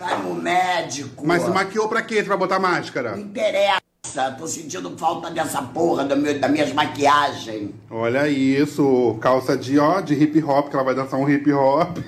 [0.00, 1.26] Vai no médico.
[1.26, 2.22] Mas se maquiou pra quê?
[2.22, 3.18] Tu vai botar máscara?
[3.18, 7.70] Interessa, tô sentindo falta dessa porra da meu, das minhas maquiagens.
[7.90, 11.98] Olha isso, calça de, ó, de hip hop, que ela vai dançar um hip hop.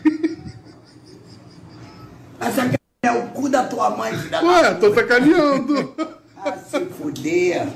[2.41, 5.95] Essa aqui é o cu da tua mãe, filha da Ué, tô sacaneando.
[6.39, 7.69] Ah, se fuder.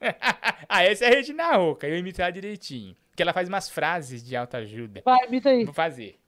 [0.66, 1.86] ah, essa é a Regina Roca.
[1.86, 2.96] Eu imito ela direitinho.
[3.14, 5.02] Que ela faz umas frases de autoajuda.
[5.04, 5.66] Vai, imita aí.
[5.66, 6.18] Vou fazer.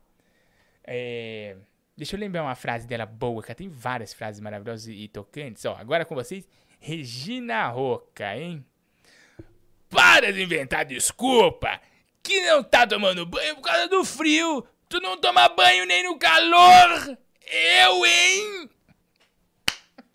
[0.84, 1.56] É,
[2.00, 5.66] Deixa eu lembrar uma frase dela boa, que ela tem várias frases maravilhosas e tocantes.
[5.66, 6.48] Ó, agora com vocês,
[6.78, 8.64] Regina Roca, hein?
[9.90, 11.78] Para de inventar desculpa!
[12.22, 14.66] Que não tá tomando banho por causa do frio!
[14.88, 17.18] Tu não toma banho nem no calor!
[17.44, 18.70] Eu, hein?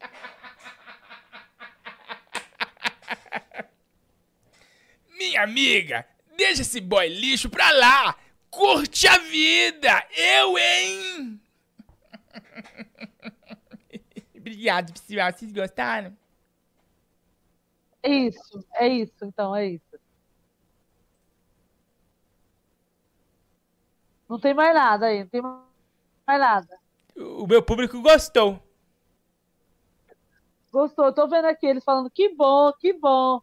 [5.15, 6.03] Minha amiga,
[6.35, 8.17] deixa esse boy lixo pra lá!
[8.49, 10.03] Curte a vida!
[10.17, 11.44] Eu, hein?
[14.36, 15.32] Obrigado, pessoal.
[15.32, 16.15] Vocês gostaram?
[18.03, 19.99] É isso, é isso, então, é isso.
[24.30, 26.80] Não tem mais nada aí, não tem mais nada.
[27.15, 28.60] O meu público gostou.
[30.72, 31.14] Gostou?
[31.14, 33.41] Tô vendo aqui eles falando que bom, que bom.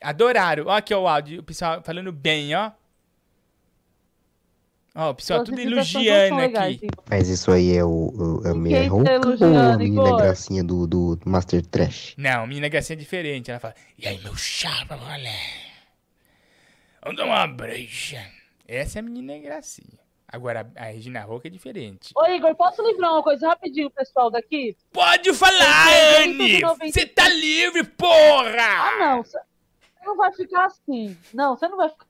[0.00, 0.66] Adoraram.
[0.66, 2.72] Ó aqui ó, o áudio, o pessoal falando bem, ó.
[4.94, 6.88] Ó, o pessoal As tudo elogiando aqui.
[7.08, 9.12] Mas isso aí é o, o, a minha Quem tá
[9.46, 12.14] ou a menina gracinha do, do Master Trash?
[12.16, 13.50] Não, menina gracinha é diferente.
[13.50, 15.70] Ela fala, e aí, meu chapa, mulher?
[17.02, 18.20] Vamos dar uma breja.
[18.66, 19.98] Essa é a menina gracinha.
[20.32, 22.12] Agora, a Regina Roca é diferente.
[22.14, 24.76] Ô, Igor, posso livrar uma coisa rapidinho, pessoal, daqui?
[24.92, 26.60] Pode falar, Anne!
[26.60, 28.62] Você tá livre, porra!
[28.62, 29.24] Ah, não.
[29.24, 29.38] Você
[30.04, 31.16] não vai ficar assim.
[31.34, 32.06] Não, você não vai ficar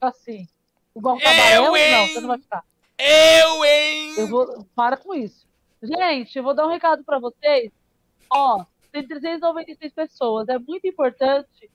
[0.00, 0.48] assim.
[0.94, 2.64] Igual o Cabarel, não, você não vai ficar.
[2.98, 4.14] Eu, hein?
[4.18, 4.66] Eu vou...
[4.74, 5.46] Para com isso.
[5.82, 7.72] Gente, eu vou dar um recado pra vocês.
[8.30, 10.48] Ó, tem 396 pessoas.
[10.48, 11.70] É muito importante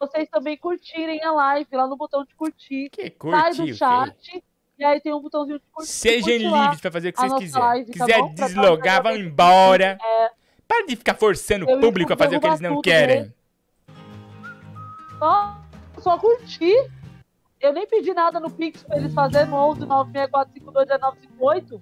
[0.00, 2.90] vocês também curtirem a live lá no botão de curtir.
[2.96, 3.74] Sai curtir do o quê?
[3.74, 4.44] chat.
[4.78, 5.92] E aí tem um botãozinho de curtir.
[5.92, 7.68] Sejam livres pra fazer o que vocês quiserem.
[7.68, 9.96] live, tá Quiser deslogar, vão embora.
[10.02, 10.30] É,
[10.66, 13.20] Para de ficar forçando Eu o público a fazer o que eles não querem.
[13.20, 13.34] mesmo.
[15.18, 15.62] só,
[16.00, 16.90] só curtir.
[17.62, 21.80] Eu nem pedi nada no Pix pra eles fazerem no 11 964521958.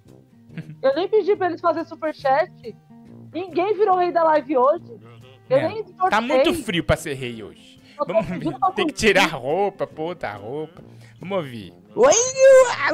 [0.82, 2.76] Eu nem pedi pra eles fazerem superchat.
[3.32, 5.00] Ninguém virou rei da live hoje.
[5.48, 7.80] Eu Não, nem Tá muito frio pra ser rei hoje.
[8.06, 8.40] Vamos ver.
[8.74, 10.82] Tem que tirar a roupa, pôr outra roupa.
[11.18, 11.72] Vamos ouvir.
[11.94, 12.12] Oi,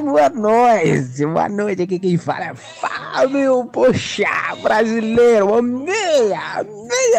[0.00, 7.16] boa noite, boa noite, aqui quem fala é Fábio Poxa, brasileiro, amei, amei,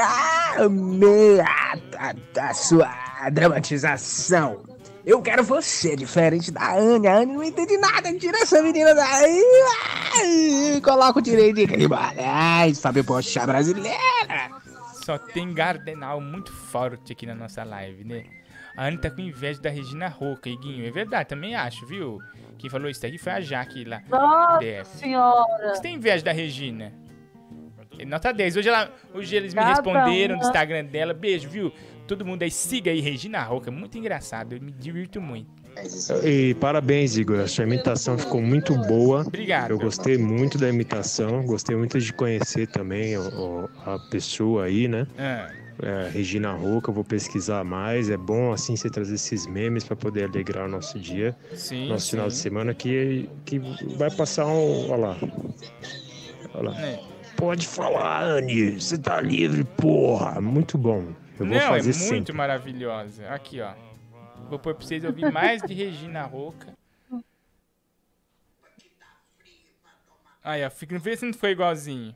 [0.58, 2.90] amei a, a, a sua
[3.32, 4.67] dramatização.
[5.08, 9.42] Eu quero você, diferente da Anne, a Anne não entende nada, tira essa menina daí,
[10.18, 14.52] ai, coloca o direito de Guimarães, Fábio Poxa, brasileira.
[15.06, 18.26] Só tem gardenal muito forte aqui na nossa live, né?
[18.76, 20.86] A Anne tá com inveja da Regina Roca, Iguinho.
[20.86, 22.20] É verdade, também acho, viu?
[22.58, 24.02] Quem falou isso aqui foi a Jaque lá.
[24.10, 24.98] Nossa DF.
[24.98, 25.74] senhora.
[25.74, 26.92] Você tem inveja da Regina?
[28.06, 28.58] Nota 10.
[28.58, 30.48] Hoje, ela, hoje eles me Cada responderam no uma.
[30.48, 31.14] Instagram dela.
[31.14, 31.72] Beijo, viu?
[32.08, 33.70] Todo mundo aí, siga aí Regina Roca.
[33.70, 34.54] Muito engraçado.
[34.54, 35.48] Eu me divirto muito.
[36.24, 37.40] E parabéns, Igor.
[37.40, 39.22] A sua imitação ficou muito boa.
[39.28, 39.72] Obrigado.
[39.72, 41.46] Eu gostei muito da imitação.
[41.46, 45.06] Gostei muito de conhecer também o- a pessoa aí, né?
[45.20, 45.52] Ah.
[45.80, 48.10] É, Regina Roca, vou pesquisar mais.
[48.10, 52.10] É bom assim você trazer esses memes para poder alegrar o nosso dia, Sim, nosso
[52.10, 52.42] final de sim.
[52.42, 53.60] semana que, que
[53.96, 54.90] vai passar um.
[54.90, 55.18] Olha lá.
[56.56, 56.82] Olha lá.
[56.82, 57.00] É.
[57.36, 58.80] Pode falar, Anne.
[58.82, 60.42] Você tá livre, porra.
[60.42, 61.06] Muito bom.
[61.40, 62.34] Eu vou Não, é fazer muito sempre.
[62.34, 63.30] maravilhosa.
[63.30, 63.74] Aqui, ó.
[64.50, 66.76] Vou pôr pra vocês ouvir mais de Regina Roca.
[70.44, 70.70] Aí, ó.
[70.70, 72.16] Fica, vê se não foi igualzinho.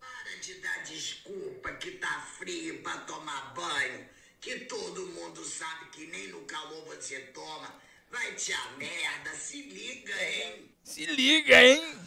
[0.00, 4.06] Para de dar desculpa que tá frio pra tomar banho,
[4.40, 7.74] que todo mundo sabe que nem no calor você toma.
[8.10, 10.70] Vai te a merda, se liga, hein?
[10.82, 11.98] Se liga, hein?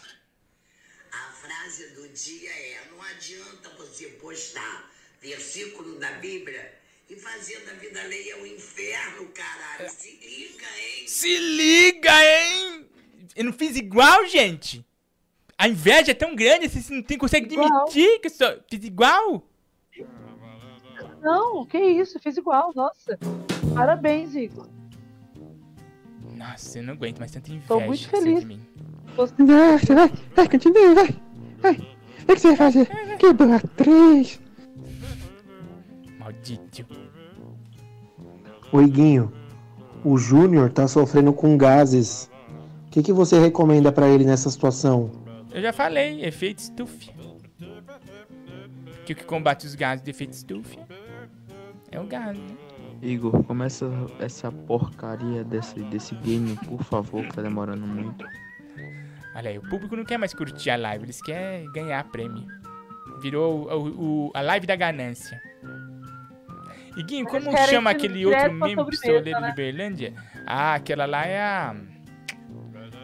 [1.41, 6.72] A frase do dia é: não adianta você postar versículo da Bíblia
[7.07, 9.89] Que fazenda vida alheia é o inferno, caralho.
[9.89, 11.07] Se liga, hein?
[11.07, 12.85] Se liga, hein?
[13.35, 14.85] Eu não fiz igual, gente.
[15.57, 19.43] A inveja é tão grande, vocês não tem, consegue admitir que eu só fiz igual?
[21.22, 23.18] Não, que isso, fiz igual, nossa.
[23.73, 24.69] Parabéns, Igor.
[26.35, 27.68] Nossa, eu não aguento mais tanta inveja.
[27.68, 28.41] Tô muito feliz.
[28.41, 28.68] de mim.
[29.15, 29.34] Você...
[29.43, 31.30] Vai, vai, vai, continue, vai.
[31.61, 31.73] Vai.
[31.73, 32.88] O que você vai fazer?
[33.17, 34.39] Quebrou a três.
[36.19, 36.85] Maldito.
[38.71, 39.31] Ô Iguinho,
[40.03, 42.29] o Júnior tá sofrendo com gases.
[42.88, 45.11] O que, que você recomenda pra ele nessa situação?
[45.51, 47.11] Eu já falei, efeito estufe.
[49.05, 50.77] Que o que combate os gases de efeito estufe
[51.91, 52.55] é o gás, né?
[53.01, 53.89] Igor, começa
[54.19, 58.23] essa porcaria desse, desse game, por favor, que tá demorando muito.
[59.35, 62.45] Olha aí, o público não quer mais curtir a live, eles querem ganhar prêmio.
[63.21, 65.39] Virou o, o- a live da ganância.
[66.97, 69.49] Iguinho, como chama que aquele direto outro sobremesa, pistoleiro né?
[69.49, 70.13] de Berlândia?
[70.45, 71.75] Ah, aquela lá é a.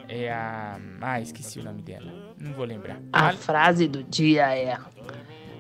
[0.10, 0.78] É a.
[1.02, 2.12] Ah, esqueci o nome dela.
[2.38, 3.00] Não vou lembrar.
[3.14, 4.78] A frase do dia é: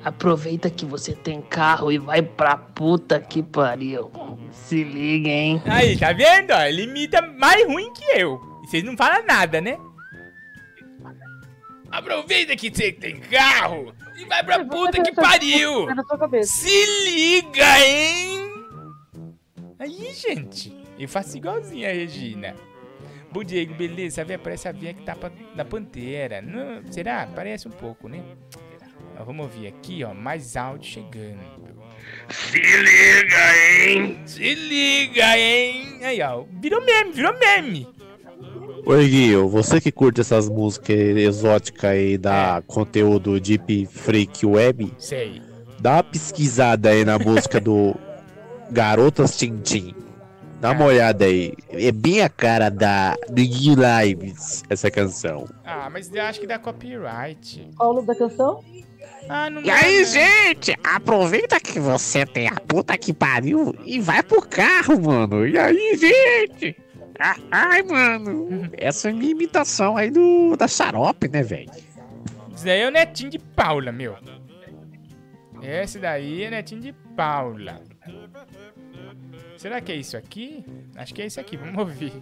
[0.03, 4.11] Aproveita que você tem carro e vai pra puta que pariu.
[4.52, 5.61] Se liga, hein?
[5.65, 6.52] Aí, tá vendo?
[6.52, 8.41] Ele imita mais ruim que eu.
[8.64, 9.77] E vocês não falam nada, né?
[11.92, 15.88] Aproveita que você tem carro e vai pra puta que pariu!
[16.44, 18.48] Se liga, hein?
[19.80, 22.56] Aí, gente, eu faço igualzinho a Regina.
[23.32, 24.24] Bom Diego, beleza?
[24.24, 26.42] Vê, parece a vinha que tá pra, da Pantera.
[26.42, 27.28] Não, será?
[27.36, 28.24] Parece um pouco, né?
[29.20, 31.40] Ó, vamos ouvir aqui, ó, mais áudio chegando.
[32.30, 34.22] Se liga, hein?
[34.26, 36.00] Se liga, hein?
[36.04, 37.88] Aí, ó, virou meme, virou meme.
[38.90, 45.42] Oi, Guinho, você que curte essas músicas exóticas aí da conteúdo Deep Freak Web, Sei.
[45.78, 47.94] dá uma pesquisada aí na música do
[48.72, 49.94] Garotas Tintim.
[50.62, 51.54] Dá uma olhada aí.
[51.70, 55.50] É bem a cara da do Guinho Lives, essa canção.
[55.66, 57.70] Ah, mas eu acho que dá copyright.
[57.76, 58.64] Qual o nome da canção?
[59.28, 60.06] Ah, não E aí, né?
[60.06, 65.46] gente, aproveita que você tem a puta que pariu e vai pro carro, mano.
[65.46, 66.87] E aí, gente?
[67.19, 68.69] Ah, ai, mano.
[68.77, 71.72] Essa é minha imitação aí do da xarope, né, velho?
[72.56, 74.15] Isso daí é o netinho de Paula, meu.
[75.61, 77.81] Esse daí é netinho de Paula.
[79.57, 80.64] Será que é isso aqui?
[80.95, 82.14] Acho que é isso aqui, vamos ouvir.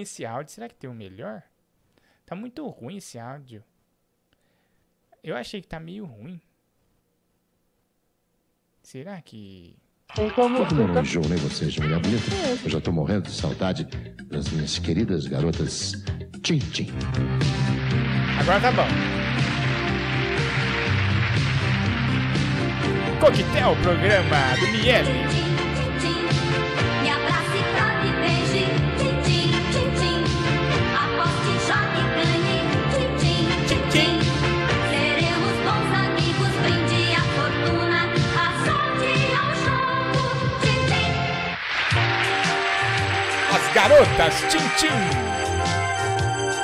[0.00, 0.52] Ruim esse áudio.
[0.52, 1.42] Será que tem o melhor?
[2.24, 3.62] Tá muito ruim esse áudio.
[5.22, 6.40] Eu achei que tá meio ruim.
[8.82, 9.76] Será que.
[10.34, 10.58] Como.
[10.66, 12.24] Todo mundo enjoa, nem você, de mulher bonita.
[12.64, 13.84] Eu já tô morrendo de saudade
[14.26, 15.92] das minhas queridas garotas
[16.42, 16.88] Tintin.
[18.40, 18.88] Agora tá bom.
[23.20, 25.49] Coquetel, programa do Miele.
[43.74, 44.88] Garotas Tintim.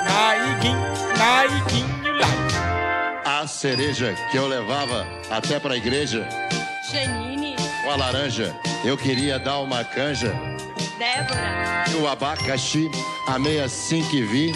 [0.05, 0.79] Naiguinho,
[1.19, 3.25] Naiguinho Live.
[3.25, 6.29] A cereja que eu levava até pra igreja
[6.91, 8.55] Janine, com a laranja,
[8.85, 10.33] eu queria dar uma canja.
[10.99, 12.89] Débora, E o abacaxi,
[13.29, 14.53] amei assim que vi.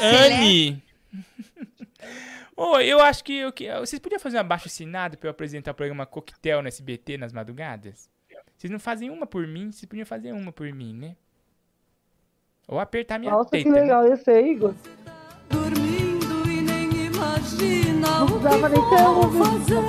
[0.00, 0.82] Anne.
[2.56, 5.70] Ô, eu acho que, eu, que vocês podiam fazer um abaixo assinado pra eu apresentar
[5.70, 8.08] o programa Coquetel no SBT nas madrugadas?
[8.56, 11.16] Vocês não fazem uma por mim, vocês podiam fazer uma por mim, né?
[12.68, 13.70] Ou apertar minha Nossa, que teta.
[13.70, 13.80] né?
[13.80, 14.74] legal esse aí, Igor.
[17.06, 19.82] Imagina Não precisava nem ter um fazer.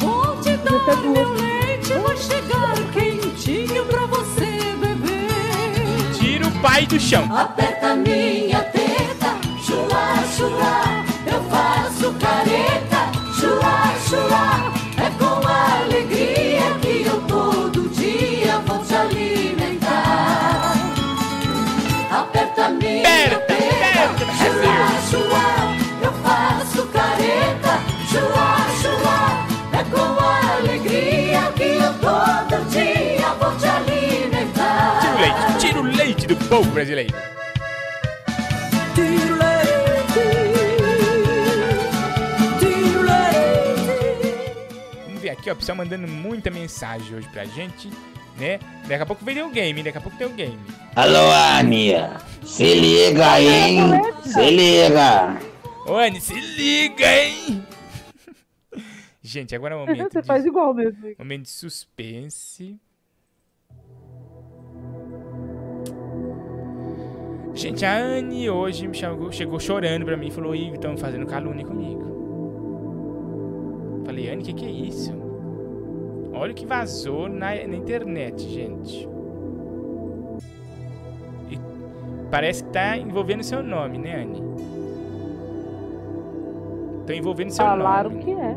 [0.00, 4.46] Vou te dar meu leite, vai chegar quentinho pra você
[4.80, 6.14] beber.
[6.16, 7.24] Tira o pai do chão.
[7.34, 14.53] Aperta minha teta, chua, chua, eu faço careta, chua, chua.
[26.02, 27.94] Eu faço careta.
[29.72, 30.24] É com
[30.58, 35.00] alegria que eu todo dia vou te alimentar.
[35.00, 37.12] Tira o leite, tira o leite do povo brasileiro.
[38.94, 40.22] Tiro leite,
[42.60, 43.24] tiro leite.
[45.30, 47.90] aqui, ó, o pessoal mandando muita mensagem hoje pra gente,
[48.38, 48.58] né?
[48.88, 50.58] Daqui a pouco vem o game, daqui a pouco tem o game.
[50.96, 52.16] Alô, Ania.
[52.42, 53.80] Se liga aí, hein?
[54.24, 55.38] Se liga.
[55.86, 57.62] Ô, Anne, se liga, hein?
[59.22, 60.98] Gente, agora é o momento Você de, faz igual mesmo.
[61.18, 62.78] momento de suspense.
[67.54, 71.26] Gente, a Anne hoje me chegou, chegou chorando pra mim e falou: Igor, estão fazendo
[71.26, 72.02] calúnia comigo.
[74.04, 75.23] Falei, Anne, o que, que é isso?
[76.34, 79.08] Olha o que vazou na, na internet, gente.
[81.48, 81.58] E
[82.30, 84.42] parece que tá envolvendo seu nome, né, Anne?
[87.06, 88.24] Tô envolvendo seu Falaram nome.
[88.24, 88.56] que é.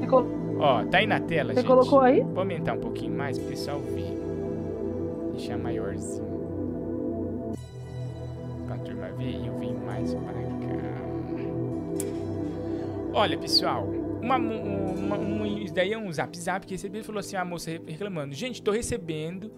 [0.00, 1.68] Você colo- Ó, tá aí na tela, Você gente.
[1.68, 2.20] colocou aí?
[2.22, 4.18] Vou aumentar um pouquinho mais pro pessoal ver.
[5.32, 6.30] Deixar maiorzinho.
[8.66, 10.40] Pra turma ver e eu venho mais pra cá.
[13.14, 13.86] Olha, pessoal.
[14.22, 16.98] Uma, uma, um, isso daí é um zap zap que recebi.
[16.98, 18.34] Ele falou assim: a moça reclamando.
[18.34, 19.52] Gente, tô recebendo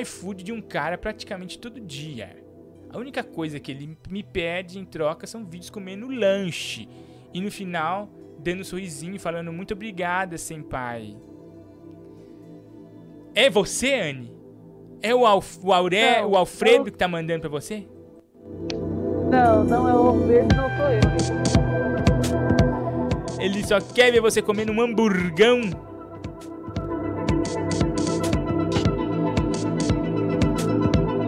[0.00, 2.42] iFood de um cara praticamente todo dia.
[2.90, 6.88] A única coisa que ele me pede em troca são vídeos comendo lanche.
[7.34, 8.08] E no final,
[8.38, 11.16] dando um sorrisinho e falando muito obrigada, senpai.
[13.34, 14.34] É você, Anne?
[15.02, 17.86] É o, Alf, o, Auré, Não, o Alfredo eu- que tá mandando pra você?
[19.30, 21.75] Não, não é o verde, não sou eu.
[23.46, 25.60] Ele só quer ver você comendo um hamburgão.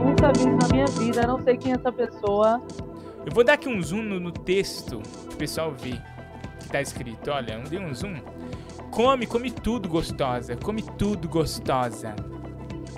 [0.05, 2.61] Nunca vi isso na minha vida, não sei quem é essa pessoa.
[3.25, 6.03] Eu vou dar aqui um zoom no, no texto pro pessoal ver
[6.59, 7.31] que tá escrito.
[7.31, 8.17] Olha, eu dei um zoom.
[8.91, 10.57] Come, come tudo gostosa.
[10.57, 12.17] Come tudo gostosa.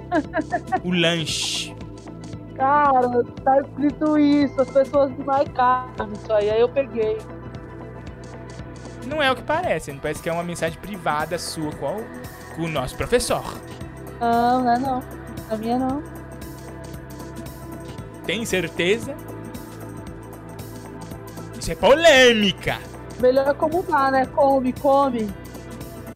[0.83, 1.77] o lanche.
[2.55, 7.19] Cara, tá escrito isso, as pessoas marcaram isso aí, aí eu peguei.
[9.11, 12.63] Não é o que parece, parece que é uma mensagem privada sua com, o- com
[12.63, 13.43] o nosso professor.
[14.21, 15.03] Não, não é não.
[15.51, 16.01] A minha não.
[18.25, 19.17] Tem certeza?
[21.59, 22.79] Isso é polêmica.
[23.19, 24.27] Melhor como tá, né?
[24.27, 25.29] Come, come.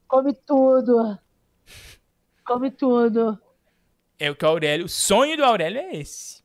[0.07, 1.19] Come tudo.
[2.47, 3.37] Come tudo.
[4.21, 4.87] É o que o Aurélio.
[4.87, 6.45] O sonho do Aurélio é esse.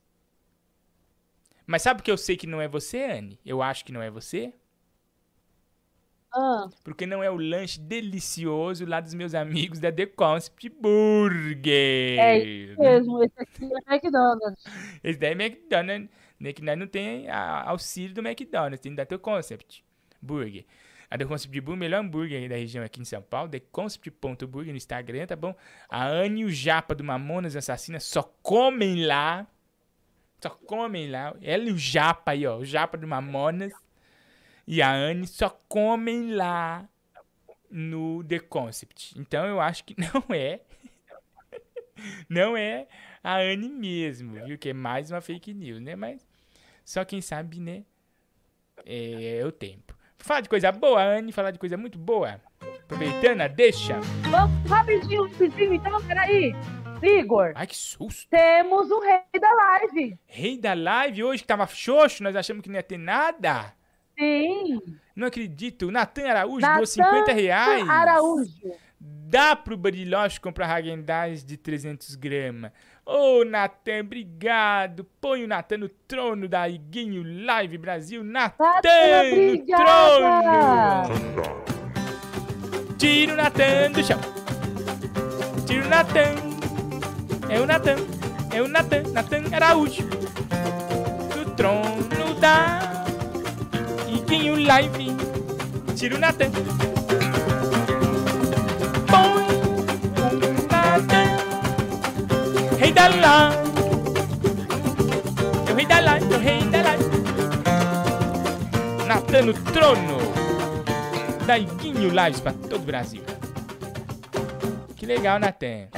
[1.64, 3.38] Mas sabe que eu sei que não é você, Anne?
[3.46, 4.52] Eu acho que não é você.
[6.32, 12.18] Ah, Porque não é o lanche delicioso lá dos meus amigos da The Concept Burger.
[12.20, 13.22] é isso mesmo.
[13.24, 14.64] Esse aqui é McDonald's.
[15.02, 16.08] Esse daí é McDonald's,
[16.38, 16.52] né?
[16.52, 19.84] Que nós não tem auxílio do McDonald's, tem da The Concept
[20.22, 20.64] Burger.
[21.10, 24.70] A The Concept Burger, o melhor hambúrguer aí da região aqui em São Paulo, TheConcept.burger
[24.72, 25.52] no Instagram, tá bom?
[25.88, 29.44] A Anne e o Japa do Mamonas Assassinas só comem lá.
[30.40, 31.34] Só comem lá.
[31.42, 32.58] Ela e o Japa aí, ó.
[32.58, 33.72] O Japa do Mamonas
[34.70, 36.88] e a Anne só comem lá
[37.68, 39.18] no The Concept.
[39.18, 40.60] Então eu acho que não é.
[42.28, 42.86] não é
[43.20, 44.56] a Anne mesmo, viu?
[44.56, 45.96] Que é mais uma fake news, né?
[45.96, 46.24] Mas
[46.84, 47.82] só quem sabe, né?
[48.86, 49.92] É, é o tempo.
[50.18, 52.40] Falar de coisa boa, Anne falar de coisa muito boa.
[52.84, 53.98] Aproveitando, deixa.
[54.30, 56.54] Vamos rapidinho, rapidinho, então, peraí.
[57.02, 57.54] Igor.
[57.56, 58.28] Ai, que susto.
[58.30, 60.16] Temos o rei da live.
[60.26, 63.74] Rei da live hoje que tava xoxo, nós achamos que não ia ter nada.
[64.20, 64.78] Sim.
[65.16, 65.90] Não acredito.
[65.90, 67.88] Natan Araújo Natan doou 50 reais.
[67.88, 68.50] Araújo.
[69.00, 72.72] Dá pro Bariloche comprar Hagendaz de 300 gramas.
[73.06, 75.06] Ô, Natan, obrigado.
[75.20, 78.22] Põe o Natan no trono da Iguinho Live Brasil.
[78.22, 78.56] Natan
[79.36, 81.10] no trono.
[82.98, 84.20] Tira o Natan do chão.
[85.66, 86.34] Tira o Natan.
[87.48, 87.96] É o Natan.
[88.52, 89.02] É o Natan.
[89.12, 90.02] Natan Araújo.
[91.34, 92.89] Do trono da
[94.30, 95.16] Iguinho Live.
[95.96, 96.52] Tira o Natan.
[99.10, 99.42] Põe
[100.22, 101.26] o Natan.
[102.78, 103.58] Rei da live.
[105.66, 106.32] É o rei da live.
[106.32, 107.04] O rei da live.
[109.08, 110.18] Natan no trono.
[111.44, 113.24] Da Iguinho Lives pra todo o Brasil.
[114.94, 115.88] Que legal, Natan.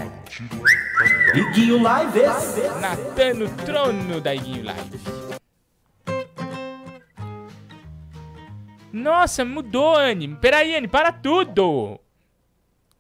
[1.35, 2.81] Iguinho Lives.
[2.81, 5.42] Natan no trono da Iguinho Live.
[8.93, 10.37] Nossa, mudou, Anne.
[10.37, 11.99] Peraí, Anne, para tudo.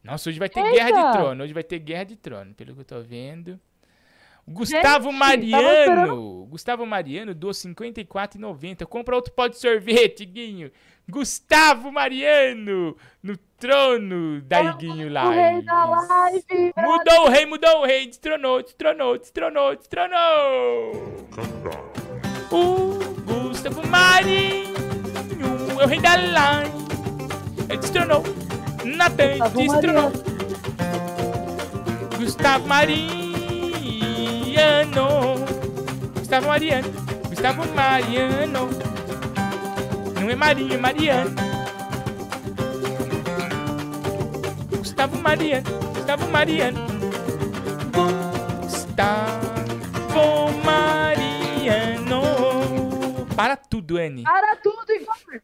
[0.02, 0.72] Nossa, hoje vai ter Eita.
[0.72, 1.44] guerra de trono.
[1.44, 3.60] Hoje vai ter guerra de trono, pelo que eu tô vendo.
[4.46, 6.46] Gustavo Gente, Mariano.
[6.46, 8.84] Gustavo Mariano doou R$ 54,90.
[8.86, 10.70] Compra outro pó de sorvete, Guinho.
[11.08, 16.72] Gustavo Mariano no trono da Iguinho O rei da live.
[16.76, 18.06] Mudou o rei, mudou o rei.
[18.06, 20.92] Destronou, destronou, destronou, destronou.
[22.50, 24.71] O Gustavo Marinho é
[25.82, 26.70] o rei da live.
[27.68, 28.22] Ele destronou.
[28.84, 30.12] Natan destronou.
[30.12, 31.02] Mariano.
[32.18, 35.38] Gustavo Mariano.
[36.14, 36.88] Gustavo Mariano.
[37.28, 38.68] Gustavo Mariano.
[40.20, 41.34] Não é Marinho, é Mariano.
[44.78, 45.70] Gustavo Mariano.
[45.94, 46.86] Gustavo Mariano.
[48.62, 52.22] Gustavo Mariano.
[53.34, 54.22] Para tudo, Anne.
[54.22, 55.42] Para tudo, Igor.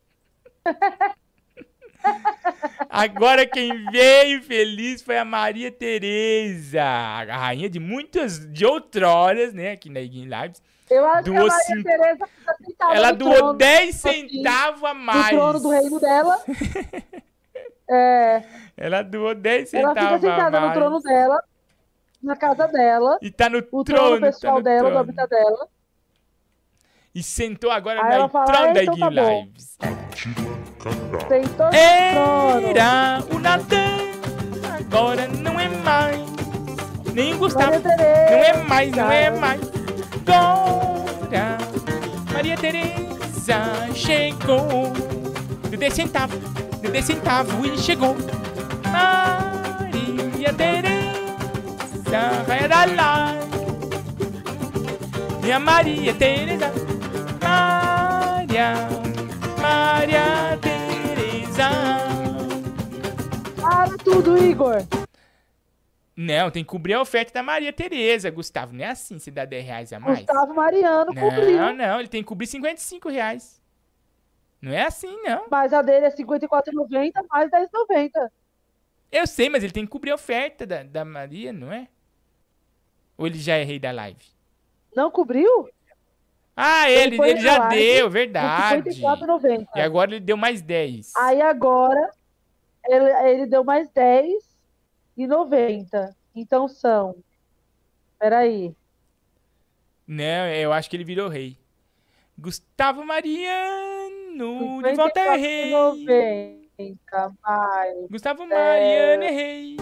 [2.88, 9.72] Agora quem veio feliz foi a Maria Tereza, a rainha de muitas de outroras, né,
[9.72, 10.62] aqui na Iguin Lives.
[10.88, 12.28] Eu acho que a Doou Maria Tereza
[12.64, 15.28] fica Ela doou trono, 10 assim, centavos a mais.
[15.28, 16.38] trono do reino dela.
[17.90, 18.42] É,
[18.76, 20.78] Ela doou 10 ela fica centavos a sentada no mais.
[20.78, 21.42] trono dela,
[22.22, 23.18] na casa dela.
[23.22, 24.98] E tá no o trono, trono pessoal tá no dela, do trono.
[24.98, 25.68] habitat dela.
[27.14, 29.76] E sentou agora Aí na fala, "Ah, da então tá bom." Lives.
[31.28, 31.66] Sentou.
[31.72, 33.96] Era o Natan,
[34.78, 36.20] agora não é mais.
[37.14, 37.72] Nem o Gustavo.
[37.80, 39.60] Não é mais, não é mais.
[40.26, 41.58] Agora,
[42.32, 44.92] Maria Tereza chegou.
[45.68, 46.38] Deu 10 centavos,
[46.80, 48.16] deu 10 centavos e chegou.
[48.90, 53.48] Maria Tereza, rainha da live.
[55.42, 56.70] Minha Maria Tereza,
[57.48, 58.74] Maria,
[59.60, 61.68] Maria Tereza.
[63.60, 64.82] Para tudo, Igor.
[66.14, 68.74] Não, tem que cobrir a oferta da Maria Tereza, Gustavo.
[68.74, 70.18] Não é assim, se dá 10 reais a mais.
[70.18, 71.56] Gustavo Mariano cobriu.
[71.56, 73.62] Não, não, ele tem que cobrir 55 reais.
[74.60, 75.46] Não é assim, não.
[75.50, 78.30] Mas a dele é R$ 54,90 mais R$ 10,90.
[79.10, 81.88] Eu sei, mas ele tem que cobrir a oferta da, da Maria, não é?
[83.16, 84.24] Ou ele já é rei da live?
[84.94, 85.70] Não cobriu?
[86.60, 88.90] Ah, ele, ele na já deu, verdade.
[88.90, 89.68] R$ 54,90.
[89.76, 91.12] E agora ele deu mais 10.
[91.16, 92.10] Aí agora
[92.84, 96.12] ele, ele deu mais 10,90.
[96.34, 97.14] Então são.
[98.18, 98.74] Peraí.
[100.04, 101.56] Não, eu acho que ele virou rei.
[102.36, 105.70] Gustavo Mariano, de volta é rei.
[106.80, 108.10] 54,90 mais.
[108.10, 109.76] Gustavo Mariano é rei.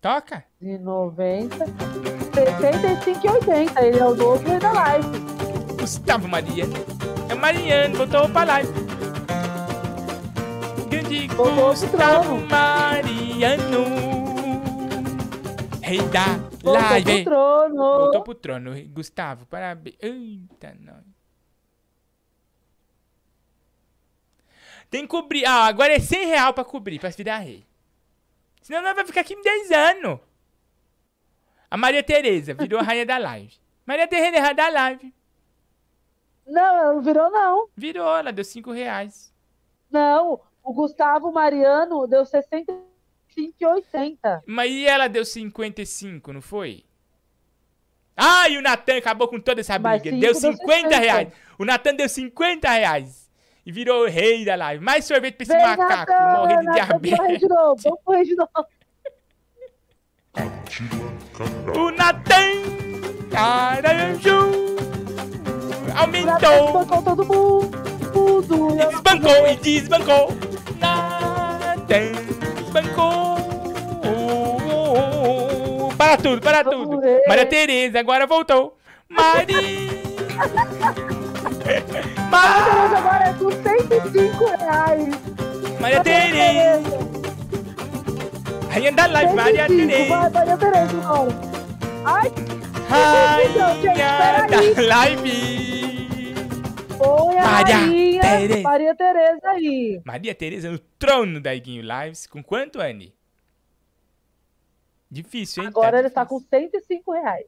[0.00, 0.44] Toca.
[0.60, 1.56] De 90.
[1.66, 3.82] 65,80.
[3.82, 5.08] Ele é o novo rei da live.
[5.80, 6.74] Gustavo Mariano.
[7.28, 8.72] É o Mariano, voltou pra live.
[10.88, 13.84] Grande Gustavo Mariano.
[15.82, 16.26] Rei da
[16.62, 17.24] Voltou live.
[17.24, 17.76] pro trono.
[17.76, 18.84] Voltou pro trono.
[18.88, 19.96] Gustavo, parabéns.
[20.00, 20.98] Eita, não.
[24.90, 25.44] Tem que cobrir.
[25.44, 27.66] Ah, agora é 100 real pra cobrir, pra se virar rei.
[28.68, 30.20] Senão nós vai ficar aqui em 10 anos.
[31.70, 33.56] A Maria Tereza virou a rainha da live.
[33.86, 35.14] Maria Tereza é da live.
[36.46, 37.66] Não, ela não virou, não.
[37.74, 39.32] Virou, ela deu 5 reais.
[39.90, 44.42] Não, o Gustavo Mariano deu 65,80.
[44.44, 46.84] Mas e ela deu 55, não foi?
[48.14, 50.10] Ah, e o Natan acabou com toda essa briga.
[50.10, 50.98] Deu deu 50 60.
[50.98, 51.32] reais.
[51.58, 53.27] O Natan deu 50 reais.
[53.68, 54.82] E virou o rei da live.
[54.82, 57.40] Mais sorvete pra esse macaco morrer de Natan, Vamos correr diabetes.
[57.40, 58.66] de novo, vamos correr de novo.
[61.76, 62.62] O Natan
[63.30, 64.76] Caranju
[65.94, 66.38] aumentou.
[66.38, 67.70] Desbancou todo mundo.
[68.72, 70.28] E desbancou e desbancou.
[70.78, 72.12] Natan
[72.62, 73.36] desbancou.
[75.98, 77.02] Para tudo, para tudo.
[77.28, 78.78] Maria Tereza agora voltou.
[79.10, 79.58] Maria.
[82.30, 85.08] Maria Tereza agora é com 105 reais.
[85.80, 86.98] Maria Tereza.
[88.70, 90.16] Rainha da live, Maria 105, Tereza.
[90.16, 91.30] Vai, Maria Tereza agora.
[92.04, 92.32] Ai,
[92.88, 95.58] Rainha da live.
[96.98, 98.62] põe a Maria Tereza.
[98.62, 100.02] Maria Tereza aí.
[100.04, 102.26] Maria Tereza no trono da Iguinho Lives.
[102.26, 103.14] Com quanto, Anne?
[105.10, 105.68] Difícil, hein?
[105.68, 107.46] Agora Tá ele tá com 105 reais.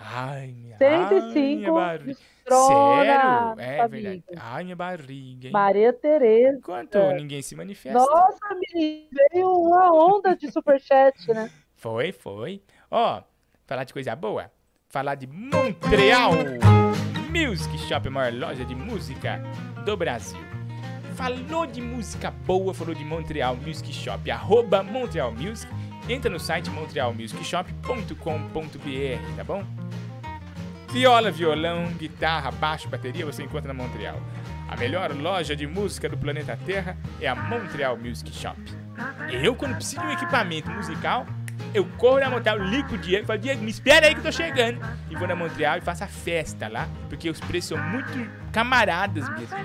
[0.00, 2.16] Ai, minha, 105 ai, minha.
[2.48, 3.60] Sério?
[3.60, 4.24] É essa verdade.
[4.36, 5.52] Ai, minha barriga, hein?
[5.52, 6.60] Maria Tereza.
[6.62, 7.98] Quanto ninguém se manifesta.
[7.98, 11.50] Nossa, menino, veio uma onda de superchat, né?
[11.78, 12.60] Foi, foi.
[12.90, 13.22] Ó,
[13.64, 14.50] falar de coisa boa.
[14.88, 16.32] Falar de Montreal
[17.30, 19.40] Music Shop, a maior loja de música
[19.84, 20.40] do Brasil.
[21.14, 25.70] Falou de música boa, falou de Montreal Music Shop, arroba Montreal Music.
[26.08, 29.62] Entra no site montrealmusicshop.com.br, tá bom?
[30.90, 34.18] Viola, violão, guitarra, baixo, bateria você encontra na Montreal.
[34.68, 38.58] A melhor loja de música do planeta Terra é a Montreal Music Shop.
[39.30, 41.26] Eu, quando preciso de um equipamento musical,
[41.74, 44.24] eu corro na Montreal, ligo o Diego e falo, Diego, me espera aí que eu
[44.24, 44.80] tô chegando.
[45.10, 49.28] E vou na Montreal e faço a festa lá, porque os preços são muito camaradas
[49.28, 49.56] mesmo.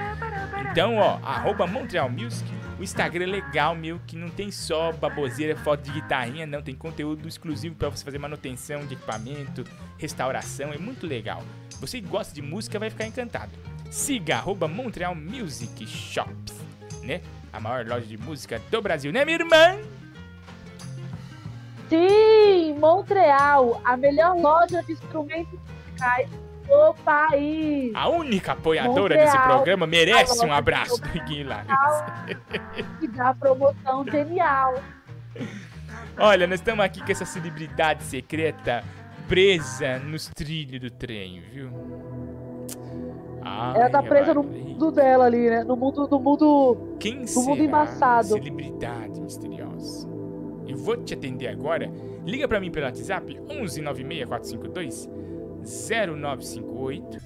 [0.71, 2.51] Então, ó, arroba Montreal Music,
[2.83, 6.75] o Instagram é legal, meu, que não tem só baboseira, foto de guitarrinha, não, tem
[6.75, 9.63] conteúdo exclusivo pra você fazer manutenção de equipamento,
[9.97, 11.41] restauração, é muito legal.
[11.79, 13.51] Você que gosta de música vai ficar encantado.
[13.89, 16.53] Siga arroba Montreal Music Shops,
[17.01, 17.21] né?
[17.53, 19.79] A maior loja de música do Brasil, né, minha irmã?
[21.87, 25.57] Sim, Montreal, a melhor loja de instrumentos
[25.87, 26.29] musicais
[26.67, 27.91] do país.
[27.95, 29.25] A única apoiadora Montreal.
[29.25, 31.65] desse programa merece um abraço do lá.
[33.01, 34.75] E dá promoção genial.
[36.17, 38.83] Olha, nós estamos aqui com essa celebridade secreta
[39.27, 41.69] presa nos trilhos do trem, viu?
[43.41, 45.63] Ai, Ela tá presa no mundo dela ali, né?
[45.63, 48.27] No mundo, no mundo, Quem no será mundo embaçado.
[48.27, 50.07] celebridade misteriosa?
[50.67, 51.91] Eu vou te atender agora.
[52.25, 55.09] Liga pra mim pelo WhatsApp 11 96 452
[55.65, 57.17] 0958.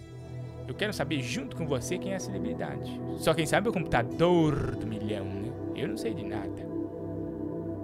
[0.67, 2.99] Eu quero saber junto com você quem é a celebridade.
[3.17, 5.51] Só quem sabe é o computador do milhão, né?
[5.75, 6.67] Eu não sei de nada.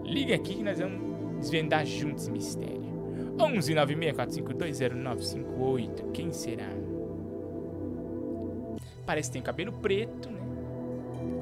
[0.03, 2.83] Liga aqui que nós vamos desvendar juntos esse mistério.
[3.39, 6.11] 11 96 452 0958.
[6.11, 6.69] Quem será?
[9.05, 10.41] Parece que tem cabelo preto, né?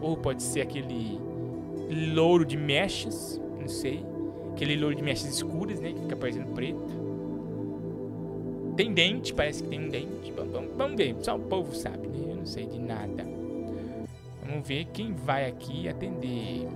[0.01, 1.19] Ou pode ser aquele
[2.13, 4.05] louro de mechas, não sei.
[4.51, 5.91] Aquele louro de mechas escuras, né?
[5.91, 7.00] Que fica parecendo preto.
[8.75, 10.31] Tem dente, parece que tem um dente.
[10.31, 12.31] Vamos, vamos- ver, só o povo sabe, né?
[12.31, 13.23] Eu não sei de nada.
[14.45, 16.67] Vamos ver quem vai aqui atender.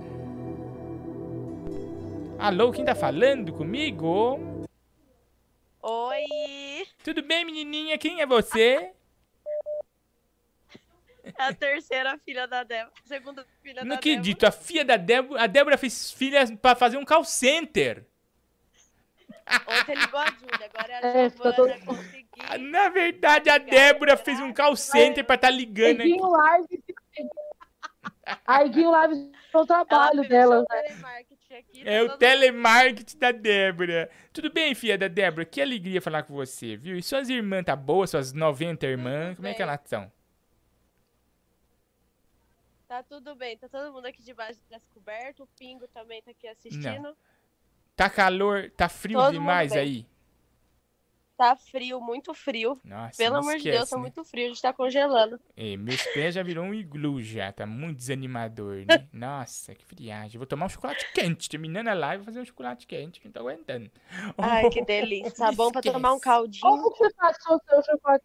[2.38, 4.38] Alô, quem tá falando comigo?
[5.82, 6.86] Oi!
[7.02, 7.96] Tudo bem, menininha?
[7.98, 8.90] Quem é você?
[11.24, 12.92] É a terceira filha da Débora.
[13.04, 15.42] Segunda filha Não da acredito, a filha da Débora.
[15.42, 18.06] A Débora fez filha pra fazer um call center.
[19.80, 21.78] Ontem ligou a Júlia, agora é a É, Giovana.
[22.48, 26.16] Ah, Na verdade, a Débora fez um call center pra tá ligando aqui.
[26.20, 26.84] Live.
[28.44, 30.62] A Iguinho Live é o trabalho Ela dela, né?
[30.62, 34.10] o telemarketing aqui, É o todo- telemarketing da Débora.
[34.32, 35.44] Tudo bem, filha da Débora?
[35.44, 36.96] Que alegria falar com você, viu?
[36.98, 38.10] E suas irmãs tá boas?
[38.10, 39.36] Suas 90 irmãs?
[39.36, 40.10] Como é que elas estão?
[42.88, 45.42] Tá tudo bem, tá todo mundo aqui debaixo dessa coberta.
[45.42, 47.16] O Pingo também tá aqui assistindo.
[47.96, 50.06] Tá calor, tá frio Todo demais aí?
[51.34, 52.78] Tá frio, muito frio.
[52.84, 54.02] Nossa, Pelo amor de Deus, tá né?
[54.02, 55.40] muito frio, a gente tá congelando.
[55.56, 59.06] É, meus pés já virou um iglu já, tá muito desanimador, né?
[59.12, 60.38] Nossa, que friagem.
[60.38, 63.32] Vou tomar um chocolate quente, terminando a live, vou fazer um chocolate quente, que não
[63.32, 63.90] tô aguentando.
[64.38, 65.30] Ai, que delícia.
[65.32, 66.62] Tá bom pra tomar um caldinho.
[66.62, 68.24] Como que você faz o seu chocolate?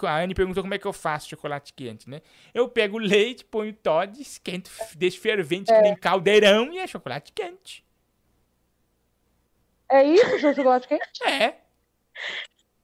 [0.00, 2.22] A Anne perguntou como é que eu faço chocolate quente, né?
[2.54, 7.32] Eu pego o leite, ponho Todd, esquento, deixo fervente, que nem caldeirão, e é chocolate
[7.32, 7.87] quente.
[9.90, 11.24] É isso, seu chocolate quente?
[11.24, 11.56] É.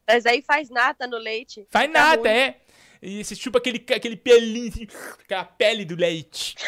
[0.06, 1.66] Mas aí faz nata no leite.
[1.70, 2.28] Faz nada, ruim.
[2.28, 2.60] é.
[3.02, 4.86] E você chupa aquele, aquele pelinho, assim,
[5.22, 6.54] aquela pele do leite.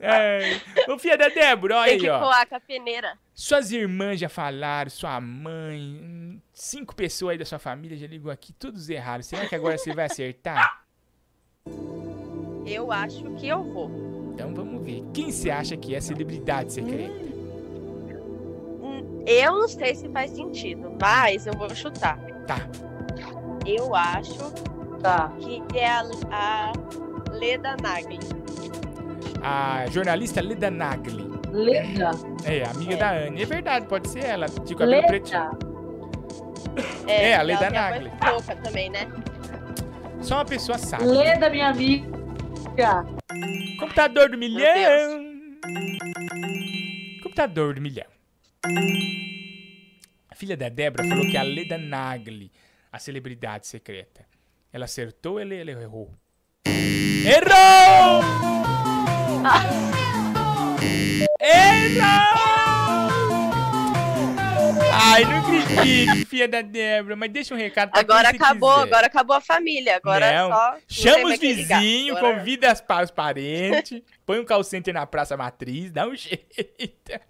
[0.00, 0.60] É.
[0.88, 2.20] Ô, filha da Débora, olha Tem aí, que ó.
[2.20, 3.18] coar com a peneira.
[3.34, 8.30] Suas irmãs já falaram, sua mãe, hum, cinco pessoas aí da sua família já ligou
[8.30, 9.26] aqui, todos errados.
[9.26, 10.84] Será que agora você vai acertar?
[12.64, 14.17] Eu acho que eu vou.
[14.38, 15.02] Então vamos ver.
[15.12, 17.12] Quem você acha que é a celebridade secreta?
[18.80, 22.16] Hum, Eu não sei se faz sentido, mas eu vou chutar.
[22.46, 22.68] Tá.
[23.66, 24.38] Eu acho
[25.02, 25.32] Tá.
[25.40, 26.72] que é a, a
[27.32, 28.20] Leda Nagli.
[29.42, 31.28] A jornalista Leda Nagli.
[31.50, 32.12] Leda?
[32.44, 32.96] É, amiga É.
[32.96, 33.42] da Anne.
[33.42, 34.46] É verdade, pode ser ela.
[34.46, 35.50] De cabelo pretinho.
[37.08, 38.10] É, a Leda ela tem Nagli.
[38.24, 39.08] rouca também, né?
[40.20, 41.04] Só uma pessoa sabe.
[41.06, 42.17] Leda, minha amiga.
[43.80, 44.62] Computador do milhão.
[47.20, 48.06] Computador do milhão.
[50.30, 52.52] A filha da Débora falou que é a Leda Nagli,
[52.92, 54.24] a celebridade secreta.
[54.72, 56.14] Ela acertou ou ela, ela errou?
[57.26, 58.22] Errou!
[61.40, 62.67] Errou!
[65.00, 67.14] Ai, não acredito, filha da Débora.
[67.16, 68.82] Mas deixa um recado pra Agora acabou, quiser.
[68.86, 69.96] agora acabou a família.
[69.96, 70.50] Agora Não.
[70.50, 70.76] só.
[70.88, 75.90] Chama os vizinhos, Agora- convida as, os parentes, põe um call center na Praça Matriz,
[75.90, 76.44] dá um jeito.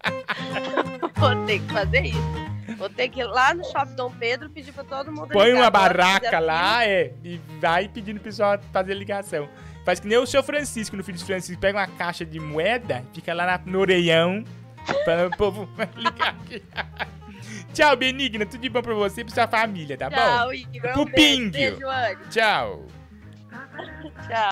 [1.15, 2.49] Vou ter que fazer isso.
[2.77, 5.61] Vou ter que ir lá no Shopping Dom Pedro pedir pra todo mundo Põe ligar.
[5.61, 9.49] uma barraca lá, é, e vai pedindo pro pessoal fazer ligação.
[9.83, 13.03] Faz que nem o seu Francisco, no filho de Francisco, pega uma caixa de moeda,
[13.13, 14.43] fica lá na, no orelhão,
[15.03, 15.67] para o povo
[15.97, 16.61] ligar aqui.
[17.73, 20.53] Tchau, Benigna, tudo de bom pra você e pra sua família, tá Tchau, bom?
[20.53, 20.91] Igor.
[20.93, 21.79] Pro Um beijo.
[22.29, 22.85] Tchau.
[24.27, 24.51] Tchau.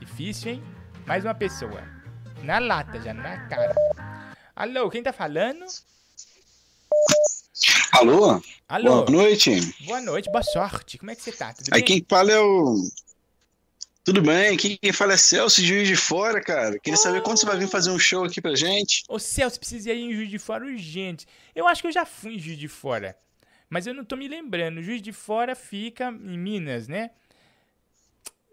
[0.00, 0.62] Difícil, hein?
[1.06, 1.82] Mais uma pessoa.
[2.42, 3.74] Na lata, já na cara.
[4.54, 5.64] Alô, quem tá falando?
[7.92, 8.40] Alô?
[8.68, 9.04] Alô?
[9.04, 9.74] Boa noite.
[9.86, 10.98] Boa noite, boa sorte.
[10.98, 11.52] Como é que você tá?
[11.52, 11.84] Tudo Aí bem?
[11.84, 12.76] quem fala é o.
[14.08, 14.56] Tudo bem?
[14.56, 16.78] Quem fala é Celso, juiz de fora, cara.
[16.78, 19.02] Queria saber quando você vai vir fazer um show aqui pra gente.
[19.06, 21.26] Ô Celso, precisa ir em Juiz de Fora urgente.
[21.54, 23.14] Eu acho que eu já fui em Juiz de Fora.
[23.68, 24.82] Mas eu não tô me lembrando.
[24.82, 27.10] Juiz de Fora fica em Minas, né?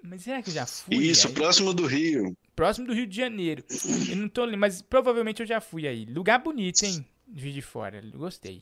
[0.04, 0.94] Mas será que eu já fui?
[0.98, 1.34] Isso, aí?
[1.34, 2.36] próximo do Rio.
[2.54, 3.64] Próximo do Rio de Janeiro.
[4.10, 6.04] Eu não tô lembrando, mas provavelmente eu já fui aí.
[6.04, 7.06] Lugar bonito, hein?
[7.34, 8.02] Juiz de Fora.
[8.14, 8.60] Gostei.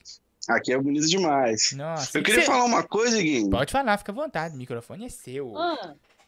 [0.48, 1.72] Aqui é bonito demais.
[1.72, 2.20] Nossa.
[2.20, 3.49] Eu queria cê- falar uma coisa, Guinho.
[3.49, 4.53] Pode falar, fica à vontade.
[4.53, 5.53] O microfone é seu.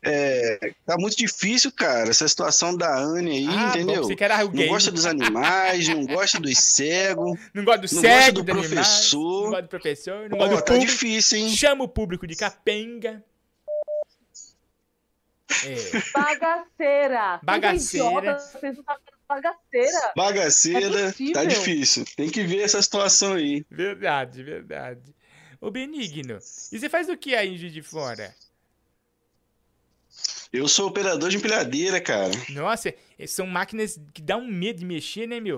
[0.08, 4.08] É, tá muito difícil, cara, essa situação da Anne aí, Ah, bom, entendeu?
[4.20, 7.40] era não gosta dos animais, não gosta dos cegos.
[7.54, 9.44] Não gosta do não cego, gosta do do animais, professor.
[9.44, 10.92] Não gosta do professor, não gosta do tá público.
[10.92, 11.50] difícil, hein?
[11.56, 13.24] Chama o público de capenga.
[15.66, 15.76] É.
[16.14, 17.40] Bagaceira.
[17.44, 18.22] Bagaceira.
[18.22, 20.12] Quem é Vocês não tá bagaceira.
[20.16, 22.06] Bagaceira, É tá difícil.
[22.16, 23.66] Tem que ver essa situação aí.
[23.70, 25.16] Verdade, verdade.
[25.62, 26.38] Ô Benigno,
[26.72, 28.36] e você faz o que aí em Juiz de Fora?
[30.56, 32.32] Eu sou operador de empilhadeira, cara.
[32.50, 35.58] Nossa, eh, são máquinas que dá um medo de mexer, né, meu?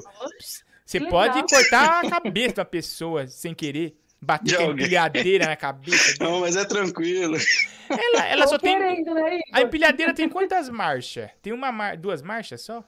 [0.86, 1.48] Você Que pode legal.
[1.49, 3.95] cortar a cabeça da pessoa sem querer.
[4.19, 6.15] Bater com a empilhadeira na cabeça.
[6.24, 7.38] Não, mas é tranquilo.
[7.88, 8.76] Ela, ela só Tô tem.
[8.76, 11.30] querendo, né, A empilhadeira tem quantas marchas?
[11.40, 11.95] Tem uma mar...
[11.95, 12.84] duas marchas só?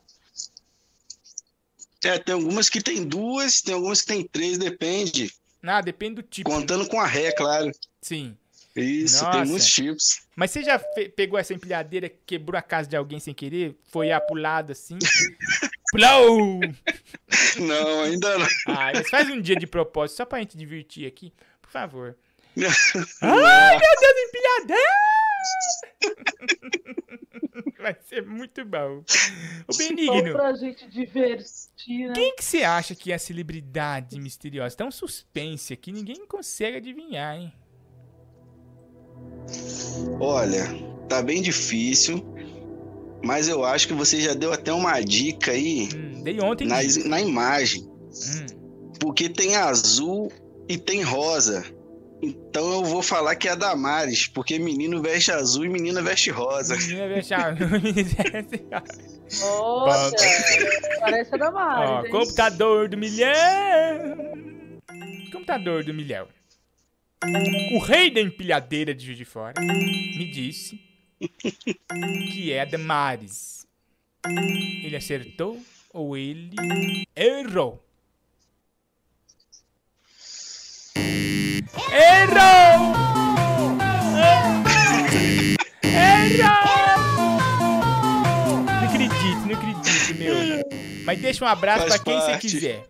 [2.03, 5.31] É, tem algumas que tem duas, tem algumas que tem três, depende.
[5.61, 6.49] Ah, depende do tipo.
[6.49, 7.71] Contando com a ré, claro.
[8.01, 8.35] Sim.
[8.75, 9.37] Isso, Nossa.
[9.37, 10.21] tem muitos tipos.
[10.35, 10.79] Mas você já
[11.15, 13.75] pegou essa empilhadeira, quebrou a casa de alguém sem querer?
[13.91, 14.97] Foi a pro lado assim?
[15.91, 16.59] Pulou!
[17.59, 18.47] Não, ainda não.
[18.67, 22.15] Ah, mas faz um dia de propósito só pra gente divertir aqui, por favor.
[23.21, 24.89] Ai, meu Deus, empilhadeira!
[27.79, 29.03] Vai ser muito bom.
[29.67, 32.13] O Só Benigno, pra gente divertir, né?
[32.13, 34.75] quem que você acha que é a celebridade misteriosa?
[34.75, 37.53] Tá um suspense aqui, ninguém consegue adivinhar, hein?
[40.19, 40.65] Olha,
[41.07, 42.23] tá bem difícil,
[43.23, 46.67] mas eu acho que você já deu até uma dica aí Hum, Dei ontem.
[46.67, 47.83] na, na imagem.
[47.83, 48.45] Hum.
[48.99, 50.31] Porque tem azul
[50.67, 51.63] e tem rosa.
[52.21, 56.29] Então eu vou falar que é a Damares, porque menino veste azul e menina veste
[56.29, 56.75] rosa.
[56.75, 57.55] Menina veste a-
[59.39, 60.15] Poxa,
[60.99, 62.09] parece a da Mari.
[62.09, 63.29] Ó, computador do milhão.
[65.31, 66.27] Computador do milhão.
[67.73, 70.79] O rei da empilhadeira de Juiz de Fora me disse
[72.31, 73.67] que é a Damares.
[74.25, 75.61] Ele acertou
[75.93, 76.55] ou ele
[77.15, 77.83] errou?
[81.91, 82.95] Errou!
[85.83, 87.39] Errou!
[88.65, 90.35] Não acredito, não acredito, meu.
[91.03, 92.47] Mas deixa um abraço Faz pra quem você parte.
[92.47, 92.85] quiser.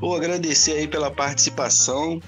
[0.00, 2.20] Vou agradecer aí pela participação.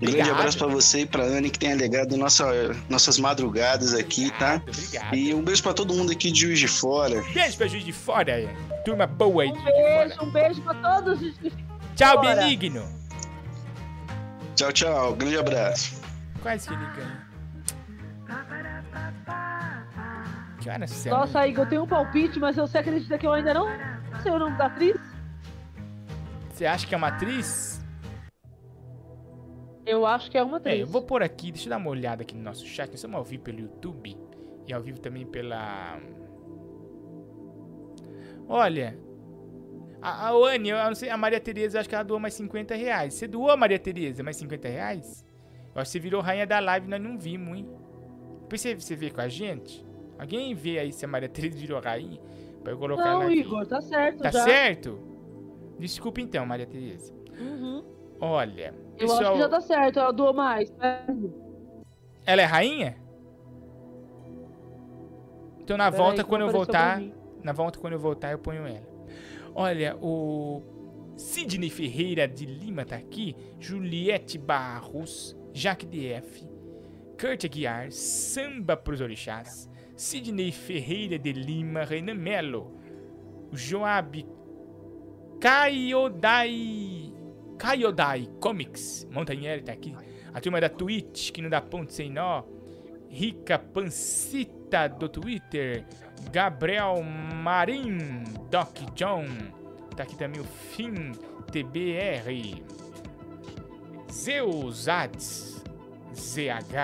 [0.00, 2.44] Um grande abraço pra você e pra Anne que tem alegado nossa,
[2.88, 4.60] nossas madrugadas aqui, tá?
[4.66, 5.14] obrigado.
[5.14, 7.22] E um beijo pra todo mundo aqui de Juiz de Fora.
[7.32, 8.32] Beijo pra Juiz de Fora,
[8.84, 9.52] turma boa aí.
[9.52, 10.08] de Juiz de Fora.
[10.08, 11.52] Beijo, um beijo pra todos os de
[11.94, 12.34] Tchau, Fora.
[12.36, 12.88] Benigno.
[14.56, 15.14] Tchau, tchau.
[15.14, 16.00] Grande abraço.
[16.42, 17.22] Quase que ligando.
[20.60, 21.12] Que horas são?
[21.12, 23.66] Nossa, Igor, eu tenho um palpite, mas você acredita que eu ainda não
[24.22, 24.96] sei o nome da atriz?
[26.62, 27.84] Você acha que é uma atriz?
[29.84, 30.76] Eu acho que é uma atriz.
[30.78, 32.86] É, eu vou pôr aqui, deixa eu dar uma olhada aqui no nosso chat.
[32.86, 34.16] Nós estamos ao vivo pelo YouTube
[34.68, 35.98] e ao vivo também pela.
[38.46, 38.96] Olha,
[40.00, 42.34] a, a Anne, eu não sei, a Maria Tereza, eu acho que ela doou mais
[42.34, 43.14] 50 reais.
[43.14, 45.26] Você doou, Maria Tereza, mais 50 reais?
[45.74, 47.68] Eu acho que você virou rainha da live nós não vimos, hein?
[48.42, 49.84] Depois você, você vê com a gente?
[50.16, 52.20] Alguém vê aí se a Maria Tereza virou rainha?
[52.62, 53.40] Pra eu colocar ela Não, aqui.
[53.40, 54.44] Igor, tá certo Tá já.
[54.44, 55.11] certo?
[55.82, 57.12] Desculpa então, Maria Tereza.
[57.38, 57.84] Uhum.
[58.20, 60.70] Olha, Eu acho pessoal, que já tá certo, eu dou mais.
[60.76, 61.04] né?
[62.24, 62.96] ela é rainha?
[65.58, 67.02] Então na Peraí, volta que quando eu voltar,
[67.42, 68.86] na volta quando eu voltar eu ponho ela.
[69.54, 70.62] Olha, o
[71.16, 76.48] Sidney Ferreira de Lima tá aqui, Juliette Barros, Jaque DF,
[77.20, 82.76] Kurt Aguiar, Samba pros Orixás, Sidney Ferreira de Lima, Renan Melo,
[83.52, 84.24] Joab
[85.42, 87.12] Kaiodai.
[87.58, 89.92] Kaiodai Comics, Montanheri tá aqui,
[90.32, 92.44] a turma da Twitch, que não dá ponto sem nó,
[93.08, 95.84] Rica Pancita do Twitter,
[96.30, 99.24] Gabriel Marim, Doc John,
[99.96, 101.10] tá aqui também o Fim
[101.50, 102.62] TBR,
[104.12, 105.64] Zeus Ads,
[106.14, 106.76] ZH,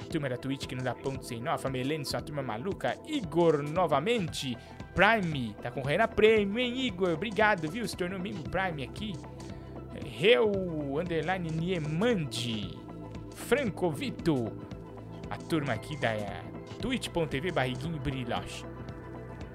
[0.00, 2.98] a turma da Twitch que não dá ponto sem nó, a família sua turma maluca,
[3.06, 4.56] Igor novamente,
[4.98, 7.10] Prime, tá concorrendo a prêmio, hein, Igor?
[7.10, 7.86] Obrigado, viu?
[7.86, 9.14] Se tornou membro Prime aqui.
[10.04, 10.50] Reu
[10.98, 12.76] Underline Niemandi.
[13.36, 14.50] Francovito.
[15.30, 16.42] A turma aqui da eh,
[16.80, 18.64] twitch.tv Barriguinho Brilhoche.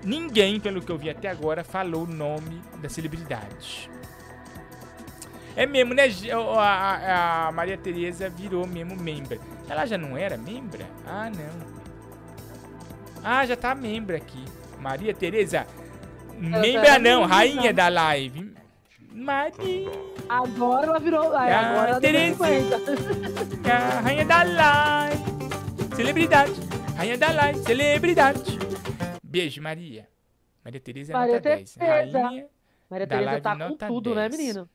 [0.02, 3.90] Ninguém, pelo que eu vi até agora, falou o nome da celebridade.
[5.58, 6.04] É mesmo, né?
[6.32, 9.38] A, a- a Maria Tereza virou mesmo membra.
[9.68, 10.86] Ela já não era membra?
[11.06, 11.84] Ah, não.
[13.22, 14.46] Ah, já tá membra aqui.
[14.84, 15.66] Maria Tereza.
[16.38, 18.54] Membra não, rainha da live.
[19.14, 19.90] Maria.
[20.28, 21.34] Agora ela virou.
[21.34, 22.02] Ah, agora ela.
[22.02, 22.76] 50.
[23.72, 25.24] A rainha da live.
[25.96, 26.52] Celebridade.
[26.98, 27.60] Rainha da live.
[27.60, 28.60] Celebridade.
[29.24, 30.08] Beijo, Maria.
[30.66, 31.74] Maria Tereza é Maria nota 10.
[31.76, 32.20] Tereza.
[32.22, 32.46] Rainha
[32.90, 34.38] Maria da Tereza live tá com tudo, né, 10.
[34.42, 34.70] menino?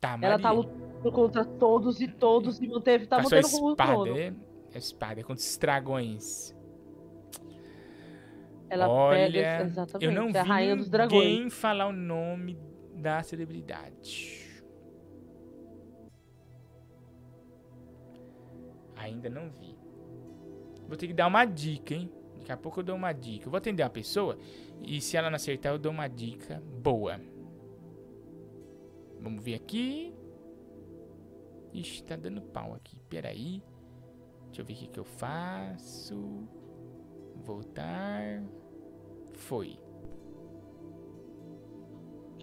[0.00, 0.60] Tá, Ela tá Maria.
[0.70, 4.14] lutando contra todos e todos e manteve, tá a sua mantendo o espada, trono.
[4.14, 4.32] né?
[4.74, 6.54] A espada contra os dragões.
[8.70, 11.24] Ela Olha, pega exatamente, eu não é a vi rainha dos dragões.
[11.24, 12.56] ninguém falar o nome
[12.94, 14.62] da celebridade.
[18.94, 19.76] Ainda não vi.
[20.86, 22.08] Vou ter que dar uma dica, hein?
[22.38, 23.46] Daqui a pouco eu dou uma dica.
[23.46, 24.38] Eu vou atender uma pessoa
[24.82, 27.20] e se ela não acertar eu dou uma dica boa.
[29.18, 30.14] Vamos ver aqui.
[31.72, 33.00] Ixi, tá dando pau aqui.
[33.08, 33.62] Peraí.
[34.46, 36.48] Deixa eu ver o que, que eu faço.
[37.36, 38.42] Voltar.
[39.40, 39.78] Foi.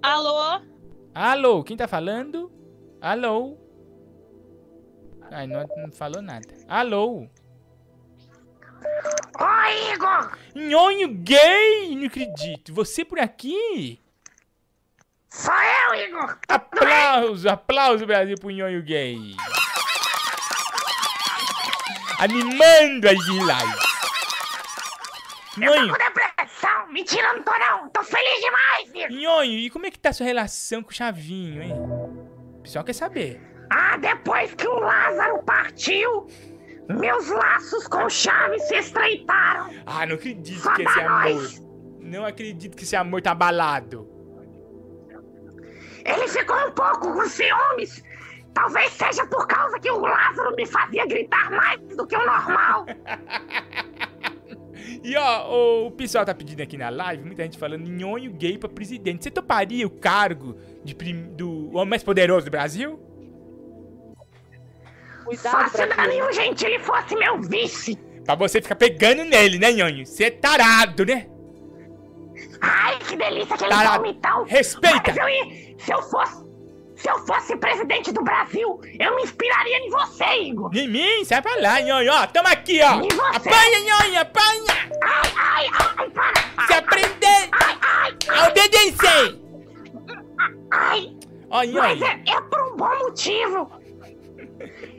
[0.02, 0.62] Alô?
[1.14, 2.52] Alô, quem tá falando?
[3.00, 3.58] Alô?
[5.32, 6.48] Ai, não, não falou nada.
[6.68, 7.28] Alô?
[9.40, 10.38] Oi, Igor!
[10.56, 11.96] Nhonho gay!
[11.96, 12.74] Não acredito.
[12.74, 14.00] Você por aqui?
[15.30, 16.38] Sou eu, Igor!
[16.48, 19.36] Aplauso, aplauso, Brasil, pro Nhonho gay.
[22.20, 23.80] Animando as de live.
[25.58, 25.94] Nhonho!
[26.98, 27.90] Mentira, não tô não!
[27.90, 29.22] Tô feliz demais, Igor!
[29.22, 31.72] Nhonho, e como é que tá a sua relação com o Chavinho, hein?
[32.58, 33.40] O pessoal quer saber.
[33.70, 36.26] Ah, depois que o Lázaro partiu,
[36.90, 39.70] meus laços com chave se estreitaram.
[39.86, 41.34] Ah, não acredito Só que esse amor.
[41.34, 41.64] nós.
[42.00, 44.10] Não acredito que esse amor tá abalado.
[46.04, 48.04] Ele ficou um pouco com ciúmes.
[48.56, 52.88] Talvez seja por causa que o Lázaro me fazia gritar mais do que o normal.
[55.04, 58.58] E ó, o, o pessoal tá pedindo aqui na live, muita gente falando nhonho gay
[58.58, 59.24] pra presidente.
[59.24, 63.00] Você toparia o cargo de prim- do homem mais poderoso do Brasil?
[65.36, 67.96] Só se Danilo Gentili fosse meu vice.
[68.26, 70.06] Pra você ficar pegando nele, né, nhonho?
[70.06, 71.28] Você é tarado, né?
[72.62, 74.04] Ai, que delícia aquele Tarado.
[74.04, 74.44] palmitão.
[74.46, 75.02] Respeita.
[75.08, 76.47] Mas eu ia, se eu fosse...
[76.98, 80.72] Se eu fosse presidente do Brasil, eu me inspiraria em você, Igor.
[80.76, 81.24] Em mim?
[81.26, 82.12] Sai pra lá, nhonho.
[82.12, 83.00] Ó, toma aqui, ó.
[83.02, 83.50] E você?
[83.50, 84.90] Apanha, nhonho, apanha.
[85.04, 85.68] Ai, ai,
[85.98, 86.66] ai, para.
[86.66, 87.50] Se aprender.
[87.52, 89.42] Ai, ai, Obedecei.
[90.72, 91.16] ai.
[91.50, 93.72] Ó, Mas é, é por um bom motivo.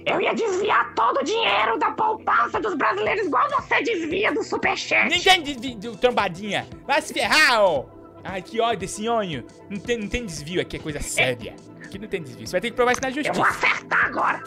[0.06, 5.10] Eu ia desviar todo o dinheiro da poupança dos brasileiros igual você desvia do superchat.
[5.10, 6.66] Ninguém desvio, trombadinha.
[6.86, 7.84] Vai se ferrar, ó.
[8.24, 9.44] Ai, que ódio desse nhonho.
[9.68, 11.54] Não tem, não tem desvio aqui, é coisa séria.
[11.88, 12.46] Aqui não tem desvio.
[12.46, 13.48] Você vai ter que provar isso na Eu vou justiça.
[13.48, 14.42] acertar agora.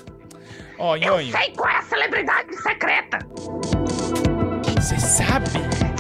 [0.77, 1.31] Ó, Eu nhonho.
[1.31, 3.17] sei qual é a celebridade secreta.
[4.79, 5.47] Você sabe?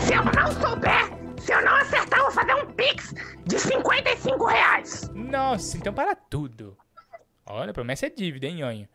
[0.05, 1.05] Se eu não souber,
[1.39, 3.13] se eu não acertar, eu vou fazer um pix
[3.45, 5.09] de 55 reais.
[5.13, 6.77] Nossa, então para tudo.
[7.45, 8.87] Olha, promessa é dívida, hein, nhonho?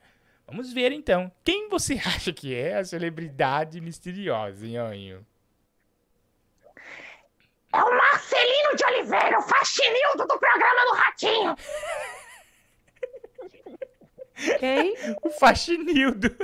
[0.47, 1.31] Vamos ver então.
[1.45, 5.27] Quem você acha que é a celebridade misteriosa, nhonho?
[7.73, 11.57] É o Marcelino de Oliveira, o faxinildo do programa do Ratinho.
[14.59, 14.95] Quem?
[15.23, 16.35] O faxinildo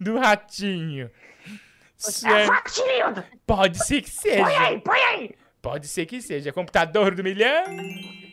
[0.00, 1.10] do ratinho.
[1.46, 2.46] É o Certo.
[2.48, 3.24] faxinildo.
[3.46, 4.42] Pode ser que seja.
[4.44, 5.30] Põe aí, põe aí.
[5.60, 6.52] Pode ser que seja.
[6.52, 7.64] Computador do milhão?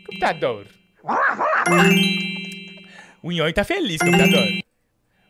[0.05, 0.65] Computador.
[1.03, 2.83] Vamos lá, vamos lá, vamos lá.
[3.21, 4.47] O nhonho tá feliz, computador.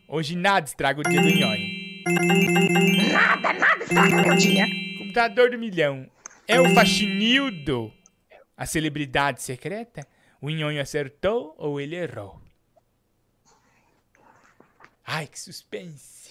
[0.08, 1.68] Hoje nada estraga o dia do nhonho.
[3.12, 4.66] Nada, nada estraga meu dia.
[4.98, 6.10] Computador do milhão.
[6.48, 7.92] É o faxinildo?
[8.56, 10.06] A celebridade secreta?
[10.40, 12.40] O nhonho acertou ou ele errou?
[15.12, 16.30] Ai, que suspense.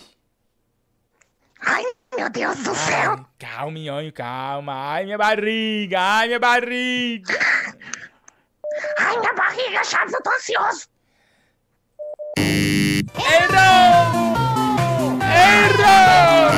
[1.60, 1.84] Ai,
[2.16, 3.12] meu Deus do céu.
[3.12, 4.94] Ai, calma, nhonho, calma.
[4.94, 7.38] Ai, minha barriga, ai, minha barriga.
[8.98, 10.88] Ai, minha barriga, Chaves, eu tô ansioso.
[13.18, 14.30] Errou!
[15.60, 16.50] Errou!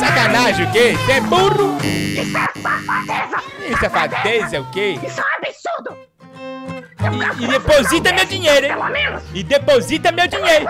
[0.00, 0.94] Sacanagem o quê?
[0.96, 1.78] Você é burro?
[1.80, 3.36] Isso é safadeza.
[3.70, 4.98] Isso, safadeza é o quê?
[5.06, 6.11] Isso é um absurdo.
[7.02, 8.74] E, e deposita meu dinheiro, hein?
[9.34, 10.66] E deposita meu dinheiro.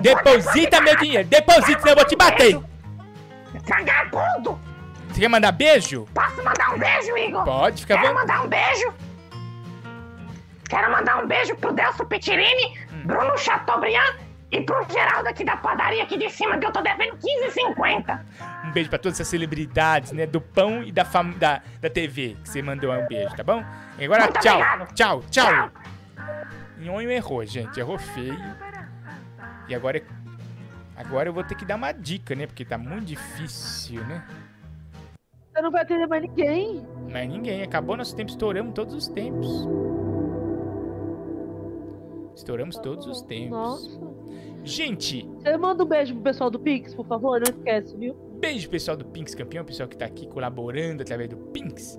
[0.00, 1.28] Deposita meu dinheiro.
[1.28, 2.60] Deposita, senão eu vou te bater.
[3.66, 4.58] Vagabundo.
[5.08, 6.06] Você quer mandar beijo?
[6.14, 7.44] Posso mandar um beijo, Igor?
[7.44, 8.14] Pode, fica Quero bom.
[8.14, 8.94] mandar um beijo
[10.68, 14.16] Quero mandar um beijo pro Delso Petirini, Bruno Chateaubriand
[14.50, 18.20] e pro Geraldo aqui da padaria aqui de cima, que eu tô devendo 15,50.
[18.64, 20.26] Um beijo pra todas essas celebridades, né?
[20.26, 21.30] Do pão e da, fam...
[21.32, 23.62] da, da TV que você mandou um beijo, tá bom?
[23.98, 24.94] E agora, Muito tchau, obrigado.
[24.94, 25.70] tchau, tchau.
[26.78, 27.78] Nhonho errou, gente.
[27.78, 28.38] Errou feio.
[29.68, 30.02] E agora...
[30.96, 32.46] Agora eu vou ter que dar uma dica, né?
[32.46, 34.24] Porque tá muito difícil, né?
[35.52, 36.84] Você não vai atender mais ninguém.
[37.08, 37.62] Mas ninguém.
[37.62, 38.30] Acabou nosso tempo.
[38.30, 39.68] Estouramos todos os tempos.
[42.34, 43.50] Estouramos todos os tempos.
[43.50, 44.17] Nossa.
[44.64, 48.14] Gente, Você manda um beijo pro pessoal do Pix, por favor, não esquece, viu?
[48.40, 51.98] Beijo pessoal do Pinks Campeão, pessoal que tá aqui colaborando através do Pinks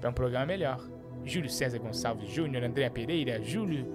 [0.00, 0.80] para um programa melhor.
[1.24, 3.86] Júlio César Gonçalves Júnior, Andréa Pereira, Júlio,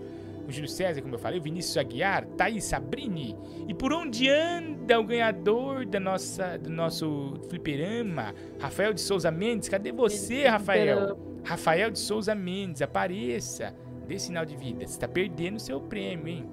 [0.47, 3.37] o Júlio César, como eu falei, o Vinícius Aguiar, Thaís Sabrini.
[3.67, 8.33] E por onde anda o ganhador da nossa, do nosso fliperama?
[8.59, 11.19] Rafael de Souza Mendes, cadê você, Rafael?
[11.43, 13.75] Rafael de Souza Mendes, apareça.
[14.07, 14.87] Dê sinal de vida.
[14.87, 16.49] Você tá perdendo o seu prêmio, hein?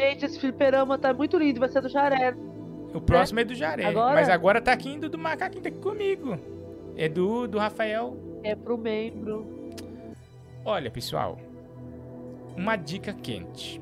[0.00, 2.34] Gente, esse fliperama tá muito lindo, vai ser do Jaré.
[2.94, 3.84] O próximo é do Jaré.
[3.84, 4.14] Agora?
[4.14, 6.38] Mas agora tá aqui indo do macaquinho, tá aqui comigo.
[6.96, 8.16] É do, do Rafael.
[8.42, 9.76] É pro membro.
[10.64, 11.38] Olha, pessoal.
[12.56, 13.78] Uma dica quente.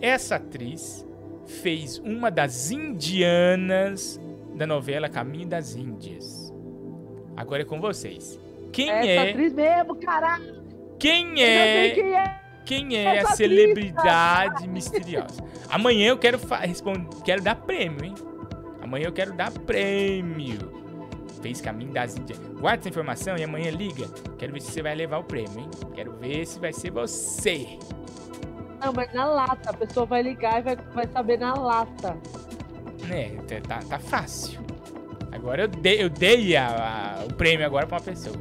[0.00, 1.04] Essa atriz
[1.44, 4.20] fez uma das indianas
[4.54, 6.54] da novela Caminho das Índias.
[7.36, 8.38] Agora é com vocês.
[8.70, 9.30] Quem Essa é.
[9.30, 10.62] atriz mesmo, caralho.
[11.00, 11.64] Quem Eu é.
[11.64, 12.41] sei quem é.
[12.64, 15.42] Quem é a celebridade misteriosa?
[15.68, 18.14] Amanhã eu quero responder, quero dar prêmio, hein?
[18.80, 20.80] Amanhã eu quero dar prêmio.
[21.40, 22.38] Fez caminho das Índias.
[22.60, 24.06] Guarda essa informação e amanhã liga.
[24.38, 25.70] Quero ver se você vai levar o prêmio, hein?
[25.94, 27.66] Quero ver se vai ser você.
[28.80, 29.70] Não, mas na lata.
[29.70, 32.16] A pessoa vai ligar e vai, vai saber na lata.
[33.08, 33.36] Né?
[33.66, 34.60] Tá, tá fácil.
[35.32, 38.36] Agora eu dei, eu dei a- a- o prêmio agora pra uma pessoa.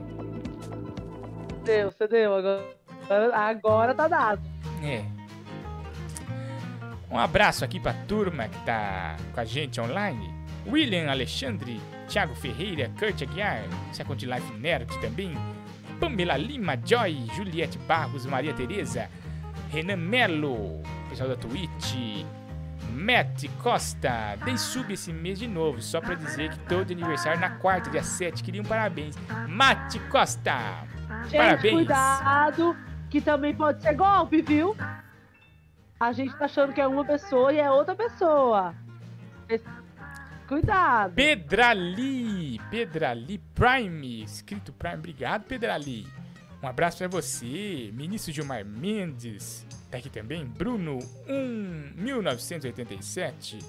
[1.64, 2.35] Deu, você deu.
[2.35, 2.64] Agora,
[3.33, 4.41] agora tá dado.
[4.83, 5.03] É.
[7.09, 10.33] Um abraço aqui pra turma que tá com a gente online.
[10.65, 15.35] William Alexandre, Thiago Ferreira, Kurt Aguiar, Second Life Nerd também.
[15.99, 19.07] Pamela Lima, Joy, Juliette Barros, Maria Tereza,
[19.69, 22.25] Renan Melo, pessoal da Twitch,
[22.91, 24.35] Matt Costa.
[24.43, 28.03] Dei sub esse mês de novo, só pra dizer que todo aniversário na quarta, dia
[28.03, 28.41] 7.
[28.43, 29.15] Queria um parabéns.
[29.47, 30.85] Matt Costa,
[31.23, 31.73] Gente, parabéns.
[31.73, 32.75] cuidado,
[33.11, 34.75] que também pode ser golpe, viu?
[35.99, 38.73] A gente tá achando que é uma pessoa e é outra pessoa.
[40.47, 41.13] Cuidado.
[41.13, 46.07] Pedrali, Pedrali Prime, escrito Prime, obrigado Pedrali.
[46.63, 53.59] Um abraço pra você, Ministro Gilmar Mendes, tá aqui também, Bruno 1, 1987,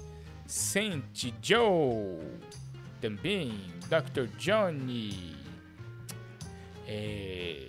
[0.45, 2.19] Saint Joe,
[3.01, 3.51] também,
[3.89, 4.27] Dr.
[4.37, 5.35] Johnny,
[6.87, 7.67] é,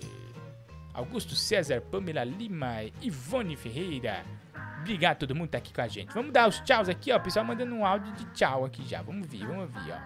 [0.94, 4.24] Augusto César, Pamela Lima, Ivone Ferreira,
[4.84, 6.12] Obrigado a todo mundo que tá aqui com a gente.
[6.12, 7.16] Vamos dar os tchauz aqui, ó.
[7.16, 9.00] O pessoal mandando um áudio de tchau aqui já.
[9.00, 9.98] Vamos ver, vamos ver, ó.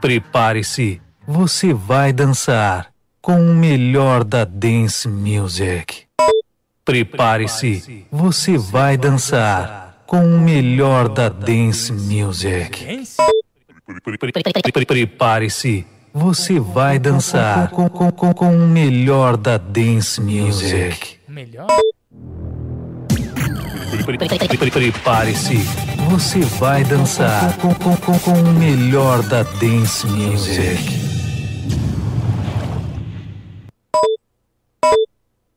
[0.00, 2.90] Prepare-se, você vai dançar
[3.20, 6.06] com o melhor da dance music.
[6.82, 13.06] Prepare-se, você vai dançar com o melhor da dance music.
[14.86, 21.18] Prepare-se, você vai dançar com, com, com, com o melhor da dance music.
[21.28, 21.68] O melhor?
[24.72, 25.56] Prepare-se,
[26.08, 31.00] você vai dançar com, com, com, com o melhor da dance music.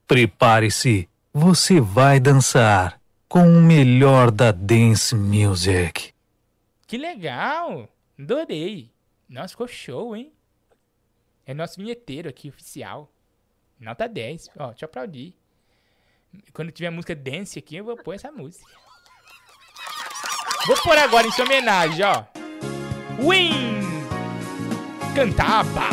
[0.08, 6.14] Prepare-se, você vai dançar com o melhor da dance music.
[6.86, 7.90] Que legal!
[8.20, 8.92] Adorei!
[9.28, 10.32] Nossa, ficou show, hein?
[11.46, 13.12] É nosso vinheteiro aqui, oficial.
[13.80, 14.50] Nota 10.
[14.58, 15.36] Ó, te aplaudi.
[16.54, 18.66] Quando tiver música dance aqui, eu vou pôr essa música.
[20.66, 22.26] Vou pôr agora em sua homenagem, ó.
[23.20, 23.84] Win!
[25.14, 25.90] Cantaba!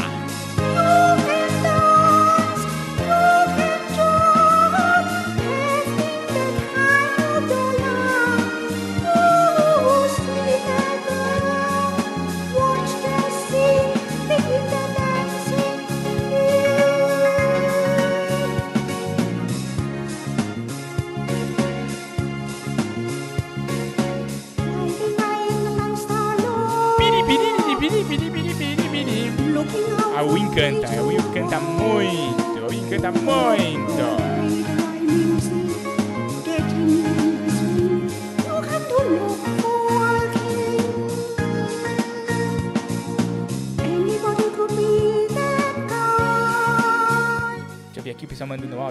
[30.21, 34.21] A Win canta, a Win canta muito, a Win canta muito.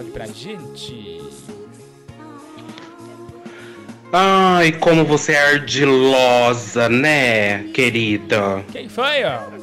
[0.00, 1.20] áudio pra gente.
[4.12, 8.64] Ai, como você é ardilosa, né, querida?
[8.72, 9.59] Quem foi, ó?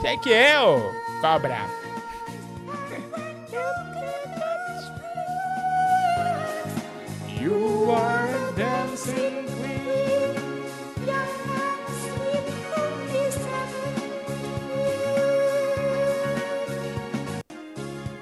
[0.00, 1.58] Sei que eu, cobra.
[7.40, 9.88] You are a dancing queen.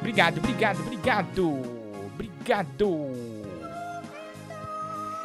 [0.00, 1.62] Obrigado, obrigado, obrigado.
[2.14, 3.06] Obrigado.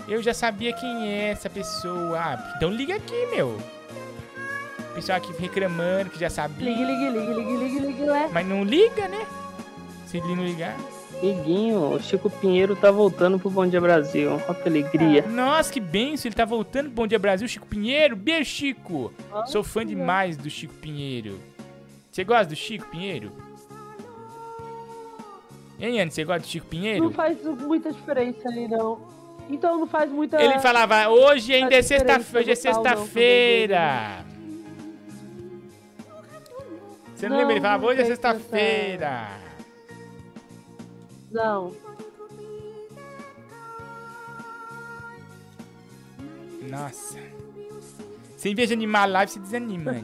[0.08, 2.20] Eu já sabia quem é essa pessoa.
[2.20, 3.58] Ah, então liga aqui, meu.
[4.94, 6.70] Pessoal aqui reclamando que já sabia.
[6.70, 8.30] Ligue, ligue, ligue, ligue, ligue, ligue, né?
[8.32, 9.26] Mas não liga, né?
[10.06, 10.76] Se ele não ligar.
[11.24, 14.32] Iguinho, o Chico Pinheiro tá voltando pro Bom Dia Brasil.
[14.32, 15.22] Olha que alegria.
[15.28, 16.28] Nossa, que benção.
[16.28, 17.48] Ele tá voltando pro Bom Dia Brasil.
[17.48, 18.16] Chico Pinheiro.
[18.16, 19.14] Beijo, Chico.
[19.46, 21.40] Sou fã demais do Chico Pinheiro.
[22.12, 23.32] Você gosta do Chico Pinheiro?
[25.80, 26.12] Hein, Anne?
[26.12, 27.04] Você gosta do Chico Pinheiro?
[27.06, 29.00] Não faz muita diferença ali, não.
[29.50, 30.42] Então não faz muita.
[30.42, 32.40] Ele falava, hoje ainda é sexta-feira.
[32.40, 34.26] Hoje é sexta-feira.
[37.22, 37.54] Você não, Não, lembra?
[37.54, 39.28] Ele falava, hoje é sexta-feira.
[41.30, 41.72] Não.
[46.64, 47.20] Nossa.
[48.36, 50.04] Você em vez de animar a live, você desanima, hein?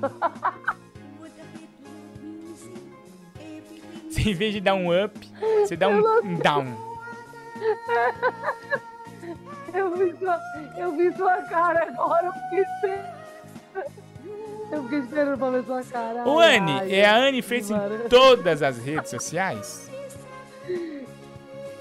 [4.07, 5.19] Você em vez de dar um up,
[5.61, 6.68] você dá um, um down.
[9.73, 10.39] Eu vi sua,
[10.77, 13.16] eu vi sua cara agora, eu fiquei.
[14.72, 16.27] Eu fiquei esperando pra ver sua cara.
[16.27, 17.77] O Anne, ai, é a Anne fez em
[18.10, 19.89] todas as redes sociais.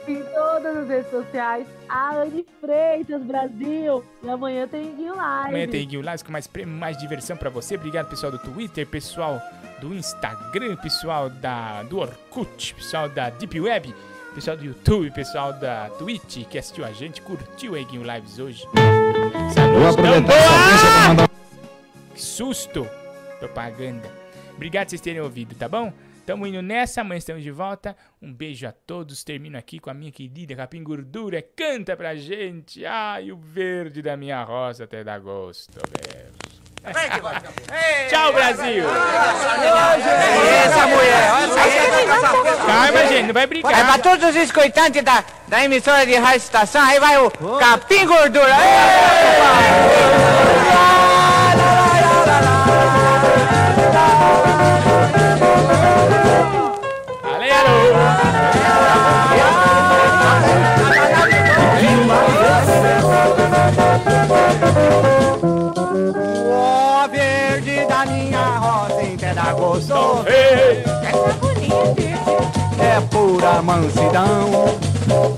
[0.09, 4.05] Em todas as redes sociais, a Anne Freitas Brasil.
[4.23, 5.49] E amanhã tem Guinho Live.
[5.49, 7.75] Amanhã tem Guil Lives com mais prêmio, mais diversão pra você.
[7.75, 9.43] Obrigado, pessoal do Twitter, pessoal
[9.81, 13.93] do Instagram, pessoal da, do Orkut, pessoal da Deep Web,
[14.33, 18.65] pessoal do YouTube, pessoal da Twitch que assistiu a gente, curtiu aí Guil Lives hoje.
[19.51, 20.61] Essa Vou tão aproveitar essa boa!
[20.61, 21.26] audiência pra mandar
[22.17, 22.89] Que susto!
[23.39, 24.11] Propaganda.
[24.55, 25.93] Obrigado por vocês terem ouvido, tá bom?
[26.25, 27.95] Tamo indo nessa, amanhã estamos de volta.
[28.23, 29.23] Um beijo a todos.
[29.23, 31.45] Termino aqui com a minha querida Capim Gordura.
[31.55, 32.87] Canta pra gente.
[32.87, 35.75] Ai, o verde da minha rosa até dar gosto.
[35.79, 36.33] velho.
[38.09, 38.85] Tchau, Brasil!
[40.65, 41.29] Essa mulher,
[42.65, 43.85] Calma, gente, não vai É brigar.
[43.87, 47.29] pra todos os escutantes da, da emissora de rádio estação, aí vai o
[47.59, 48.55] Capim Gordura.
[48.55, 48.67] Ale,
[69.77, 70.25] gostou.
[72.79, 74.77] É pura mansidão.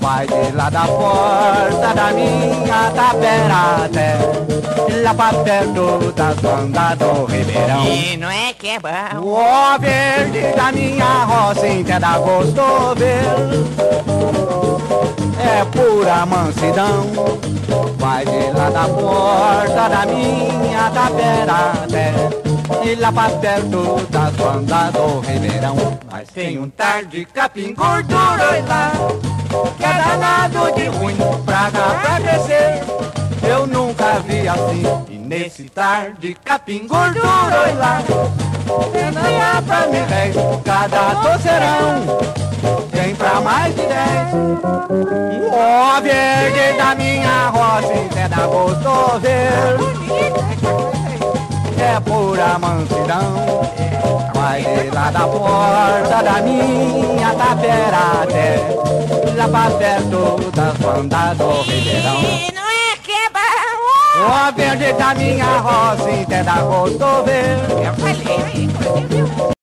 [0.01, 4.17] Vai de lá da porta da minha tapera até
[5.03, 7.85] lá pra perto das bandas do Ribeirão.
[7.85, 8.89] E não é que é bom.
[9.21, 13.21] O verde da minha roça inteira gostou ver
[15.39, 17.05] É pura mansidão
[17.97, 22.38] Vai de lá da porta da minha tapera até
[22.83, 28.63] E lá pra perto das bandas do Ribeirão Mas tem um tar de capim gordura
[28.67, 28.91] lá
[29.77, 32.83] Que é danado de ruim pra pra crescer
[33.47, 38.01] Eu nunca vi assim E nesse tar de capim gordura lá
[38.91, 40.33] Venha pra mim, véi,
[40.63, 42.39] cada doceirão
[42.91, 44.33] tem pra mais de dez.
[45.51, 50.98] O verde da minha roça inteira gostou ver.
[51.81, 53.61] É pura mansidão.
[54.33, 58.79] Vai de lá da porta da minha tapera até
[59.39, 62.19] lá pra perto das bandas do Ribeirão.
[62.21, 63.39] E não é que é bom.
[64.27, 67.57] O verde da minha roça inteira gostou ver.
[67.85, 69.49] Eu falei, aí,